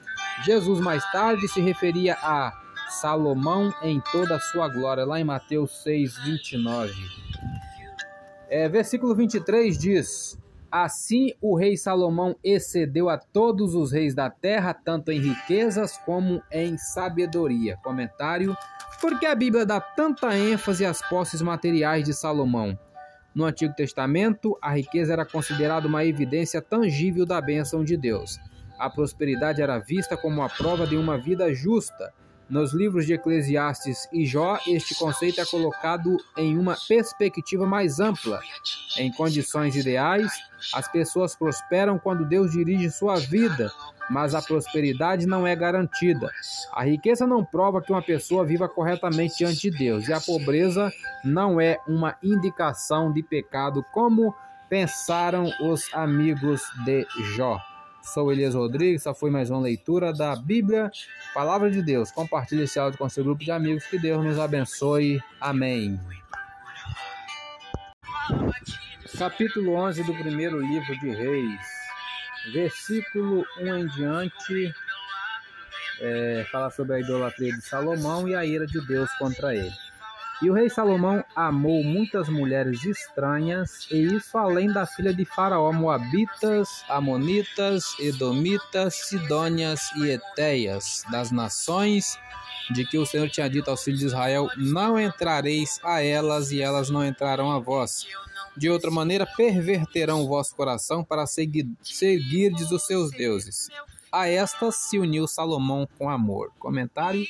Jesus 0.44 0.80
mais 0.80 1.04
tarde 1.10 1.46
se 1.48 1.60
referia 1.60 2.14
a 2.22 2.52
Salomão 2.88 3.74
em 3.82 4.00
toda 4.12 4.36
a 4.36 4.40
sua 4.40 4.68
glória, 4.68 5.04
lá 5.04 5.20
em 5.20 5.24
Mateus 5.24 5.82
6, 5.82 6.16
29. 6.24 6.92
É, 8.48 8.68
versículo 8.68 9.14
23 9.14 9.78
diz: 9.78 10.38
Assim 10.70 11.32
o 11.40 11.56
rei 11.56 11.76
Salomão 11.76 12.36
excedeu 12.44 13.08
a 13.08 13.18
todos 13.18 13.74
os 13.74 13.90
reis 13.90 14.14
da 14.14 14.30
terra, 14.30 14.72
tanto 14.72 15.10
em 15.10 15.20
riquezas 15.20 15.98
como 15.98 16.42
em 16.50 16.78
sabedoria. 16.78 17.76
Comentário 17.82 18.56
por 19.00 19.18
que 19.18 19.24
a 19.24 19.34
Bíblia 19.34 19.64
dá 19.64 19.80
tanta 19.80 20.36
ênfase 20.36 20.84
às 20.84 21.00
posses 21.00 21.40
materiais 21.40 22.04
de 22.04 22.12
Salomão? 22.12 22.78
No 23.34 23.46
Antigo 23.46 23.74
Testamento, 23.74 24.58
a 24.60 24.72
riqueza 24.72 25.14
era 25.14 25.24
considerada 25.24 25.88
uma 25.88 26.04
evidência 26.04 26.60
tangível 26.60 27.24
da 27.24 27.40
bênção 27.40 27.82
de 27.82 27.96
Deus. 27.96 28.38
A 28.78 28.90
prosperidade 28.90 29.62
era 29.62 29.78
vista 29.78 30.18
como 30.18 30.42
a 30.42 30.50
prova 30.50 30.86
de 30.86 30.98
uma 30.98 31.16
vida 31.16 31.54
justa. 31.54 32.12
Nos 32.50 32.74
livros 32.74 33.06
de 33.06 33.12
Eclesiastes 33.12 34.08
e 34.12 34.26
Jó, 34.26 34.58
este 34.66 34.92
conceito 34.96 35.40
é 35.40 35.46
colocado 35.46 36.16
em 36.36 36.58
uma 36.58 36.76
perspectiva 36.88 37.64
mais 37.64 38.00
ampla. 38.00 38.40
Em 38.98 39.12
condições 39.12 39.76
ideais, 39.76 40.32
as 40.74 40.90
pessoas 40.90 41.36
prosperam 41.36 41.96
quando 41.96 42.26
Deus 42.26 42.50
dirige 42.50 42.90
sua 42.90 43.20
vida, 43.20 43.70
mas 44.10 44.34
a 44.34 44.42
prosperidade 44.42 45.26
não 45.26 45.46
é 45.46 45.54
garantida. 45.54 46.28
A 46.72 46.84
riqueza 46.84 47.24
não 47.24 47.44
prova 47.44 47.80
que 47.80 47.92
uma 47.92 48.02
pessoa 48.02 48.44
viva 48.44 48.68
corretamente 48.68 49.38
diante 49.38 49.70
de 49.70 49.78
Deus, 49.78 50.08
e 50.08 50.12
a 50.12 50.20
pobreza 50.20 50.92
não 51.22 51.60
é 51.60 51.78
uma 51.86 52.16
indicação 52.20 53.12
de 53.12 53.22
pecado, 53.22 53.84
como 53.92 54.34
pensaram 54.68 55.52
os 55.60 55.84
amigos 55.94 56.62
de 56.84 57.06
Jó. 57.36 57.69
Sou 58.12 58.32
Elias 58.32 58.54
Rodrigues, 58.54 59.02
essa 59.02 59.14
foi 59.14 59.30
mais 59.30 59.50
uma 59.50 59.60
leitura 59.60 60.12
da 60.12 60.34
Bíblia, 60.36 60.90
Palavra 61.32 61.70
de 61.70 61.82
Deus. 61.82 62.10
Compartilhe 62.10 62.62
esse 62.62 62.78
áudio 62.78 62.98
com 62.98 63.08
seu 63.08 63.22
grupo 63.22 63.42
de 63.42 63.50
amigos, 63.50 63.86
que 63.86 63.98
Deus 63.98 64.24
nos 64.24 64.38
abençoe. 64.38 65.22
Amém. 65.40 65.98
Capítulo 69.18 69.74
11 69.74 70.02
do 70.04 70.14
primeiro 70.14 70.60
livro 70.60 70.98
de 71.00 71.10
Reis 71.10 71.80
versículo 72.52 73.44
1 73.58 73.76
em 73.76 73.86
diante, 73.88 74.74
é, 76.00 76.46
fala 76.50 76.70
sobre 76.70 76.96
a 76.96 77.00
idolatria 77.00 77.52
de 77.52 77.62
Salomão 77.62 78.28
e 78.28 78.34
a 78.34 78.44
ira 78.44 78.66
de 78.66 78.80
Deus 78.86 79.10
contra 79.18 79.54
ele. 79.54 79.70
E 80.42 80.48
o 80.48 80.54
rei 80.54 80.70
Salomão 80.70 81.22
amou 81.36 81.84
muitas 81.84 82.28
mulheres 82.28 82.82
estranhas, 82.84 83.86
e 83.90 84.14
isso 84.14 84.38
além 84.38 84.72
da 84.72 84.86
filha 84.86 85.12
de 85.12 85.24
Faraó, 85.26 85.70
Moabitas, 85.70 86.82
Amonitas, 86.88 87.94
Edomitas, 87.98 88.94
Sidônias 88.94 89.80
e 89.96 90.08
Etéias, 90.08 91.04
das 91.10 91.30
nações 91.30 92.18
de 92.70 92.86
que 92.86 92.96
o 92.96 93.04
Senhor 93.04 93.28
tinha 93.28 93.50
dito 93.50 93.68
aos 93.68 93.82
filhos 93.82 94.00
de 94.00 94.06
Israel: 94.06 94.48
Não 94.56 94.98
entrareis 94.98 95.78
a 95.82 96.02
elas, 96.02 96.52
e 96.52 96.62
elas 96.62 96.88
não 96.88 97.04
entrarão 97.04 97.50
a 97.50 97.58
vós. 97.58 98.06
De 98.56 98.70
outra 98.70 98.90
maneira, 98.90 99.26
perverterão 99.26 100.22
o 100.22 100.28
vosso 100.28 100.54
coração 100.56 101.04
para 101.04 101.26
seguir, 101.26 101.68
seguirdes 101.82 102.70
os 102.70 102.86
seus 102.86 103.10
deuses. 103.10 103.68
A 104.10 104.26
estas 104.26 104.74
se 104.76 104.98
uniu 104.98 105.26
Salomão 105.28 105.86
com 105.98 106.10
amor. 106.10 106.52
Comentário. 106.58 107.24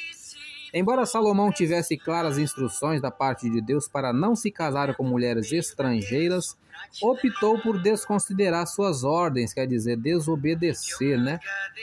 Embora 0.73 1.07
Salomão 1.07 1.51
tivesse 1.51 1.97
claras 1.97 2.39
instruções 2.39 3.01
da 3.01 3.11
parte 3.11 3.51
de 3.51 3.61
Deus 3.61 3.89
para 3.89 4.13
não 4.13 4.37
se 4.37 4.51
casar 4.51 4.95
com 4.95 5.05
mulheres 5.05 5.53
estrangeiras, 5.53 6.57
optou 7.03 7.61
por 7.61 7.81
desconsiderar 7.81 8.67
suas 8.67 9.05
ordens, 9.05 9.53
quer 9.53 9.67
dizer, 9.67 9.97
desobedecer, 9.97 11.19
né? 11.19 11.39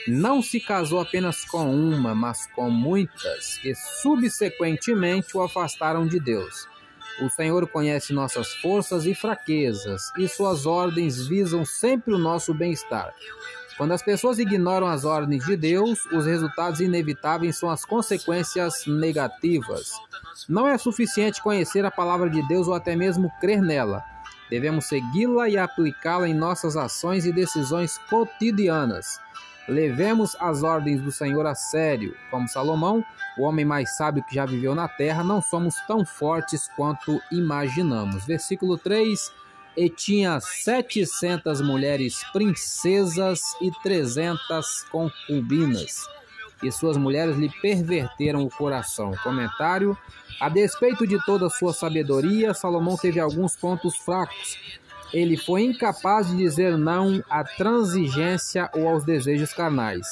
Não 0.06 0.42
se 0.42 0.60
casou 0.60 1.00
apenas 1.00 1.44
com 1.44 1.70
uma, 1.70 2.14
mas 2.14 2.46
com 2.54 2.70
muitas, 2.70 3.58
que 3.58 3.74
subsequentemente 3.74 5.36
o 5.36 5.42
afastaram 5.42 6.06
de 6.06 6.18
Deus. 6.18 6.66
O 7.20 7.28
Senhor 7.28 7.66
conhece 7.68 8.12
nossas 8.12 8.54
forças 8.54 9.04
e 9.04 9.14
fraquezas, 9.14 10.12
e 10.16 10.28
suas 10.28 10.66
ordens 10.66 11.26
visam 11.26 11.64
sempre 11.64 12.14
o 12.14 12.18
nosso 12.18 12.54
bem-estar. 12.54 13.12
Quando 13.78 13.92
as 13.92 14.02
pessoas 14.02 14.40
ignoram 14.40 14.88
as 14.88 15.04
ordens 15.04 15.46
de 15.46 15.56
Deus, 15.56 16.04
os 16.06 16.26
resultados 16.26 16.80
inevitáveis 16.80 17.56
são 17.56 17.70
as 17.70 17.84
consequências 17.84 18.84
negativas. 18.88 19.92
Não 20.48 20.66
é 20.66 20.76
suficiente 20.76 21.40
conhecer 21.40 21.84
a 21.84 21.90
palavra 21.90 22.28
de 22.28 22.46
Deus 22.48 22.66
ou 22.66 22.74
até 22.74 22.96
mesmo 22.96 23.30
crer 23.40 23.62
nela. 23.62 24.02
Devemos 24.50 24.86
segui-la 24.86 25.48
e 25.48 25.56
aplicá-la 25.56 26.28
em 26.28 26.34
nossas 26.34 26.76
ações 26.76 27.24
e 27.24 27.32
decisões 27.32 27.98
cotidianas. 28.10 29.20
Levemos 29.68 30.34
as 30.40 30.64
ordens 30.64 31.00
do 31.00 31.12
Senhor 31.12 31.46
a 31.46 31.54
sério. 31.54 32.16
Como 32.32 32.48
Salomão, 32.48 33.04
o 33.36 33.42
homem 33.42 33.64
mais 33.64 33.96
sábio 33.96 34.24
que 34.24 34.34
já 34.34 34.44
viveu 34.44 34.74
na 34.74 34.88
terra, 34.88 35.22
não 35.22 35.40
somos 35.40 35.76
tão 35.86 36.04
fortes 36.04 36.68
quanto 36.74 37.20
imaginamos. 37.30 38.24
Versículo 38.24 38.76
3: 38.76 39.30
E 39.76 39.88
tinha 39.88 40.40
setecentas 40.40 41.60
mulheres 41.60 42.22
princesas 42.32 43.40
e 43.60 43.70
trezentas 43.82 44.84
concubinas, 44.90 46.08
e 46.62 46.72
suas 46.72 46.96
mulheres 46.96 47.36
lhe 47.36 47.48
perverteram 47.60 48.42
o 48.42 48.50
coração. 48.50 49.12
Comentário: 49.22 49.96
A 50.40 50.48
despeito 50.48 51.06
de 51.06 51.24
toda 51.24 51.48
sua 51.48 51.72
sabedoria, 51.72 52.54
Salomão 52.54 52.96
teve 52.96 53.20
alguns 53.20 53.54
pontos 53.54 53.96
fracos 53.96 54.58
ele 55.12 55.36
foi 55.36 55.62
incapaz 55.62 56.28
de 56.28 56.36
dizer 56.36 56.76
não 56.76 57.22
à 57.30 57.42
transigência 57.42 58.70
ou 58.74 58.88
aos 58.88 59.04
desejos 59.04 59.52
carnais. 59.52 60.06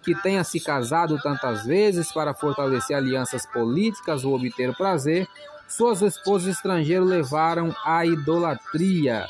que 0.00 0.14
tenha 0.14 0.42
se 0.42 0.58
casado 0.58 1.20
tantas 1.20 1.66
vezes 1.66 2.10
para 2.10 2.32
fortalecer 2.32 2.96
alianças 2.96 3.44
políticas 3.44 4.24
ou 4.24 4.34
obter 4.34 4.74
prazer, 4.74 5.28
suas 5.68 6.02
esposas 6.02 6.56
estrangeiras 6.56 7.06
levaram 7.06 7.74
à 7.84 8.04
idolatria. 8.04 9.28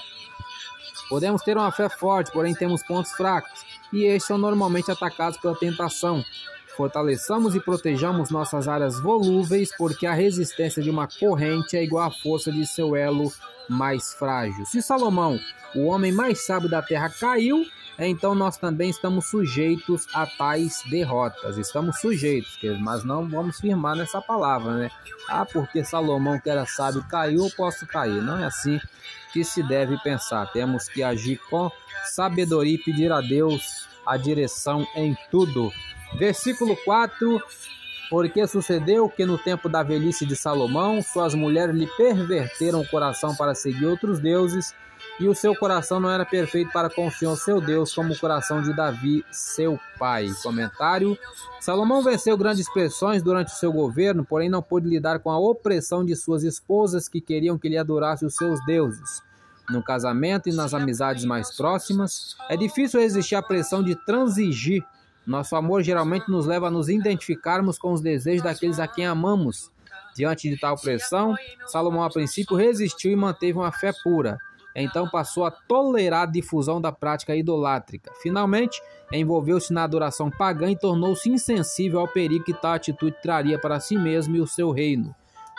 Podemos 1.08 1.42
ter 1.42 1.56
uma 1.56 1.72
fé 1.72 1.88
forte, 1.88 2.30
porém 2.30 2.54
temos 2.54 2.82
pontos 2.82 3.12
fracos, 3.12 3.64
e 3.92 4.04
estes 4.04 4.28
são 4.28 4.38
normalmente 4.38 4.90
atacados 4.90 5.38
pela 5.38 5.56
tentação. 5.56 6.22
Fortaleçamos 6.76 7.56
e 7.56 7.60
protejamos 7.60 8.30
nossas 8.30 8.68
áreas 8.68 9.00
volúveis, 9.00 9.74
porque 9.76 10.06
a 10.06 10.12
resistência 10.12 10.82
de 10.82 10.90
uma 10.90 11.08
corrente 11.08 11.76
é 11.76 11.82
igual 11.82 12.06
à 12.06 12.10
força 12.10 12.52
de 12.52 12.64
seu 12.66 12.94
elo 12.94 13.32
mais 13.68 14.14
frágil. 14.14 14.64
Se 14.64 14.80
Salomão, 14.80 15.40
o 15.74 15.86
homem 15.86 16.12
mais 16.12 16.46
sábio 16.46 16.68
da 16.68 16.80
terra, 16.80 17.10
caiu, 17.10 17.64
então 18.06 18.34
nós 18.34 18.56
também 18.56 18.90
estamos 18.90 19.26
sujeitos 19.26 20.06
a 20.14 20.24
tais 20.24 20.82
derrotas. 20.88 21.58
Estamos 21.58 21.98
sujeitos, 21.98 22.56
mas 22.80 23.02
não 23.02 23.28
vamos 23.28 23.58
firmar 23.58 23.96
nessa 23.96 24.20
palavra, 24.20 24.74
né? 24.74 24.90
Ah, 25.28 25.44
porque 25.44 25.84
Salomão, 25.84 26.38
que 26.38 26.48
era 26.48 26.64
sábio, 26.64 27.04
caiu, 27.08 27.50
posso 27.56 27.86
cair. 27.86 28.22
Não 28.22 28.38
é 28.38 28.44
assim 28.44 28.80
que 29.32 29.44
se 29.44 29.62
deve 29.62 29.98
pensar. 29.98 30.46
Temos 30.52 30.88
que 30.88 31.02
agir 31.02 31.40
com 31.50 31.70
sabedoria 32.04 32.74
e 32.74 32.78
pedir 32.78 33.10
a 33.10 33.20
Deus 33.20 33.88
a 34.06 34.16
direção 34.16 34.86
em 34.94 35.16
tudo. 35.30 35.72
Versículo 36.18 36.76
4: 36.84 37.42
Porque 38.08 38.46
sucedeu 38.46 39.08
que 39.08 39.26
no 39.26 39.36
tempo 39.36 39.68
da 39.68 39.82
velhice 39.82 40.24
de 40.24 40.36
Salomão, 40.36 41.02
suas 41.02 41.34
mulheres 41.34 41.74
lhe 41.74 41.86
perverteram 41.96 42.80
o 42.80 42.88
coração 42.88 43.34
para 43.34 43.54
seguir 43.54 43.86
outros 43.86 44.18
deuses, 44.18 44.74
e 45.20 45.28
o 45.28 45.34
seu 45.34 45.54
coração 45.54 45.98
não 45.98 46.10
era 46.10 46.24
perfeito 46.24 46.72
para 46.72 46.88
o 46.96 47.10
Senhor 47.10 47.36
seu 47.36 47.60
Deus, 47.60 47.94
como 47.94 48.12
o 48.12 48.18
coração 48.18 48.62
de 48.62 48.74
Davi, 48.74 49.24
seu 49.30 49.78
pai. 49.98 50.28
Comentário: 50.42 51.18
Salomão 51.60 52.02
venceu 52.02 52.36
grandes 52.36 52.68
pressões 52.72 53.22
durante 53.22 53.48
o 53.48 53.56
seu 53.56 53.72
governo, 53.72 54.24
porém 54.24 54.48
não 54.48 54.62
pôde 54.62 54.88
lidar 54.88 55.18
com 55.18 55.30
a 55.30 55.38
opressão 55.38 56.04
de 56.04 56.14
suas 56.14 56.42
esposas 56.42 57.08
que 57.08 57.20
queriam 57.20 57.58
que 57.58 57.68
ele 57.68 57.78
adorasse 57.78 58.24
os 58.24 58.34
seus 58.34 58.64
deuses. 58.64 59.22
No 59.68 59.82
casamento 59.82 60.48
e 60.48 60.52
nas 60.52 60.72
amizades 60.72 61.24
mais 61.24 61.54
próximas, 61.54 62.36
é 62.48 62.56
difícil 62.56 63.00
resistir 63.00 63.34
à 63.34 63.42
pressão 63.42 63.82
de 63.82 63.94
transigir 63.94 64.82
nosso 65.28 65.54
amor 65.54 65.82
geralmente 65.82 66.30
nos 66.30 66.46
leva 66.46 66.68
a 66.68 66.70
nos 66.70 66.88
identificarmos 66.88 67.78
com 67.78 67.92
os 67.92 68.00
desejos 68.00 68.42
daqueles 68.42 68.80
a 68.80 68.88
quem 68.88 69.04
amamos. 69.04 69.70
Diante 70.16 70.48
de 70.48 70.58
tal 70.58 70.74
pressão, 70.74 71.36
Salomão 71.66 72.02
a 72.02 72.08
princípio 72.08 72.56
resistiu 72.56 73.12
e 73.12 73.16
manteve 73.16 73.58
uma 73.58 73.70
fé 73.70 73.92
pura. 74.02 74.38
Então 74.74 75.08
passou 75.08 75.44
a 75.44 75.50
tolerar 75.50 76.22
a 76.22 76.30
difusão 76.30 76.80
da 76.80 76.92
prática 76.92 77.34
idolátrica. 77.34 78.12
Finalmente, 78.22 78.80
envolveu-se 79.12 79.72
na 79.72 79.84
adoração 79.84 80.30
pagã 80.30 80.70
e 80.70 80.78
tornou-se 80.78 81.28
insensível 81.28 82.00
ao 82.00 82.08
perigo 82.08 82.44
que 82.44 82.54
tal 82.54 82.72
atitude 82.72 83.16
traria 83.20 83.58
para 83.58 83.80
si 83.80 83.96
mesmo 83.96 84.36
e 84.36 84.40
o 84.40 84.46
seu 84.46 84.70
reino. 84.70 85.14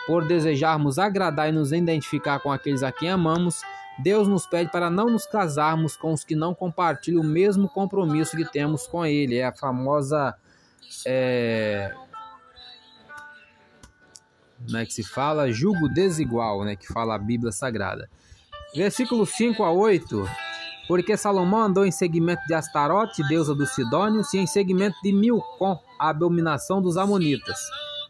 Por 0.06 0.26
desejarmos 0.26 0.98
agradar 0.98 1.48
e 1.48 1.52
nos 1.52 1.72
identificar 1.72 2.40
com 2.40 2.50
aqueles 2.50 2.82
a 2.82 2.90
quem 2.90 3.10
amamos, 3.10 3.62
Deus 3.98 4.26
nos 4.26 4.46
pede 4.46 4.70
para 4.70 4.88
não 4.88 5.10
nos 5.10 5.26
casarmos 5.26 5.96
com 5.96 6.12
os 6.12 6.24
que 6.24 6.34
não 6.34 6.54
compartilham 6.54 7.20
o 7.20 7.26
mesmo 7.26 7.68
compromisso 7.68 8.36
que 8.36 8.50
temos 8.50 8.86
com 8.86 9.04
Ele. 9.04 9.36
É 9.36 9.46
a 9.46 9.52
famosa. 9.52 10.34
É, 11.06 11.94
como 14.64 14.76
é 14.76 14.86
que 14.86 14.92
se 14.92 15.02
fala? 15.02 15.50
Julgo 15.50 15.88
desigual, 15.88 16.64
né? 16.64 16.76
Que 16.76 16.86
fala 16.86 17.14
a 17.14 17.18
Bíblia 17.18 17.52
Sagrada. 17.52 18.08
Versículo 18.74 19.26
5 19.26 19.62
a 19.62 19.72
8. 19.72 20.28
Porque 20.86 21.16
Salomão 21.16 21.62
andou 21.62 21.84
em 21.84 21.90
seguimento 21.90 22.42
de 22.46 22.54
Astarote, 22.54 23.26
deusa 23.28 23.54
dos 23.54 23.70
Sidônios, 23.70 24.32
e 24.34 24.38
em 24.38 24.46
seguimento 24.46 24.96
de 25.02 25.12
Milcom, 25.12 25.78
a 25.98 26.08
abominação 26.08 26.80
dos 26.82 26.96
Amonitas. 26.96 27.58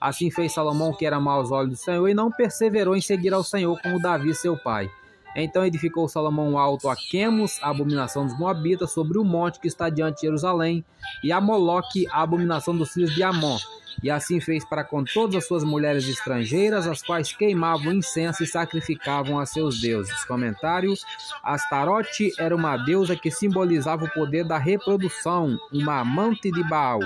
Assim 0.01 0.31
fez 0.31 0.53
Salomão, 0.53 0.95
que 0.95 1.05
era 1.05 1.21
mau 1.21 1.41
aos 1.41 1.51
olhos 1.51 1.71
do 1.71 1.77
Senhor, 1.77 2.09
e 2.09 2.15
não 2.15 2.31
perseverou 2.31 2.97
em 2.97 3.03
seguir 3.03 3.35
ao 3.35 3.45
Senhor 3.45 3.79
como 3.83 4.01
Davi, 4.01 4.35
seu 4.35 4.57
pai. 4.57 4.91
Então 5.35 5.65
edificou 5.65 6.09
Salomão 6.09 6.59
alto 6.59 6.89
a 6.89 6.97
Quemos, 6.97 7.59
a 7.63 7.71
abominação 7.71 8.27
dos 8.27 8.39
Moabitas, 8.39 8.93
sobre 8.93 9.19
o 9.19 9.25
monte 9.25 9.61
que 9.61 9.69
está 9.69 9.89
diante 9.89 10.17
de 10.17 10.23
Jerusalém, 10.23 10.85
e 11.23 11.31
a 11.31 11.41
Moloque, 11.41 12.07
a 12.11 12.23
abominação 12.23 12.77
dos 12.77 12.93
filhos 12.93 13.15
de 13.15 13.23
Amon. 13.23 13.59
E 14.03 14.11
assim 14.11 14.41
fez 14.41 14.65
para 14.65 14.83
com 14.83 15.05
todas 15.05 15.37
as 15.37 15.47
suas 15.47 15.63
mulheres 15.63 16.09
estrangeiras, 16.09 16.87
as 16.87 17.03
quais 17.03 17.33
queimavam 17.33 17.93
incenso 17.93 18.43
e 18.43 18.47
sacrificavam 18.47 19.39
a 19.39 19.45
seus 19.45 19.81
deuses. 19.81 20.25
Comentário: 20.25 20.95
Astarote 21.43 22.33
era 22.39 22.55
uma 22.55 22.77
deusa 22.77 23.17
que 23.17 23.31
simbolizava 23.31 24.05
o 24.05 24.11
poder 24.11 24.45
da 24.45 24.59
reprodução, 24.59 25.59
uma 25.73 26.01
amante 26.01 26.51
de 26.51 26.63
Baal. 26.65 27.01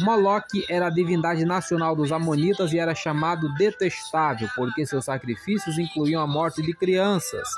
Moloque 0.00 0.64
era 0.68 0.86
a 0.86 0.90
divindade 0.90 1.44
nacional 1.44 1.96
dos 1.96 2.12
Amonitas 2.12 2.72
e 2.72 2.78
era 2.78 2.94
chamado 2.94 3.52
detestável, 3.54 4.48
porque 4.54 4.86
seus 4.86 5.06
sacrifícios 5.06 5.78
incluíam 5.78 6.22
a 6.22 6.26
morte 6.26 6.62
de 6.62 6.72
crianças. 6.72 7.48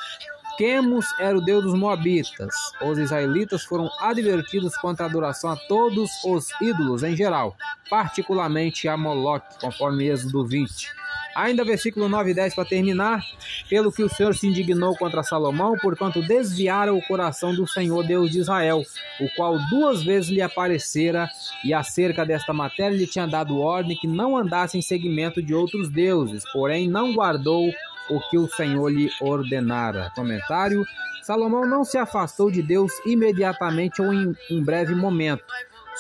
Quemos 0.57 1.07
era 1.19 1.39
o 1.39 1.41
deus 1.41 1.65
dos 1.65 1.75
Moabitas. 1.75 2.55
Os 2.83 2.99
israelitas 2.99 3.65
foram 3.65 3.91
advertidos 3.99 4.77
contra 4.77 5.07
a 5.07 5.09
adoração 5.09 5.51
a 5.51 5.57
todos 5.57 6.11
os 6.25 6.49
ídolos 6.61 7.03
em 7.03 7.17
geral, 7.17 7.57
particularmente 7.89 8.87
a 8.87 8.97
Moloque, 8.97 9.59
conforme 9.59 10.09
Êxodo 10.09 10.45
20. 10.45 11.00
Ainda 11.41 11.65
versículo 11.65 12.07
9 12.07 12.33
e 12.33 12.35
10 12.35 12.55
para 12.55 12.67
terminar. 12.67 13.25
Pelo 13.69 13.91
que 13.91 14.03
o 14.03 14.11
Senhor 14.11 14.35
se 14.35 14.47
indignou 14.47 14.95
contra 14.95 15.23
Salomão, 15.23 15.75
porquanto 15.81 16.21
desviara 16.21 16.93
o 16.93 17.01
coração 17.01 17.55
do 17.55 17.67
Senhor 17.67 18.07
Deus 18.07 18.31
de 18.31 18.41
Israel, 18.41 18.83
o 19.19 19.29
qual 19.35 19.59
duas 19.71 20.03
vezes 20.03 20.29
lhe 20.29 20.43
aparecera, 20.43 21.31
e 21.65 21.73
acerca 21.73 22.27
desta 22.27 22.53
matéria 22.53 22.95
lhe 22.95 23.07
tinha 23.07 23.27
dado 23.27 23.59
ordem 23.59 23.97
que 23.97 24.07
não 24.07 24.37
andasse 24.37 24.77
em 24.77 24.83
seguimento 24.83 25.43
de 25.43 25.55
outros 25.55 25.89
deuses, 25.89 26.45
porém 26.53 26.87
não 26.87 27.15
guardou 27.15 27.73
o 28.11 28.21
que 28.29 28.37
o 28.37 28.47
Senhor 28.47 28.89
lhe 28.93 29.11
ordenara. 29.19 30.13
Comentário: 30.15 30.85
Salomão 31.23 31.67
não 31.67 31.85
se 31.85 31.97
afastou 31.97 32.51
de 32.51 32.61
Deus 32.61 32.93
imediatamente 33.07 34.03
ou 34.03 34.13
em 34.13 34.35
um 34.51 34.63
breve 34.63 34.95
momento 34.95 35.45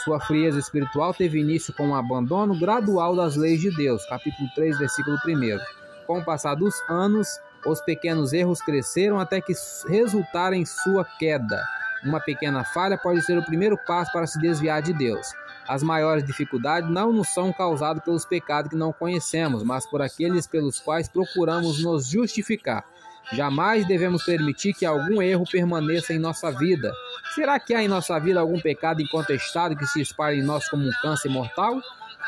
sua 0.04 0.20
frieza 0.20 0.58
espiritual 0.58 1.12
teve 1.12 1.38
início 1.38 1.72
com 1.74 1.88
o 1.88 1.90
um 1.90 1.94
abandono 1.94 2.58
gradual 2.58 3.14
das 3.14 3.36
leis 3.36 3.60
de 3.60 3.70
Deus. 3.74 4.04
Capítulo 4.06 4.48
3, 4.54 4.78
versículo 4.78 5.16
1. 5.26 5.58
Com 6.06 6.18
o 6.18 6.24
passar 6.24 6.54
dos 6.54 6.74
anos, 6.88 7.28
os 7.66 7.80
pequenos 7.80 8.32
erros 8.32 8.60
cresceram 8.60 9.20
até 9.20 9.40
que 9.40 9.52
resultaram 9.88 10.56
em 10.56 10.64
sua 10.64 11.04
queda. 11.18 11.62
Uma 12.04 12.18
pequena 12.18 12.64
falha 12.64 12.96
pode 12.96 13.22
ser 13.22 13.36
o 13.36 13.44
primeiro 13.44 13.76
passo 13.86 14.10
para 14.12 14.26
se 14.26 14.40
desviar 14.40 14.80
de 14.80 14.92
Deus. 14.92 15.32
As 15.68 15.82
maiores 15.82 16.24
dificuldades 16.24 16.90
não 16.90 17.12
nos 17.12 17.28
são 17.28 17.52
causadas 17.52 18.02
pelos 18.02 18.24
pecados 18.24 18.70
que 18.70 18.76
não 18.76 18.92
conhecemos, 18.92 19.62
mas 19.62 19.86
por 19.86 20.00
aqueles 20.00 20.46
pelos 20.46 20.80
quais 20.80 21.08
procuramos 21.08 21.84
nos 21.84 22.08
justificar. 22.08 22.84
Jamais 23.32 23.86
devemos 23.86 24.24
permitir 24.24 24.74
que 24.74 24.84
algum 24.84 25.22
erro 25.22 25.44
permaneça 25.50 26.12
em 26.12 26.18
nossa 26.18 26.50
vida. 26.50 26.92
Será 27.34 27.60
que 27.60 27.74
há 27.74 27.82
em 27.82 27.88
nossa 27.88 28.18
vida 28.18 28.40
algum 28.40 28.60
pecado 28.60 29.00
incontestado 29.00 29.76
que 29.76 29.86
se 29.86 30.00
espalhe 30.00 30.40
em 30.40 30.42
nós 30.42 30.68
como 30.68 30.86
um 30.86 30.92
câncer 31.00 31.28
mortal? 31.28 31.80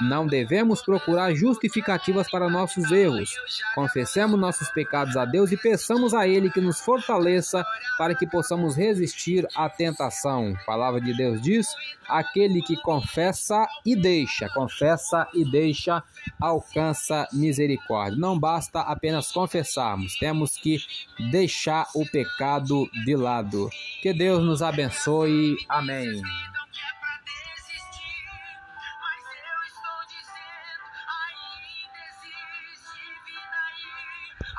Não 0.08 0.26
devemos 0.26 0.82
procurar 0.82 1.34
justificativas 1.34 2.30
para 2.30 2.48
nossos 2.48 2.90
erros. 2.90 3.30
Confessemos 3.74 4.38
nossos 4.38 4.68
pecados 4.70 5.16
a 5.16 5.24
Deus 5.24 5.52
e 5.52 5.56
peçamos 5.56 6.14
a 6.14 6.26
Ele 6.26 6.50
que 6.50 6.60
nos 6.60 6.80
fortaleça 6.80 7.64
para 7.96 8.14
que 8.14 8.26
possamos 8.26 8.76
resistir 8.76 9.46
à 9.54 9.68
tentação. 9.68 10.54
A 10.62 10.64
palavra 10.64 11.00
de 11.00 11.16
Deus 11.16 11.40
diz: 11.40 11.66
aquele 12.08 12.62
que 12.62 12.76
confessa 12.82 13.66
e 13.84 13.96
deixa, 13.96 14.48
confessa 14.48 15.26
e 15.34 15.44
deixa, 15.44 16.02
alcança 16.40 17.28
misericórdia. 17.32 18.18
Não 18.18 18.38
basta 18.38 18.80
apenas 18.80 19.30
confessarmos, 19.30 20.18
temos 20.18 20.56
que 20.56 20.78
deixar 21.30 21.86
o 21.94 22.04
pecado 22.10 22.88
de 23.04 23.16
lado. 23.16 23.68
Que 24.00 24.12
Deus 24.12 24.42
nos 24.44 24.62
abençoe. 24.62 25.56
Amém. 25.68 26.20